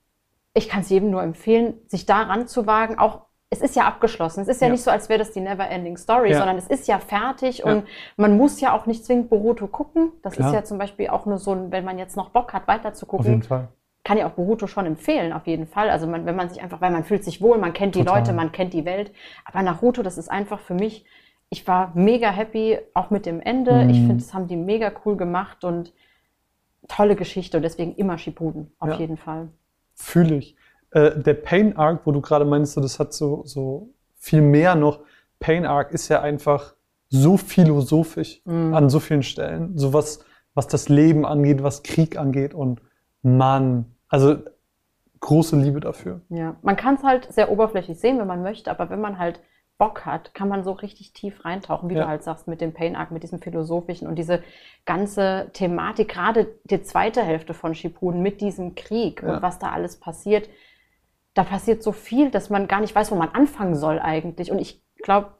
ich 0.55 0.69
kann 0.69 0.81
es 0.81 0.89
jedem 0.89 1.11
nur 1.11 1.23
empfehlen, 1.23 1.75
sich 1.89 2.07
da 2.07 2.23
ranzuwagen, 2.23 2.99
auch 2.99 3.27
es 3.51 3.61
ist 3.61 3.77
ja 3.77 3.87
abgeschlossen. 3.87 4.41
Es 4.41 4.49
ist 4.49 4.61
ja, 4.61 4.67
ja. 4.67 4.73
nicht 4.73 4.83
so, 4.83 4.91
als 4.91 5.09
wäre 5.09 5.19
das 5.19 5.33
die 5.33 5.41
Never-Ending 5.41 5.97
Story, 5.97 6.33
ja. 6.33 6.39
sondern 6.39 6.57
es 6.57 6.67
ist 6.67 6.89
ja 6.89 6.99
fertig 6.99 7.59
ja. 7.59 7.67
und 7.67 7.87
man 8.17 8.37
muss 8.37 8.61
ja 8.61 8.77
auch 8.77 8.87
nicht 8.87 9.05
zwingend 9.05 9.31
Boruto 9.31 9.69
gucken. 9.69 10.13
Das 10.23 10.35
Klar. 10.35 10.49
ist 10.49 10.55
ja 10.55 10.65
zum 10.65 10.79
Beispiel 10.79 11.09
auch 11.09 11.27
nur 11.27 11.39
so, 11.39 11.71
wenn 11.71 11.85
man 11.85 11.99
jetzt 11.99 12.17
noch 12.17 12.31
Bock 12.31 12.53
hat, 12.53 12.67
weiter 12.67 12.95
zu 12.95 13.07
gucken. 13.07 13.27
Auf 13.27 13.31
jeden 13.31 13.43
Fall. 13.43 13.69
Kann 14.03 14.19
ja 14.19 14.27
auch 14.27 14.33
Boruto 14.33 14.67
schon 14.67 14.87
empfehlen, 14.87 15.33
auf 15.33 15.47
jeden 15.47 15.67
Fall. 15.67 15.89
Also 15.89 16.07
man, 16.07 16.27
wenn 16.27 16.37
man 16.37 16.49
sich 16.49 16.63
einfach, 16.63 16.81
weil 16.81 16.91
man 16.91 17.05
fühlt 17.05 17.25
sich 17.25 17.41
wohl, 17.41 17.59
man 17.59 17.73
kennt 17.73 17.95
die 17.95 18.01
Total. 18.01 18.21
Leute, 18.21 18.33
man 18.33 18.53
kennt 18.53 18.75
die 18.75 18.85
Welt. 18.85 19.13
Aber 19.45 19.63
Naruto, 19.63 20.03
das 20.03 20.19
ist 20.19 20.31
einfach 20.31 20.61
für 20.61 20.75
mich, 20.75 21.05
ich 21.49 21.67
war 21.67 21.93
mega 21.95 22.31
happy, 22.31 22.79
auch 22.93 23.11
mit 23.11 23.25
dem 23.25 23.41
Ende. 23.41 23.85
Mhm. 23.85 23.91
Ich 23.91 23.99
finde, 23.99 24.17
das 24.17 24.35
haben 24.35 24.49
die 24.49 24.57
mega 24.57 24.93
cool 25.05 25.17
gemacht 25.17 25.65
und 25.65 25.93
tolle 26.89 27.17
Geschichte 27.17 27.57
und 27.57 27.63
deswegen 27.63 27.95
immer 27.95 28.19
Shippuden, 28.19 28.73
auf 28.79 28.99
jeden 28.99 29.17
Fall. 29.17 29.49
Fühle 29.95 30.35
ich. 30.35 30.57
Äh, 30.95 31.19
der 31.19 31.35
Pain 31.35 31.77
Arc, 31.77 32.07
wo 32.07 32.13
du 32.13 32.21
gerade 32.21 32.45
meinst, 32.45 32.77
das 32.77 32.99
hat 32.99 33.13
so, 33.13 33.43
so 33.45 33.91
viel 34.17 34.41
mehr 34.41 34.75
noch. 34.77 35.01
Pain 35.41 35.67
Arc 35.67 35.93
ist 35.93 36.09
ja 36.09 36.23
einfach 36.23 36.75
so 37.11 37.37
philosophisch 37.37 38.41
mhm. 38.45 38.73
an 38.73 38.89
so 38.89 39.01
vielen 39.01 39.23
Stellen. 39.23 39.77
So 39.77 39.93
was, 39.93 40.25
was 40.55 40.69
das 40.69 40.89
Leben 40.89 41.27
angeht, 41.27 41.63
was 41.63 41.83
Krieg 41.83 42.17
angeht 42.17 42.55
und 42.55 42.81
Mann, 43.23 43.87
also 44.09 44.37
große 45.21 45.57
Liebe 45.57 45.81
dafür. 45.81 46.21
Ja, 46.29 46.57
man 46.63 46.77
kann 46.77 46.95
es 46.95 47.03
halt 47.03 47.33
sehr 47.33 47.51
oberflächlich 47.51 47.99
sehen, 47.99 48.19
wenn 48.19 48.27
man 48.27 48.43
möchte, 48.43 48.71
aber 48.71 48.89
wenn 48.89 49.01
man 49.01 49.19
halt 49.19 49.41
Bock 49.79 50.07
hat, 50.07 50.35
kann 50.35 50.49
man 50.49 50.63
so 50.63 50.73
richtig 50.73 51.13
tief 51.13 51.45
reintauchen, 51.45 51.91
wie 51.91 51.95
ja. 51.95 52.03
du 52.03 52.09
halt 52.09 52.23
sagst, 52.23 52.47
mit 52.47 52.61
dem 52.61 52.73
Pain 52.73 52.95
Arc, 52.95 53.11
mit 53.11 53.25
diesem 53.25 53.41
philosophischen 53.41 54.07
und 54.07 54.17
diese 54.17 54.43
ganze 54.85 55.51
Thematik, 55.53 56.09
gerade 56.11 56.47
die 56.65 56.83
zweite 56.83 57.23
Hälfte 57.23 57.55
von 57.55 57.75
Shippuden 57.75 58.23
mit 58.23 58.41
diesem 58.41 58.77
Krieg 58.77 59.23
ja. 59.23 59.35
und 59.35 59.43
was 59.43 59.59
da 59.59 59.73
alles 59.73 59.99
passiert. 59.99 60.49
Da 61.35 61.45
passiert 61.45 61.83
so 61.83 61.93
viel, 61.93 62.31
dass 62.31 62.51
man 62.51 62.69
gar 62.69 62.81
nicht 62.81 62.95
weiß, 62.95 63.11
wo 63.11 63.17
man 63.17 63.31
anfangen 63.31 63.75
soll 63.75 63.99
eigentlich. 63.99 64.51
Und 64.51 64.59
ich 64.59 64.83
glaube, 65.03 65.35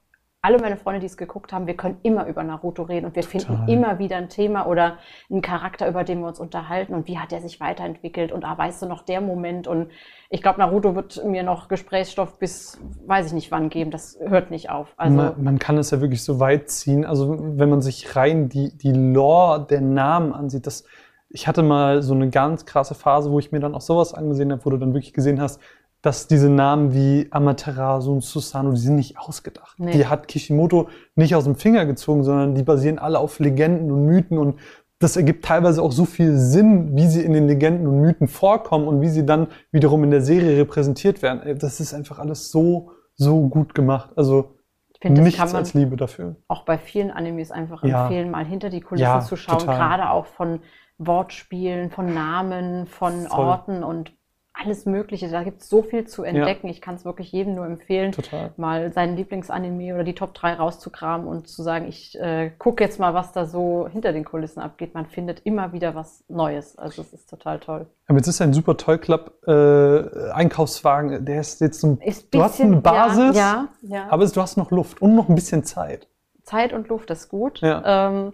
alle 0.45 0.59
meine 0.59 0.77
Freunde, 0.77 1.01
die 1.01 1.07
es 1.07 1.17
geguckt 1.17 1.55
haben, 1.55 1.67
wir 1.67 1.75
können 1.75 1.97
immer 2.03 2.27
über 2.27 2.43
Naruto 2.45 2.83
reden 2.83 3.07
und 3.07 3.17
wir 3.17 3.23
Total. 3.23 3.41
finden 3.41 3.69
immer 3.69 3.99
wieder 3.99 4.17
ein 4.17 4.29
Thema 4.29 4.67
oder 4.67 4.99
einen 5.31 5.41
Charakter, 5.41 5.89
über 5.89 6.05
den 6.05 6.21
wir 6.21 6.29
uns 6.29 6.39
unterhalten 6.39 6.93
und 6.93 7.09
wie 7.09 7.19
hat 7.19 7.33
er 7.33 7.41
sich 7.41 7.61
weiterentwickelt 7.61 8.31
und 8.31 8.45
ah, 8.45 8.57
weißt 8.57 8.83
du 8.83 8.87
noch 8.87 9.03
der 9.07 9.23
Moment 9.23 9.67
und 9.67 9.89
ich 10.29 10.43
glaube, 10.43 10.59
Naruto 10.59 10.95
wird 10.95 11.25
mir 11.25 11.45
noch 11.45 11.69
Gesprächsstoff 11.69 12.39
bis 12.39 12.79
weiß 13.07 13.29
ich 13.29 13.33
nicht 13.33 13.51
wann 13.53 13.71
geben, 13.71 13.91
das 13.91 14.19
hört 14.21 14.51
nicht 14.51 14.69
auf. 14.69 14.93
Also 14.99 15.17
man, 15.17 15.43
man 15.43 15.59
kann 15.59 15.79
es 15.79 15.91
ja 15.91 16.03
wirklich 16.03 16.23
so 16.23 16.41
weit 16.41 16.69
ziehen, 16.69 17.07
also 17.07 17.39
wenn 17.39 17.71
man 17.71 17.81
sich 17.81 18.15
rein 18.15 18.51
die, 18.51 18.77
die 18.77 18.93
Lore 18.93 19.67
der 19.67 19.81
Namen 19.81 20.35
ansieht, 20.35 20.67
das 20.67 20.85
ich 21.31 21.49
hatte 21.49 21.63
mal 21.63 22.03
so 22.03 22.15
eine 22.15 22.29
ganz 22.29 22.65
krasse 22.65 22.95
Phase, 22.95 23.31
wo 23.31 23.39
ich 23.39 23.51
mir 23.51 23.61
dann 23.61 23.75
auch 23.75 23.81
sowas 23.81 24.15
angesehen 24.15 24.53
habe, 24.53 24.65
wo 24.65 24.71
du 24.71 24.77
dann 24.77 24.93
wirklich 24.93 25.15
gesehen 25.15 25.41
hast, 25.41 25.59
dass 26.05 26.27
diese 26.27 26.51
Namen 26.51 26.93
wie 26.93 27.29
Amaterasu 27.31 28.13
und 28.13 28.23
Susanoo, 28.23 28.73
die 28.73 28.79
sind 28.79 28.97
nicht 28.97 29.19
ausgedacht. 29.19 29.79
Nee. 29.79 29.93
Die 29.93 30.07
hat 30.07 30.29
Kishimoto 30.29 30.91
nicht 31.15 31.35
aus 31.35 31.45
dem 31.45 31.55
Finger 31.55 31.87
gezogen, 31.87 32.25
sondern 32.25 32.55
die 32.55 32.63
basieren 32.63 32.99
alle 32.99 33.19
auf 33.19 33.39
Legenden 33.39 33.91
und 33.91 34.05
Mythen 34.05 34.37
und 34.37 34.61
das 34.99 35.17
ergibt 35.17 35.47
teilweise 35.47 35.83
auch 35.83 35.93
so 35.93 36.05
viel 36.05 36.37
Sinn, 36.37 36.95
wie 36.95 37.07
sie 37.07 37.23
in 37.23 37.33
den 37.33 37.49
Legenden 37.49 37.87
und 37.87 38.03
Mythen 38.03 38.29
vorkommen 38.29 38.87
und 38.87 39.01
wie 39.01 39.09
sie 39.09 39.25
dann 39.25 39.47
wiederum 39.73 40.05
in 40.05 40.11
der 40.11 40.21
Serie 40.21 40.59
repräsentiert 40.59 41.23
werden. 41.23 41.59
Das 41.59 41.81
ist 41.81 41.95
einfach 41.95 42.19
alles 42.19 42.51
so, 42.51 42.91
so 43.15 43.49
gut 43.49 43.75
gemacht. 43.75 44.11
Also 44.15 44.59
find, 45.01 45.17
nichts 45.19 45.55
als 45.55 45.73
Liebe 45.73 45.97
dafür. 45.97 46.37
Auch 46.49 46.67
bei 46.67 46.77
vielen 46.77 47.11
Animes 47.11 47.51
einfach 47.51 47.83
ja. 47.83 48.03
empfehlen, 48.03 48.31
mal 48.31 48.45
hinter 48.45 48.69
die 48.69 48.83
Kulissen 48.83 49.05
ja, 49.05 49.21
zu 49.21 49.37
schauen, 49.37 49.59
total. 49.59 49.77
gerade 49.79 50.11
auch 50.11 50.27
von 50.27 50.61
Wortspielen, 50.99 51.91
von 51.91 52.13
Namen, 52.13 52.87
von 52.87 53.23
Voll. 53.23 53.41
Orten 53.41 53.83
und 53.83 54.13
alles 54.55 54.87
Mögliche. 54.87 55.29
Da 55.29 55.43
gibt 55.43 55.61
es 55.63 55.69
so 55.69 55.83
viel 55.83 56.07
zu 56.07 56.23
entdecken. 56.23 56.69
Ja. 56.69 56.73
Ich 56.73 56.81
kann 56.81 56.95
es 56.95 57.05
wirklich 57.05 57.33
jedem 57.33 57.57
nur 57.57 57.67
empfehlen, 57.67 58.13
Total. 58.13 58.53
mal 58.57 58.93
seinen 58.93 59.17
Lieblingsanime 59.17 59.95
oder 59.95 60.05
die 60.05 60.15
Top 60.15 60.33
3 60.33 60.55
rauszukramen 60.55 61.27
und 61.27 61.49
zu 61.49 61.63
sagen, 61.63 61.87
ich 61.89 62.19
äh, 62.21 62.51
gucke 62.57 62.83
jetzt 62.83 63.01
mal, 63.01 63.15
was 63.15 63.33
da 63.33 63.47
so 63.47 63.89
hinter 63.91 64.13
den 64.13 64.25
Kulissen 64.25 64.61
abgeht. 64.61 64.95
Man 64.95 65.07
findet 65.07 65.41
immer 65.45 65.73
wieder 65.73 65.95
was 65.97 66.25
Neues. 66.29 66.79
Also 66.79 67.03
es 67.03 67.13
ist 67.13 67.29
total 67.29 67.59
toll. 67.59 67.87
Aber 68.07 68.19
jetzt 68.19 68.29
ist 68.29 68.41
ein 68.41 68.53
super 68.53 68.77
Toy 68.77 68.97
Club 68.97 69.35
äh, 69.47 70.31
Einkaufswagen, 70.31 71.25
der 71.25 71.41
ist 71.41 71.61
jetzt 71.61 71.81
so 71.81 71.89
ein, 71.89 71.99
ist 71.99 72.33
du 72.33 72.43
hast 72.43 72.61
eine 72.61 72.77
Basis, 72.77 73.37
ja, 73.37 73.69
ja, 73.83 74.07
aber 74.09 74.25
du 74.25 74.41
hast 74.41 74.57
noch 74.57 74.71
Luft 74.71 75.03
und 75.03 75.17
noch 75.17 75.29
ein 75.29 75.35
bisschen 75.35 75.65
Zeit. 75.65 76.07
Zeit 76.43 76.73
und 76.73 76.89
Luft 76.89 77.11
ist 77.11 77.29
gut. 77.29 77.61
Ähm, 77.63 78.33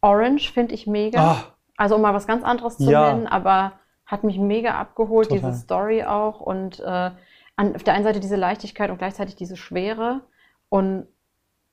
Orange 0.00 0.52
finde 0.52 0.74
ich 0.74 0.86
mega. 0.86 1.18
Ach. 1.20 1.52
Also 1.76 1.96
um 1.96 2.02
mal 2.02 2.14
was 2.14 2.26
ganz 2.26 2.44
anderes 2.44 2.76
zu 2.76 2.84
nennen, 2.84 3.26
aber 3.26 3.72
hat 4.06 4.24
mich 4.24 4.38
mega 4.38 4.78
abgeholt, 4.78 5.28
Total. 5.28 5.50
diese 5.50 5.62
Story 5.62 6.04
auch. 6.04 6.40
Und 6.40 6.80
äh, 6.80 7.10
an, 7.56 7.74
auf 7.74 7.82
der 7.82 7.94
einen 7.94 8.04
Seite 8.04 8.20
diese 8.20 8.36
Leichtigkeit 8.36 8.90
und 8.90 8.98
gleichzeitig 8.98 9.36
diese 9.36 9.56
Schwere. 9.56 10.22
Und 10.68 11.06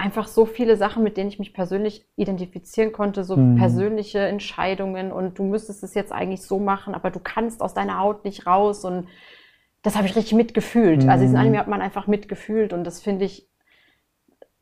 einfach 0.02 0.28
so 0.28 0.46
viele 0.46 0.78
Sachen, 0.78 1.04
mit 1.04 1.16
denen 1.16 1.30
ich 1.30 1.38
mich 1.38 1.54
persönlich 1.54 2.06
identifizieren 2.16 2.92
konnte, 2.92 3.24
so 3.24 3.38
mhm. 3.38 3.58
persönliche 3.58 4.20
Entscheidungen 4.20 5.12
und 5.12 5.38
du 5.38 5.44
müsstest 5.44 5.84
es 5.84 5.94
jetzt 5.94 6.12
eigentlich 6.12 6.42
so 6.42 6.60
machen, 6.60 6.96
aber 6.96 7.12
du 7.12 7.20
kannst 7.20 7.62
aus 7.62 7.76
deiner 7.76 8.00
Haut 8.00 8.26
nicht 8.26 8.48
raus 8.48 8.84
und 8.84 9.08
das 9.84 9.96
habe 9.96 10.08
ich 10.08 10.16
richtig 10.16 10.34
mitgefühlt. 10.34 11.04
Mhm. 11.04 11.10
Also 11.10 11.24
diesen 11.24 11.38
Anime 11.38 11.60
hat 11.60 11.68
man 11.68 11.82
einfach 11.82 12.08
mitgefühlt 12.08 12.74
und 12.74 12.84
das 12.84 13.00
finde 13.00 13.26
ich 13.26 13.48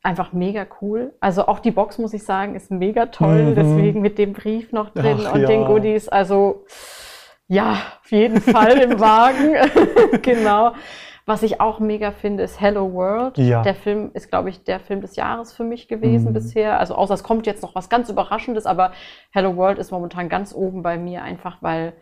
einfach 0.02 0.32
mega 0.32 0.66
cool. 0.82 1.14
Also 1.20 1.46
auch 1.46 1.58
die 1.58 1.70
Box, 1.70 1.98
muss 1.98 2.12
ich 2.12 2.22
sagen, 2.22 2.54
ist 2.54 2.70
mega 2.70 3.06
toll, 3.06 3.50
mhm. 3.50 3.54
deswegen 3.54 4.02
mit 4.02 4.18
dem 4.18 4.34
Brief 4.34 4.72
noch 4.72 4.90
drin 4.90 5.20
Ach, 5.24 5.34
und 5.34 5.40
ja. 5.40 5.48
den 5.48 5.64
Goodies, 5.64 6.08
also 6.08 6.66
ja, 7.50 7.82
auf 8.00 8.12
jeden 8.12 8.40
Fall 8.40 8.78
im 8.78 9.00
Wagen. 9.00 9.56
genau. 10.22 10.72
Was 11.26 11.42
ich 11.42 11.60
auch 11.60 11.80
mega 11.80 12.12
finde, 12.12 12.44
ist 12.44 12.60
Hello 12.60 12.92
World. 12.92 13.38
Ja. 13.38 13.62
Der 13.62 13.74
Film 13.74 14.12
ist, 14.14 14.30
glaube 14.30 14.50
ich, 14.50 14.62
der 14.62 14.78
Film 14.78 15.00
des 15.00 15.16
Jahres 15.16 15.52
für 15.52 15.64
mich 15.64 15.88
gewesen 15.88 16.28
mhm. 16.28 16.32
bisher. 16.32 16.78
Also 16.78 16.94
außer 16.94 17.14
es 17.14 17.24
kommt 17.24 17.46
jetzt 17.46 17.62
noch 17.62 17.74
was 17.74 17.88
ganz 17.88 18.08
Überraschendes, 18.08 18.66
aber 18.66 18.92
Hello 19.30 19.56
World 19.56 19.78
ist 19.78 19.90
momentan 19.90 20.28
ganz 20.28 20.54
oben 20.54 20.82
bei 20.82 20.96
mir, 20.96 21.22
einfach 21.24 21.58
weil 21.60 21.92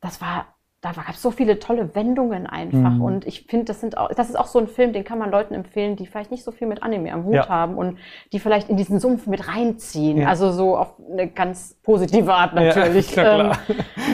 das 0.00 0.20
war 0.20 0.46
da 0.80 0.92
gab 0.92 1.10
es 1.10 1.22
so 1.22 1.32
viele 1.32 1.58
tolle 1.58 1.94
Wendungen 1.96 2.46
einfach. 2.46 2.92
Mhm. 2.92 3.02
Und 3.02 3.26
ich 3.26 3.46
finde, 3.46 3.64
das 3.64 3.80
sind 3.80 3.98
auch, 3.98 4.10
das 4.10 4.28
ist 4.28 4.36
auch 4.36 4.46
so 4.46 4.60
ein 4.60 4.68
Film, 4.68 4.92
den 4.92 5.02
kann 5.02 5.18
man 5.18 5.30
Leuten 5.30 5.54
empfehlen, 5.54 5.96
die 5.96 6.06
vielleicht 6.06 6.30
nicht 6.30 6.44
so 6.44 6.52
viel 6.52 6.68
mit 6.68 6.84
Anime 6.84 7.12
am 7.12 7.24
Hut 7.24 7.34
ja. 7.34 7.48
haben 7.48 7.76
und 7.76 7.98
die 8.32 8.38
vielleicht 8.38 8.68
in 8.68 8.76
diesen 8.76 9.00
Sumpf 9.00 9.26
mit 9.26 9.48
reinziehen. 9.48 10.18
Ja. 10.18 10.28
Also 10.28 10.52
so 10.52 10.76
auf 10.76 10.94
eine 11.10 11.26
ganz 11.28 11.76
positive 11.82 12.32
Art 12.32 12.54
natürlich. 12.54 13.08
Ja, 13.18 13.50
ähm, 13.50 13.52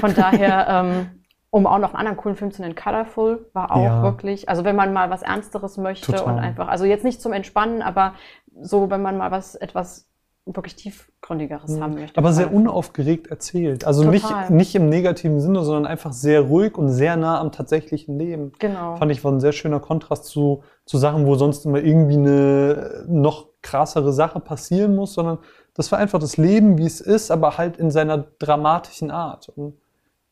von 0.01 0.15
daher, 0.15 0.67
ähm, 0.69 1.23
um 1.51 1.67
auch 1.67 1.79
noch 1.79 1.91
einen 1.91 1.99
anderen 1.99 2.17
coolen 2.17 2.37
Film 2.37 2.53
zu 2.53 2.63
nennen, 2.63 2.75
Colorful 2.75 3.51
war 3.53 3.75
auch 3.75 4.03
wirklich, 4.03 4.49
also 4.49 4.65
wenn 4.65 4.77
man 4.77 4.93
mal 4.93 5.11
was 5.11 5.23
Ernsteres 5.23 5.77
möchte 5.77 6.13
Total. 6.13 6.33
und 6.33 6.39
einfach, 6.39 6.69
also 6.69 6.85
jetzt 6.85 7.05
nicht 7.05 7.21
zum 7.21 7.33
Entspannen, 7.33 7.83
aber 7.83 8.15
so, 8.61 8.89
wenn 8.89 9.03
man 9.03 9.19
mal 9.19 9.31
was 9.31 9.55
etwas 9.57 10.09
wirklich 10.47 10.77
tiefgründigeres 10.77 11.71
mhm. 11.71 11.83
haben 11.83 11.95
möchte. 11.95 12.19
Aber 12.19 12.33
sehr 12.33 12.53
unaufgeregt 12.53 13.29
erzählt. 13.29 13.87
Also 13.87 14.05
nicht, 14.05 14.27
nicht 14.51 14.75
im 14.75 14.89
negativen 14.89 15.41
Sinne, 15.41 15.65
sondern 15.65 15.87
einfach 15.87 16.13
sehr 16.13 16.43
ruhig 16.43 16.77
und 16.77 16.91
sehr 16.91 17.17
nah 17.17 17.41
am 17.41 17.51
tatsächlichen 17.51 18.19
Leben. 18.19 18.53
Genau. 18.59 18.97
Fand 18.97 19.11
ich 19.11 19.25
war 19.25 19.33
ein 19.33 19.41
sehr 19.41 19.53
schöner 19.53 19.81
Kontrast 19.81 20.27
zu, 20.27 20.63
zu 20.85 20.99
Sachen, 20.99 21.27
wo 21.27 21.35
sonst 21.37 21.65
immer 21.65 21.79
irgendwie 21.79 22.17
eine 22.17 23.05
noch 23.09 23.49
krassere 23.63 24.13
Sache 24.13 24.39
passieren 24.41 24.95
muss, 24.95 25.15
sondern 25.15 25.39
das 25.73 25.91
war 25.91 25.99
einfach 25.99 26.21
das 26.21 26.37
Leben, 26.37 26.77
wie 26.77 26.87
es 26.87 27.01
ist, 27.01 27.31
aber 27.31 27.57
halt 27.57 27.79
in 27.79 27.91
seiner 27.91 28.19
dramatischen 28.39 29.11
Art. 29.11 29.49
Und 29.49 29.79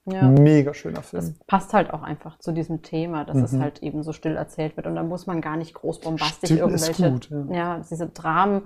ja. 0.04 0.22
Mega 0.24 0.74
schöner 0.74 1.02
Film. 1.02 1.22
Das 1.22 1.46
passt 1.46 1.72
halt 1.72 1.92
auch 1.92 2.02
einfach 2.02 2.38
zu 2.38 2.52
diesem 2.52 2.82
Thema, 2.82 3.24
dass 3.24 3.36
mhm. 3.36 3.44
es 3.44 3.52
halt 3.58 3.82
eben 3.82 4.02
so 4.02 4.12
still 4.12 4.36
erzählt 4.36 4.76
wird 4.76 4.88
und 4.88 4.96
da 4.96 5.04
muss 5.04 5.26
man 5.26 5.40
gar 5.40 5.56
nicht 5.56 5.74
groß 5.74 6.00
bombastisch 6.00 6.50
still 6.50 6.58
irgendwelche, 6.58 7.10
gut, 7.12 7.30
ja. 7.30 7.54
ja. 7.54 7.82
diese 7.88 8.08
Dramen 8.08 8.62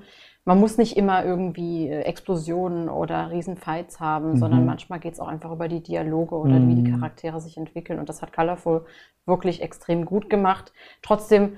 man 0.47 0.61
muss 0.61 0.79
nicht 0.79 0.97
immer 0.97 1.25
irgendwie 1.25 1.89
äh, 1.89 2.03
Explosionen 2.03 2.89
oder 2.89 3.31
Riesenfights 3.33 3.99
haben, 3.99 4.31
mhm. 4.31 4.37
sondern 4.37 4.65
manchmal 4.65 5.01
geht 5.01 5.15
es 5.15 5.21
auch 5.21 5.27
einfach 5.27 5.51
über 5.51 5.67
die 5.67 5.83
Dialoge 5.83 6.37
oder 6.37 6.61
mhm. 6.61 6.69
wie 6.69 6.75
die 6.77 6.89
mhm. 6.89 6.95
Charaktere 6.95 7.41
sich 7.41 7.57
entwickeln. 7.57 7.99
Und 7.99 8.09
das 8.09 8.23
hat 8.23 8.33
Colorful 8.33 8.87
wirklich 9.27 9.61
extrem 9.61 10.07
gut 10.07 10.31
gemacht. 10.31 10.73
Trotzdem, 11.03 11.57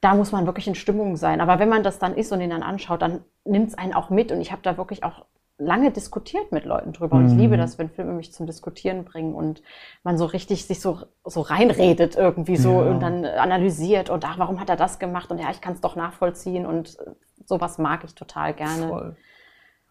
da 0.00 0.14
muss 0.14 0.30
man 0.30 0.46
wirklich 0.46 0.68
in 0.68 0.76
Stimmung 0.76 1.16
sein. 1.16 1.40
Aber 1.40 1.58
wenn 1.58 1.68
man 1.68 1.82
das 1.82 1.98
dann 1.98 2.14
ist 2.14 2.30
und 2.30 2.40
ihn 2.40 2.50
dann 2.50 2.62
anschaut, 2.62 3.02
dann 3.02 3.24
nimmt 3.44 3.70
es 3.70 3.74
einen 3.74 3.94
auch 3.94 4.10
mit. 4.10 4.30
Und 4.30 4.40
ich 4.40 4.52
habe 4.52 4.62
da 4.62 4.76
wirklich 4.76 5.02
auch 5.02 5.24
lange 5.60 5.90
diskutiert 5.90 6.50
mit 6.52 6.64
Leuten 6.64 6.92
drüber. 6.92 7.16
Und 7.16 7.26
ich 7.26 7.34
liebe 7.34 7.56
mhm. 7.56 7.60
das, 7.60 7.78
wenn 7.78 7.90
Filme 7.90 8.12
mich 8.12 8.32
zum 8.32 8.46
Diskutieren 8.46 9.04
bringen 9.04 9.34
und 9.34 9.62
man 10.02 10.18
so 10.18 10.24
richtig 10.24 10.66
sich 10.66 10.80
so, 10.80 11.00
so 11.24 11.42
reinredet 11.42 12.16
irgendwie 12.16 12.56
so 12.56 12.82
ja. 12.82 12.90
und 12.90 13.00
dann 13.00 13.24
analysiert 13.24 14.10
und 14.10 14.24
ach, 14.24 14.38
warum 14.38 14.58
hat 14.58 14.70
er 14.70 14.76
das 14.76 14.98
gemacht? 14.98 15.30
Und 15.30 15.38
ja, 15.38 15.50
ich 15.50 15.60
kann 15.60 15.74
es 15.74 15.80
doch 15.80 15.96
nachvollziehen 15.96 16.66
und 16.66 16.96
sowas 17.44 17.78
mag 17.78 18.04
ich 18.04 18.14
total 18.14 18.54
gerne. 18.54 18.88
Voll. 18.88 19.16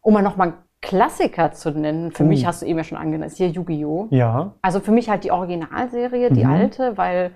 Um 0.01 0.13
mal 0.13 0.23
nochmal 0.23 0.53
Klassiker 0.82 1.51
zu 1.51 1.71
nennen, 1.71 2.12
für 2.12 2.23
uh. 2.23 2.27
mich 2.27 2.45
hast 2.45 2.62
du 2.62 2.65
eben 2.65 2.77
ja 2.77 2.84
schon 2.84 2.97
angenommen, 2.97 3.27
ist 3.27 3.38
hier 3.38 3.49
Yu-Gi-Oh! 3.49 4.08
Ja. 4.12 4.55
Also 4.62 4.79
für 4.79 4.91
mich 4.91 5.10
halt 5.10 5.23
die 5.23 5.32
Originalserie, 5.32 6.32
die 6.32 6.45
mhm. 6.45 6.51
alte, 6.51 6.97
weil 6.97 7.32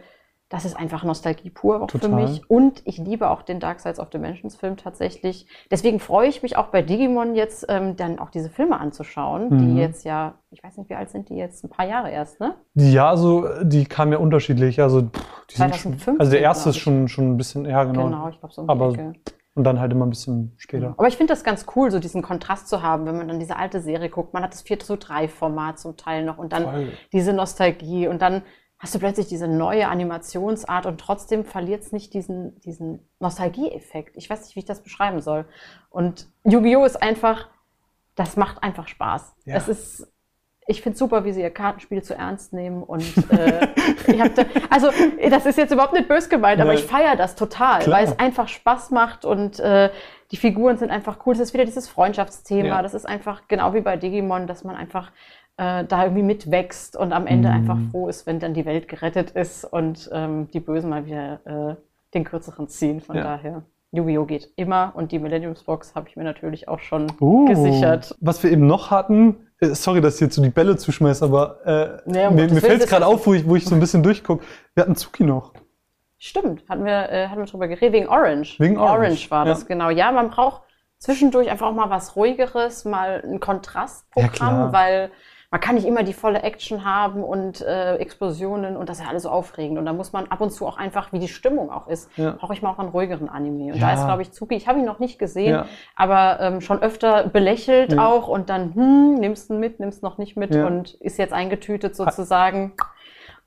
das 0.53 0.65
ist 0.65 0.77
einfach 0.77 1.03
Nostalgie 1.03 1.49
pur 1.49 1.81
auch 1.81 1.87
Total. 1.87 2.11
für 2.11 2.15
mich. 2.15 2.47
Und 2.47 2.83
ich 2.85 2.99
liebe 2.99 3.31
auch 3.31 3.41
den 3.41 3.59
Dark 3.59 3.79
Sides 3.79 3.99
of 3.99 4.11
Dimensions 4.11 4.55
Film 4.55 4.77
tatsächlich. 4.77 5.47
Deswegen 5.71 5.99
freue 5.99 6.27
ich 6.27 6.43
mich 6.43 6.57
auch 6.57 6.67
bei 6.67 6.83
Digimon 6.83 7.33
jetzt 7.33 7.65
ähm, 7.69 7.95
dann 7.95 8.19
auch 8.19 8.29
diese 8.29 8.51
Filme 8.51 8.79
anzuschauen, 8.79 9.49
mhm. 9.49 9.57
die 9.57 9.81
jetzt 9.81 10.05
ja, 10.05 10.35
ich 10.51 10.63
weiß 10.63 10.77
nicht, 10.77 10.91
wie 10.91 10.93
alt 10.93 11.09
sind 11.09 11.29
die 11.29 11.37
jetzt? 11.37 11.63
Ein 11.63 11.71
paar 11.71 11.87
Jahre 11.87 12.11
erst, 12.11 12.39
ne? 12.39 12.53
Ja, 12.75 13.09
also 13.09 13.47
die 13.63 13.85
kamen 13.85 14.11
ja 14.11 14.19
unterschiedlich. 14.19 14.79
Also, 14.79 15.01
die 15.01 15.55
2015, 15.55 16.03
schon, 16.03 16.19
also 16.19 16.31
der 16.31 16.41
erste 16.41 16.69
ist 16.69 16.77
schon, 16.77 17.07
schon 17.07 17.31
ein 17.31 17.37
bisschen, 17.37 17.65
ja 17.65 17.83
genau. 17.85 18.03
Genau, 18.05 18.29
ich 18.29 18.39
glaube 18.39 18.53
so 18.53 18.61
um 18.61 18.69
Aber 18.69 18.93
Ecke. 18.93 19.13
Und 19.55 19.63
dann 19.65 19.79
halt 19.79 19.91
immer 19.91 20.05
ein 20.05 20.09
bisschen 20.09 20.53
später. 20.57 20.93
Aber 20.97 21.07
ich 21.07 21.17
finde 21.17 21.33
das 21.33 21.43
ganz 21.43 21.65
cool, 21.75 21.91
so 21.91 21.99
diesen 21.99 22.23
Kontrast 22.23 22.67
zu 22.67 22.81
haben, 22.81 23.05
wenn 23.05 23.17
man 23.17 23.27
dann 23.27 23.39
diese 23.39 23.55
alte 23.55 23.81
Serie 23.81 24.09
guckt. 24.09 24.33
Man 24.33 24.41
hat 24.41 24.51
das 24.51 24.63
4 24.63 24.79
zu 24.79 24.97
3 24.97 25.27
Format 25.27 25.79
zum 25.79 25.95
Teil 25.95 26.25
noch 26.25 26.39
und 26.39 26.53
dann 26.53 26.63
Voll. 26.63 26.91
diese 27.11 27.33
Nostalgie 27.33 28.07
und 28.07 28.21
dann 28.21 28.41
hast 28.83 28.93
du 28.93 28.99
plötzlich 28.99 29.27
diese 29.27 29.47
neue 29.47 29.87
Animationsart 29.87 30.85
und 30.85 30.99
trotzdem 30.99 31.45
verliert 31.45 31.83
es 31.83 31.93
nicht 31.93 32.13
diesen, 32.13 32.59
diesen 32.59 32.99
Nostalgie-Effekt. 33.19 34.17
Ich 34.17 34.29
weiß 34.29 34.41
nicht, 34.41 34.57
wie 34.57 34.59
ich 34.59 34.65
das 34.65 34.83
beschreiben 34.83 35.21
soll. 35.21 35.45
Und 35.89 36.27
Yu-Gi-Oh! 36.43 36.83
ist 36.83 37.01
einfach, 37.01 37.47
das 38.15 38.35
macht 38.35 38.61
einfach 38.61 38.89
Spaß. 38.89 39.35
Ja. 39.45 39.55
Es 39.55 39.69
ist 39.69 40.13
ich 40.65 40.81
finde 40.81 40.97
super, 40.97 41.25
wie 41.25 41.33
sie 41.33 41.41
ihr 41.41 41.49
Kartenspiel 41.49 42.03
zu 42.03 42.15
ernst 42.15 42.53
nehmen. 42.53 42.83
Und 42.83 43.03
äh, 43.31 43.67
ich 44.07 44.21
hab 44.21 44.33
da, 44.35 44.43
also 44.69 44.89
das 45.29 45.45
ist 45.45 45.57
jetzt 45.57 45.71
überhaupt 45.71 45.93
nicht 45.93 46.07
böse 46.07 46.29
gemeint, 46.29 46.61
aber 46.61 46.73
ich 46.73 46.83
feiere 46.83 47.15
das 47.15 47.35
total, 47.35 47.81
Klar. 47.81 47.97
weil 47.97 48.05
es 48.05 48.17
einfach 48.17 48.47
Spaß 48.47 48.91
macht 48.91 49.25
und 49.25 49.59
äh, 49.59 49.89
die 50.31 50.37
Figuren 50.37 50.77
sind 50.77 50.89
einfach 50.89 51.25
cool. 51.25 51.33
Das 51.33 51.41
ist 51.41 51.53
wieder 51.53 51.65
dieses 51.65 51.89
Freundschaftsthema. 51.89 52.67
Ja. 52.67 52.81
Das 52.81 52.93
ist 52.93 53.05
einfach 53.05 53.43
genau 53.47 53.73
wie 53.73 53.81
bei 53.81 53.97
Digimon, 53.97 54.47
dass 54.47 54.63
man 54.63 54.75
einfach 54.75 55.11
äh, 55.63 55.85
da 55.85 56.03
irgendwie 56.03 56.23
mitwächst 56.23 56.97
und 56.97 57.13
am 57.13 57.25
Ende 57.25 57.49
mhm. 57.49 57.55
einfach 57.55 57.77
froh 57.91 58.07
ist, 58.09 58.25
wenn 58.27 58.39
dann 58.39 58.53
die 58.53 58.65
Welt 58.65 58.87
gerettet 58.87 59.31
ist 59.31 59.63
und 59.63 60.09
ähm, 60.11 60.49
die 60.51 60.59
Bösen 60.59 60.89
mal 60.89 61.05
wieder 61.05 61.39
äh, 61.45 61.75
den 62.13 62.25
kürzeren 62.25 62.67
ziehen. 62.67 62.99
Von 62.99 63.15
ja. 63.15 63.23
daher. 63.23 63.63
Yu-Gi-Oh! 63.91 64.25
geht 64.25 64.49
immer 64.55 64.91
und 64.95 65.11
die 65.11 65.19
Millenniums-Box 65.19 65.93
habe 65.93 66.09
ich 66.09 66.15
mir 66.15 66.23
natürlich 66.23 66.67
auch 66.67 66.79
schon 66.79 67.11
uh, 67.21 67.45
gesichert. 67.45 68.15
Was 68.21 68.41
wir 68.41 68.51
eben 68.51 68.65
noch 68.65 68.89
hatten, 68.89 69.47
äh, 69.59 69.67
sorry, 69.67 70.01
dass 70.01 70.15
ich 70.15 70.21
jetzt 70.21 70.35
so 70.35 70.41
die 70.41 70.49
Bälle 70.49 70.77
zuschmeiße, 70.77 71.23
aber 71.23 72.01
äh, 72.07 72.11
ja, 72.11 72.31
mir, 72.31 72.51
mir 72.51 72.59
fällt 72.59 72.81
es 72.81 72.89
gerade 72.89 73.05
auf, 73.05 73.27
wo 73.27 73.35
ich, 73.35 73.47
wo 73.47 73.55
ich 73.55 73.65
so 73.65 73.75
ein 73.75 73.79
bisschen 73.79 74.01
durchgucke. 74.01 74.43
Wir 74.73 74.83
hatten 74.83 74.95
Zuki 74.95 75.23
noch. 75.23 75.53
Stimmt, 76.17 76.67
hatten 76.67 76.85
wir, 76.85 77.09
äh, 77.11 77.27
hatten 77.27 77.39
wir 77.39 77.45
drüber 77.45 77.67
geredet, 77.67 77.93
wegen 77.93 78.07
Orange. 78.07 78.59
Wegen 78.59 78.77
Orange. 78.77 78.97
Orange 78.97 79.31
war 79.31 79.45
das, 79.45 79.67
genau. 79.67 79.91
Ja, 79.91 80.11
man 80.11 80.31
braucht 80.31 80.63
zwischendurch 80.97 81.51
einfach 81.51 81.67
auch 81.67 81.75
mal 81.75 81.91
was 81.91 82.15
Ruhigeres, 82.15 82.85
mal 82.85 83.21
ein 83.23 83.39
Kontrastprogramm, 83.39 84.59
ja, 84.59 84.73
weil 84.73 85.11
man 85.53 85.61
kann 85.61 85.75
nicht 85.75 85.85
immer 85.85 86.01
die 86.01 86.13
volle 86.13 86.41
Action 86.41 86.83
haben 86.83 87.23
und 87.23 87.61
äh, 87.61 87.97
Explosionen 87.97 88.75
und 88.75 88.89
das 88.89 88.97
ist 88.97 89.03
ja 89.03 89.09
alles 89.11 89.21
so 89.21 89.29
aufregend. 89.29 89.77
Und 89.77 89.85
da 89.85 89.93
muss 89.93 90.11
man 90.11 90.25
ab 90.31 90.41
und 90.41 90.49
zu 90.49 90.65
auch 90.65 90.77
einfach, 90.77 91.13
wie 91.13 91.19
die 91.19 91.27
Stimmung 91.27 91.69
auch 91.69 91.87
ist, 91.87 92.09
ja. 92.17 92.31
brauche 92.31 92.55
ich 92.55 92.63
mal 92.63 92.71
auch 92.71 92.79
einen 92.79 92.89
ruhigeren 92.89 93.29
Anime. 93.29 93.71
Und 93.71 93.75
ja. 93.75 93.89
da 93.89 93.93
ist, 93.93 94.03
glaube 94.03 94.23
ich, 94.23 94.31
Zuki, 94.31 94.55
ich 94.55 94.67
habe 94.67 94.79
ihn 94.79 94.85
noch 94.85 94.97
nicht 94.97 95.19
gesehen, 95.19 95.51
ja. 95.51 95.65
aber 95.95 96.39
ähm, 96.39 96.59
schon 96.59 96.81
öfter 96.81 97.27
belächelt 97.27 97.99
auch 97.99 98.29
und 98.29 98.49
dann, 98.49 98.73
hm, 98.73 99.13
nimmst 99.19 99.51
du 99.51 99.53
mit, 99.53 99.79
nimmst 99.79 100.01
noch 100.01 100.17
nicht 100.17 100.35
mit 100.35 100.55
und 100.55 100.95
ist 100.95 101.19
jetzt 101.19 101.33
eingetütet 101.33 101.95
sozusagen. 101.95 102.73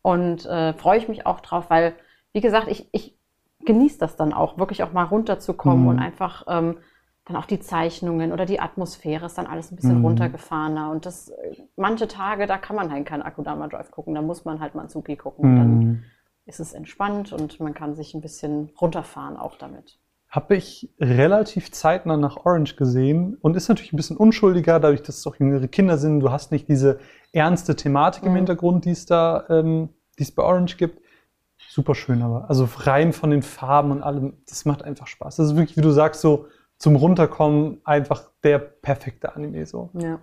Und 0.01 0.47
äh, 0.47 0.75
freue 0.75 0.99
ich 0.99 1.09
mich 1.09 1.27
auch 1.27 1.41
drauf, 1.41 1.71
weil, 1.71 1.95
wie 2.33 2.41
gesagt, 2.41 2.69
ich, 2.69 2.89
ich 2.93 3.19
genieße 3.65 3.99
das 3.99 4.15
dann 4.15 4.33
auch, 4.33 4.59
wirklich 4.59 4.85
auch 4.85 4.93
mal 4.93 5.03
runterzukommen 5.03 5.83
mhm. 5.83 5.89
und 5.89 5.99
einfach 5.99 6.45
ähm, 6.47 6.77
dann 7.27 7.37
auch 7.37 7.47
die 7.47 7.59
Zeichnungen 7.59 8.33
oder 8.33 8.47
die 8.47 8.61
Atmosphäre 8.61 9.27
ist 9.27 9.37
dann 9.37 9.47
alles 9.47 9.73
ein 9.73 9.77
bisschen 9.77 9.99
mhm. 9.99 10.05
runtergefahrener. 10.05 10.91
Und 10.91 11.07
das, 11.07 11.33
manche 11.77 12.07
Tage, 12.07 12.47
da 12.47 12.57
kann 12.57 12.77
man 12.77 12.91
halt 12.91 13.05
keinen 13.05 13.23
Akudama 13.23 13.67
Drive 13.67 13.91
gucken, 13.91 14.15
da 14.15 14.23
muss 14.23 14.45
man 14.45 14.61
halt 14.61 14.77
mal 14.77 14.89
Suki 14.89 15.17
gucken. 15.17 15.53
Mhm. 15.53 15.57
Dann 15.59 16.05
ist 16.47 16.61
es 16.61 16.73
entspannt 16.73 17.33
und 17.33 17.59
man 17.59 17.75
kann 17.75 17.97
sich 17.97 18.15
ein 18.15 18.21
bisschen 18.21 18.71
runterfahren 18.81 19.37
auch 19.37 19.57
damit. 19.57 19.99
Habe 20.29 20.55
ich 20.55 20.95
relativ 21.01 21.73
zeitnah 21.73 22.17
nach 22.17 22.37
Orange 22.45 22.77
gesehen 22.77 23.37
und 23.41 23.57
ist 23.57 23.69
natürlich 23.69 23.93
ein 23.93 23.97
bisschen 23.97 24.17
unschuldiger, 24.17 24.79
dadurch, 24.79 25.03
dass 25.03 25.19
es 25.19 25.27
auch 25.27 25.37
jüngere 25.37 25.67
Kinder 25.67 25.99
sind. 25.99 26.21
Du 26.21 26.31
hast 26.31 26.53
nicht 26.53 26.69
diese 26.69 27.01
ernste 27.33 27.75
Thematik 27.75 28.23
im 28.23 28.33
mhm. 28.33 28.37
Hintergrund, 28.37 28.85
die 28.85 28.91
es 28.91 29.05
da, 29.07 29.45
ähm, 29.49 29.89
die 30.19 30.23
es 30.23 30.33
bei 30.33 30.45
Orange 30.45 30.77
gibt. 30.77 31.01
Super 31.71 31.97
schön, 31.97 32.23
aber 32.23 32.49
also 32.49 32.69
rein 32.77 33.13
von 33.13 33.31
den 33.31 33.43
Farben 33.43 33.91
und 33.91 34.03
allem, 34.03 34.35
das 34.49 34.65
macht 34.65 34.83
einfach 34.85 35.09
Spaß. 35.09 35.37
Das 35.37 35.49
ist 35.49 35.57
wirklich, 35.57 35.77
wie 35.77 35.83
du 35.83 35.91
sagst, 35.91 36.21
so 36.21 36.47
zum 36.79 36.97
Runterkommen 36.97 37.81
einfach 37.85 38.31
der 38.43 38.59
perfekte 38.59 39.35
Anime 39.35 39.67
so. 39.67 39.91
Ja. 39.95 40.19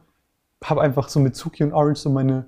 Hab 0.64 0.78
einfach 0.78 1.10
so 1.10 1.20
mit 1.20 1.36
Tsuki 1.36 1.64
und 1.64 1.74
Orange 1.74 2.00
so 2.00 2.10
meine 2.10 2.46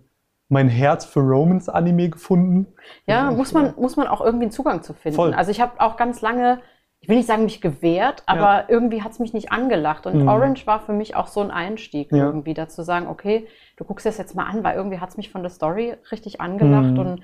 mein 0.47 0.69
Herz 0.69 1.05
für 1.05 1.21
Romans 1.21 1.69
Anime 1.69 2.09
gefunden. 2.09 2.67
Ja, 3.07 3.31
muss 3.31 3.51
man 3.51 3.73
muss 3.77 3.97
man 3.97 4.07
auch 4.07 4.21
irgendwie 4.21 4.45
einen 4.45 4.51
Zugang 4.51 4.83
zu 4.83 4.93
finden. 4.93 5.15
Voll. 5.15 5.33
Also 5.33 5.49
ich 5.51 5.59
habe 5.59 5.79
auch 5.79 5.97
ganz 5.97 6.21
lange 6.21 6.61
ich 7.05 7.09
will 7.09 7.17
nicht 7.17 7.27
sagen 7.27 7.43
mich 7.43 7.61
gewehrt, 7.61 8.23
aber 8.25 8.61
ja. 8.61 8.65
irgendwie 8.67 9.03
hat 9.03 9.11
es 9.11 9.19
mich 9.19 9.31
nicht 9.31 9.51
angelacht. 9.51 10.07
Und 10.07 10.23
mhm. 10.23 10.27
Orange 10.27 10.65
war 10.65 10.79
für 10.79 10.91
mich 10.91 11.15
auch 11.15 11.27
so 11.27 11.39
ein 11.39 11.51
Einstieg, 11.51 12.11
ja. 12.11 12.25
irgendwie 12.25 12.55
dazu 12.55 12.81
sagen, 12.81 13.05
okay, 13.05 13.47
du 13.77 13.83
guckst 13.83 14.07
das 14.07 14.17
jetzt 14.17 14.35
mal 14.35 14.45
an, 14.45 14.63
weil 14.63 14.75
irgendwie 14.75 14.99
hat 14.99 15.09
es 15.09 15.17
mich 15.17 15.29
von 15.29 15.43
der 15.43 15.51
Story 15.51 15.95
richtig 16.11 16.41
angelacht 16.41 16.93
mhm. 16.93 16.99
und 16.99 17.21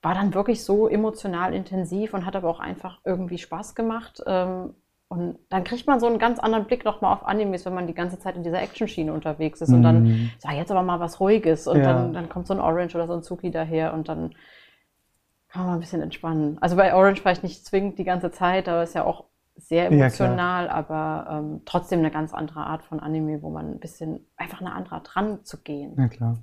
war 0.00 0.14
dann 0.14 0.32
wirklich 0.32 0.64
so 0.64 0.88
emotional 0.88 1.52
intensiv 1.52 2.14
und 2.14 2.24
hat 2.24 2.34
aber 2.34 2.48
auch 2.48 2.60
einfach 2.60 3.00
irgendwie 3.04 3.36
Spaß 3.36 3.74
gemacht. 3.74 4.22
Ähm, 4.26 4.72
und 5.10 5.40
dann 5.48 5.64
kriegt 5.64 5.88
man 5.88 5.98
so 5.98 6.06
einen 6.06 6.20
ganz 6.20 6.38
anderen 6.38 6.66
Blick 6.66 6.84
nochmal 6.84 7.12
auf 7.12 7.26
Animes, 7.26 7.66
wenn 7.66 7.74
man 7.74 7.88
die 7.88 7.94
ganze 7.94 8.20
Zeit 8.20 8.36
in 8.36 8.44
dieser 8.44 8.62
Action-Schiene 8.62 9.12
unterwegs 9.12 9.60
ist. 9.60 9.70
Und 9.70 9.82
dann, 9.82 10.04
mhm. 10.04 10.30
sag 10.38 10.52
jetzt 10.52 10.70
aber 10.70 10.84
mal 10.84 11.00
was 11.00 11.18
Ruhiges. 11.18 11.66
Und 11.66 11.78
ja. 11.78 11.92
dann, 11.92 12.12
dann 12.12 12.28
kommt 12.28 12.46
so 12.46 12.54
ein 12.54 12.60
Orange 12.60 12.94
oder 12.94 13.08
so 13.08 13.14
ein 13.14 13.24
Zuki 13.24 13.50
daher 13.50 13.92
und 13.92 14.08
dann 14.08 14.30
kann 15.48 15.62
man 15.62 15.66
mal 15.66 15.74
ein 15.74 15.80
bisschen 15.80 16.00
entspannen. 16.00 16.58
Also 16.60 16.76
bei 16.76 16.94
Orange 16.94 17.20
vielleicht 17.20 17.42
nicht 17.42 17.66
zwingend 17.66 17.98
die 17.98 18.04
ganze 18.04 18.30
Zeit, 18.30 18.68
aber 18.68 18.84
ist 18.84 18.94
ja 18.94 19.02
auch 19.02 19.24
sehr 19.56 19.90
emotional, 19.90 20.66
ja, 20.66 20.72
aber 20.72 21.26
ähm, 21.28 21.62
trotzdem 21.64 21.98
eine 21.98 22.12
ganz 22.12 22.32
andere 22.32 22.60
Art 22.60 22.84
von 22.84 23.00
Anime, 23.00 23.42
wo 23.42 23.50
man 23.50 23.68
ein 23.68 23.80
bisschen 23.80 24.24
einfach 24.36 24.60
eine 24.60 24.72
andere 24.72 24.94
Art 24.94 25.10
dran 25.12 25.44
zu 25.44 25.60
gehen. 25.60 25.96
Ja, 25.98 26.06
klar. 26.06 26.38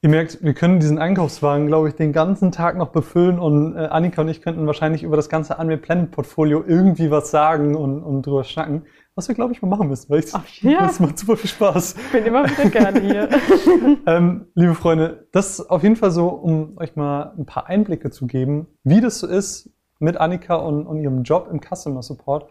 Ihr 0.00 0.10
merkt, 0.10 0.44
wir 0.44 0.54
können 0.54 0.78
diesen 0.78 1.00
Einkaufswagen, 1.00 1.66
glaube 1.66 1.88
ich, 1.88 1.96
den 1.96 2.12
ganzen 2.12 2.52
Tag 2.52 2.76
noch 2.76 2.90
befüllen 2.90 3.40
und 3.40 3.74
äh, 3.74 3.80
Annika 3.86 4.22
und 4.22 4.28
ich 4.28 4.42
könnten 4.42 4.64
wahrscheinlich 4.64 5.02
über 5.02 5.16
das 5.16 5.28
ganze 5.28 5.58
Anime 5.58 5.76
Planet 5.76 6.12
Portfolio 6.12 6.62
irgendwie 6.64 7.10
was 7.10 7.32
sagen 7.32 7.74
und, 7.74 8.04
und 8.04 8.24
drüber 8.24 8.44
schnacken. 8.44 8.84
Was 9.16 9.26
wir, 9.26 9.34
glaube 9.34 9.52
ich, 9.52 9.60
mal 9.60 9.66
machen 9.66 9.88
müssen, 9.88 10.08
weil 10.08 10.20
ich, 10.20 10.32
Ach, 10.32 10.44
ja. 10.60 10.78
das 10.86 11.00
macht 11.00 11.18
super 11.18 11.36
viel 11.36 11.50
Spaß. 11.50 11.96
Ich 11.96 12.12
bin 12.12 12.26
immer 12.26 12.48
wieder 12.48 12.70
gerne 12.70 13.00
hier. 13.00 13.28
ähm, 14.06 14.46
liebe 14.54 14.76
Freunde, 14.76 15.26
das 15.32 15.58
ist 15.58 15.68
auf 15.68 15.82
jeden 15.82 15.96
Fall 15.96 16.12
so, 16.12 16.28
um 16.28 16.78
euch 16.78 16.94
mal 16.94 17.34
ein 17.36 17.44
paar 17.44 17.66
Einblicke 17.66 18.10
zu 18.10 18.28
geben, 18.28 18.68
wie 18.84 19.00
das 19.00 19.18
so 19.18 19.26
ist 19.26 19.68
mit 19.98 20.16
Annika 20.16 20.54
und, 20.54 20.86
und 20.86 21.00
ihrem 21.00 21.24
Job 21.24 21.48
im 21.50 21.60
Customer 21.60 22.04
Support. 22.04 22.48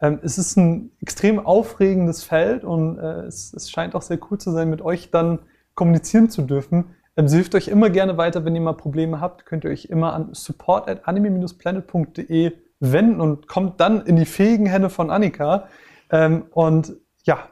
Ähm, 0.00 0.20
es 0.22 0.38
ist 0.38 0.56
ein 0.56 0.92
extrem 1.00 1.44
aufregendes 1.44 2.22
Feld 2.22 2.62
und 2.62 2.98
äh, 3.00 3.22
es, 3.22 3.52
es 3.52 3.68
scheint 3.68 3.96
auch 3.96 4.02
sehr 4.02 4.20
cool 4.30 4.38
zu 4.38 4.52
sein, 4.52 4.70
mit 4.70 4.80
euch 4.80 5.10
dann 5.10 5.40
kommunizieren 5.74 6.30
zu 6.30 6.42
dürfen. 6.42 6.94
Ähm, 7.16 7.28
sie 7.28 7.36
hilft 7.36 7.54
euch 7.54 7.68
immer 7.68 7.90
gerne 7.90 8.16
weiter, 8.16 8.44
wenn 8.44 8.54
ihr 8.54 8.60
mal 8.60 8.74
Probleme 8.74 9.20
habt, 9.20 9.46
könnt 9.46 9.64
ihr 9.64 9.70
euch 9.70 9.86
immer 9.86 10.12
an 10.12 10.30
support 10.32 10.88
at 10.88 11.06
anime-planet.de 11.06 12.52
wenden 12.80 13.20
und 13.20 13.48
kommt 13.48 13.80
dann 13.80 14.04
in 14.04 14.16
die 14.16 14.26
fähigen 14.26 14.66
Hände 14.66 14.90
von 14.90 15.10
Annika. 15.10 15.68
Ähm, 16.10 16.46
und 16.50 16.94
ja, 17.24 17.48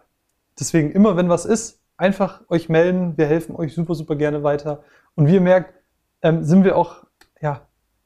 deswegen 0.59 0.91
immer, 0.91 1.17
wenn 1.17 1.29
was 1.29 1.45
ist, 1.45 1.81
einfach 1.97 2.43
euch 2.49 2.69
melden. 2.69 3.17
Wir 3.17 3.27
helfen 3.27 3.57
euch 3.57 3.75
super, 3.75 3.95
super 3.95 4.17
gerne 4.17 4.43
weiter. 4.43 4.83
Und 5.15 5.27
wie 5.29 5.35
ihr 5.35 5.41
merkt, 5.41 5.75
ähm, 6.23 6.45
sind 6.45 6.65
wir 6.65 6.77
auch, 6.77 7.05
ja, 7.41 7.63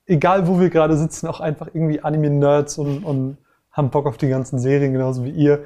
egal 0.07 0.47
wo 0.47 0.61
wir 0.61 0.71
gerade 0.71 0.97
sitzen, 0.97 1.27
auch 1.27 1.41
einfach 1.41 1.69
irgendwie 1.69 2.01
Anime-Nerds 2.01 2.79
und, 2.79 3.05
und 3.05 3.39
haben 3.71 3.91
Bock 3.91 4.07
auf 4.07 4.17
die 4.17 4.29
ganzen 4.29 4.59
Serien, 4.59 4.93
genauso 4.93 5.25
wie 5.25 5.31
ihr. 5.31 5.65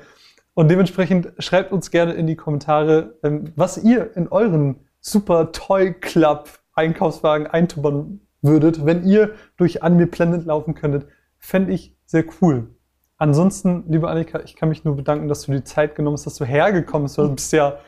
Und 0.60 0.68
dementsprechend 0.68 1.32
schreibt 1.38 1.72
uns 1.72 1.90
gerne 1.90 2.12
in 2.12 2.26
die 2.26 2.36
Kommentare, 2.36 3.14
ähm, 3.22 3.50
was 3.56 3.82
ihr 3.82 4.14
in 4.14 4.28
euren 4.28 4.76
Super 5.00 5.52
Toy 5.52 5.94
Club 5.94 6.50
Einkaufswagen 6.74 7.46
eintubbern 7.46 8.20
würdet, 8.42 8.84
wenn 8.84 9.06
ihr 9.06 9.30
durch 9.56 9.82
Anime 9.82 10.06
Planet 10.06 10.44
laufen 10.44 10.74
könntet. 10.74 11.06
Fände 11.38 11.72
ich 11.72 11.96
sehr 12.04 12.26
cool. 12.42 12.74
Ansonsten, 13.16 13.84
liebe 13.88 14.10
Annika, 14.10 14.40
ich 14.40 14.54
kann 14.54 14.68
mich 14.68 14.84
nur 14.84 14.96
bedanken, 14.96 15.28
dass 15.28 15.46
du 15.46 15.52
die 15.52 15.64
Zeit 15.64 15.94
genommen 15.94 16.18
hast, 16.18 16.26
dass 16.26 16.34
du 16.34 16.44
hergekommen 16.44 17.04
bist. 17.06 17.16
Du 17.16 17.34
bist 17.34 17.54
ja 17.54 17.78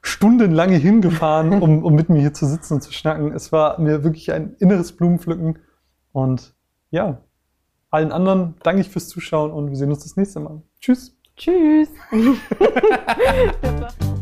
stundenlang 0.00 0.70
hingefahren, 0.70 1.60
um, 1.60 1.84
um 1.84 1.94
mit 1.94 2.08
mir 2.08 2.22
hier 2.22 2.32
zu 2.32 2.46
sitzen 2.46 2.72
und 2.72 2.80
zu 2.80 2.94
schnacken. 2.94 3.32
Es 3.32 3.52
war 3.52 3.78
mir 3.78 4.02
wirklich 4.02 4.32
ein 4.32 4.54
inneres 4.60 4.92
Blumenpflücken. 4.92 5.58
Und 6.12 6.54
ja, 6.88 7.18
allen 7.90 8.12
anderen 8.12 8.54
danke 8.62 8.80
ich 8.80 8.88
fürs 8.88 9.08
Zuschauen 9.08 9.50
und 9.50 9.68
wir 9.68 9.76
sehen 9.76 9.90
uns 9.90 10.04
das 10.04 10.16
nächste 10.16 10.40
Mal. 10.40 10.62
Tschüss. 10.80 11.13
Tschüss. 11.36 11.88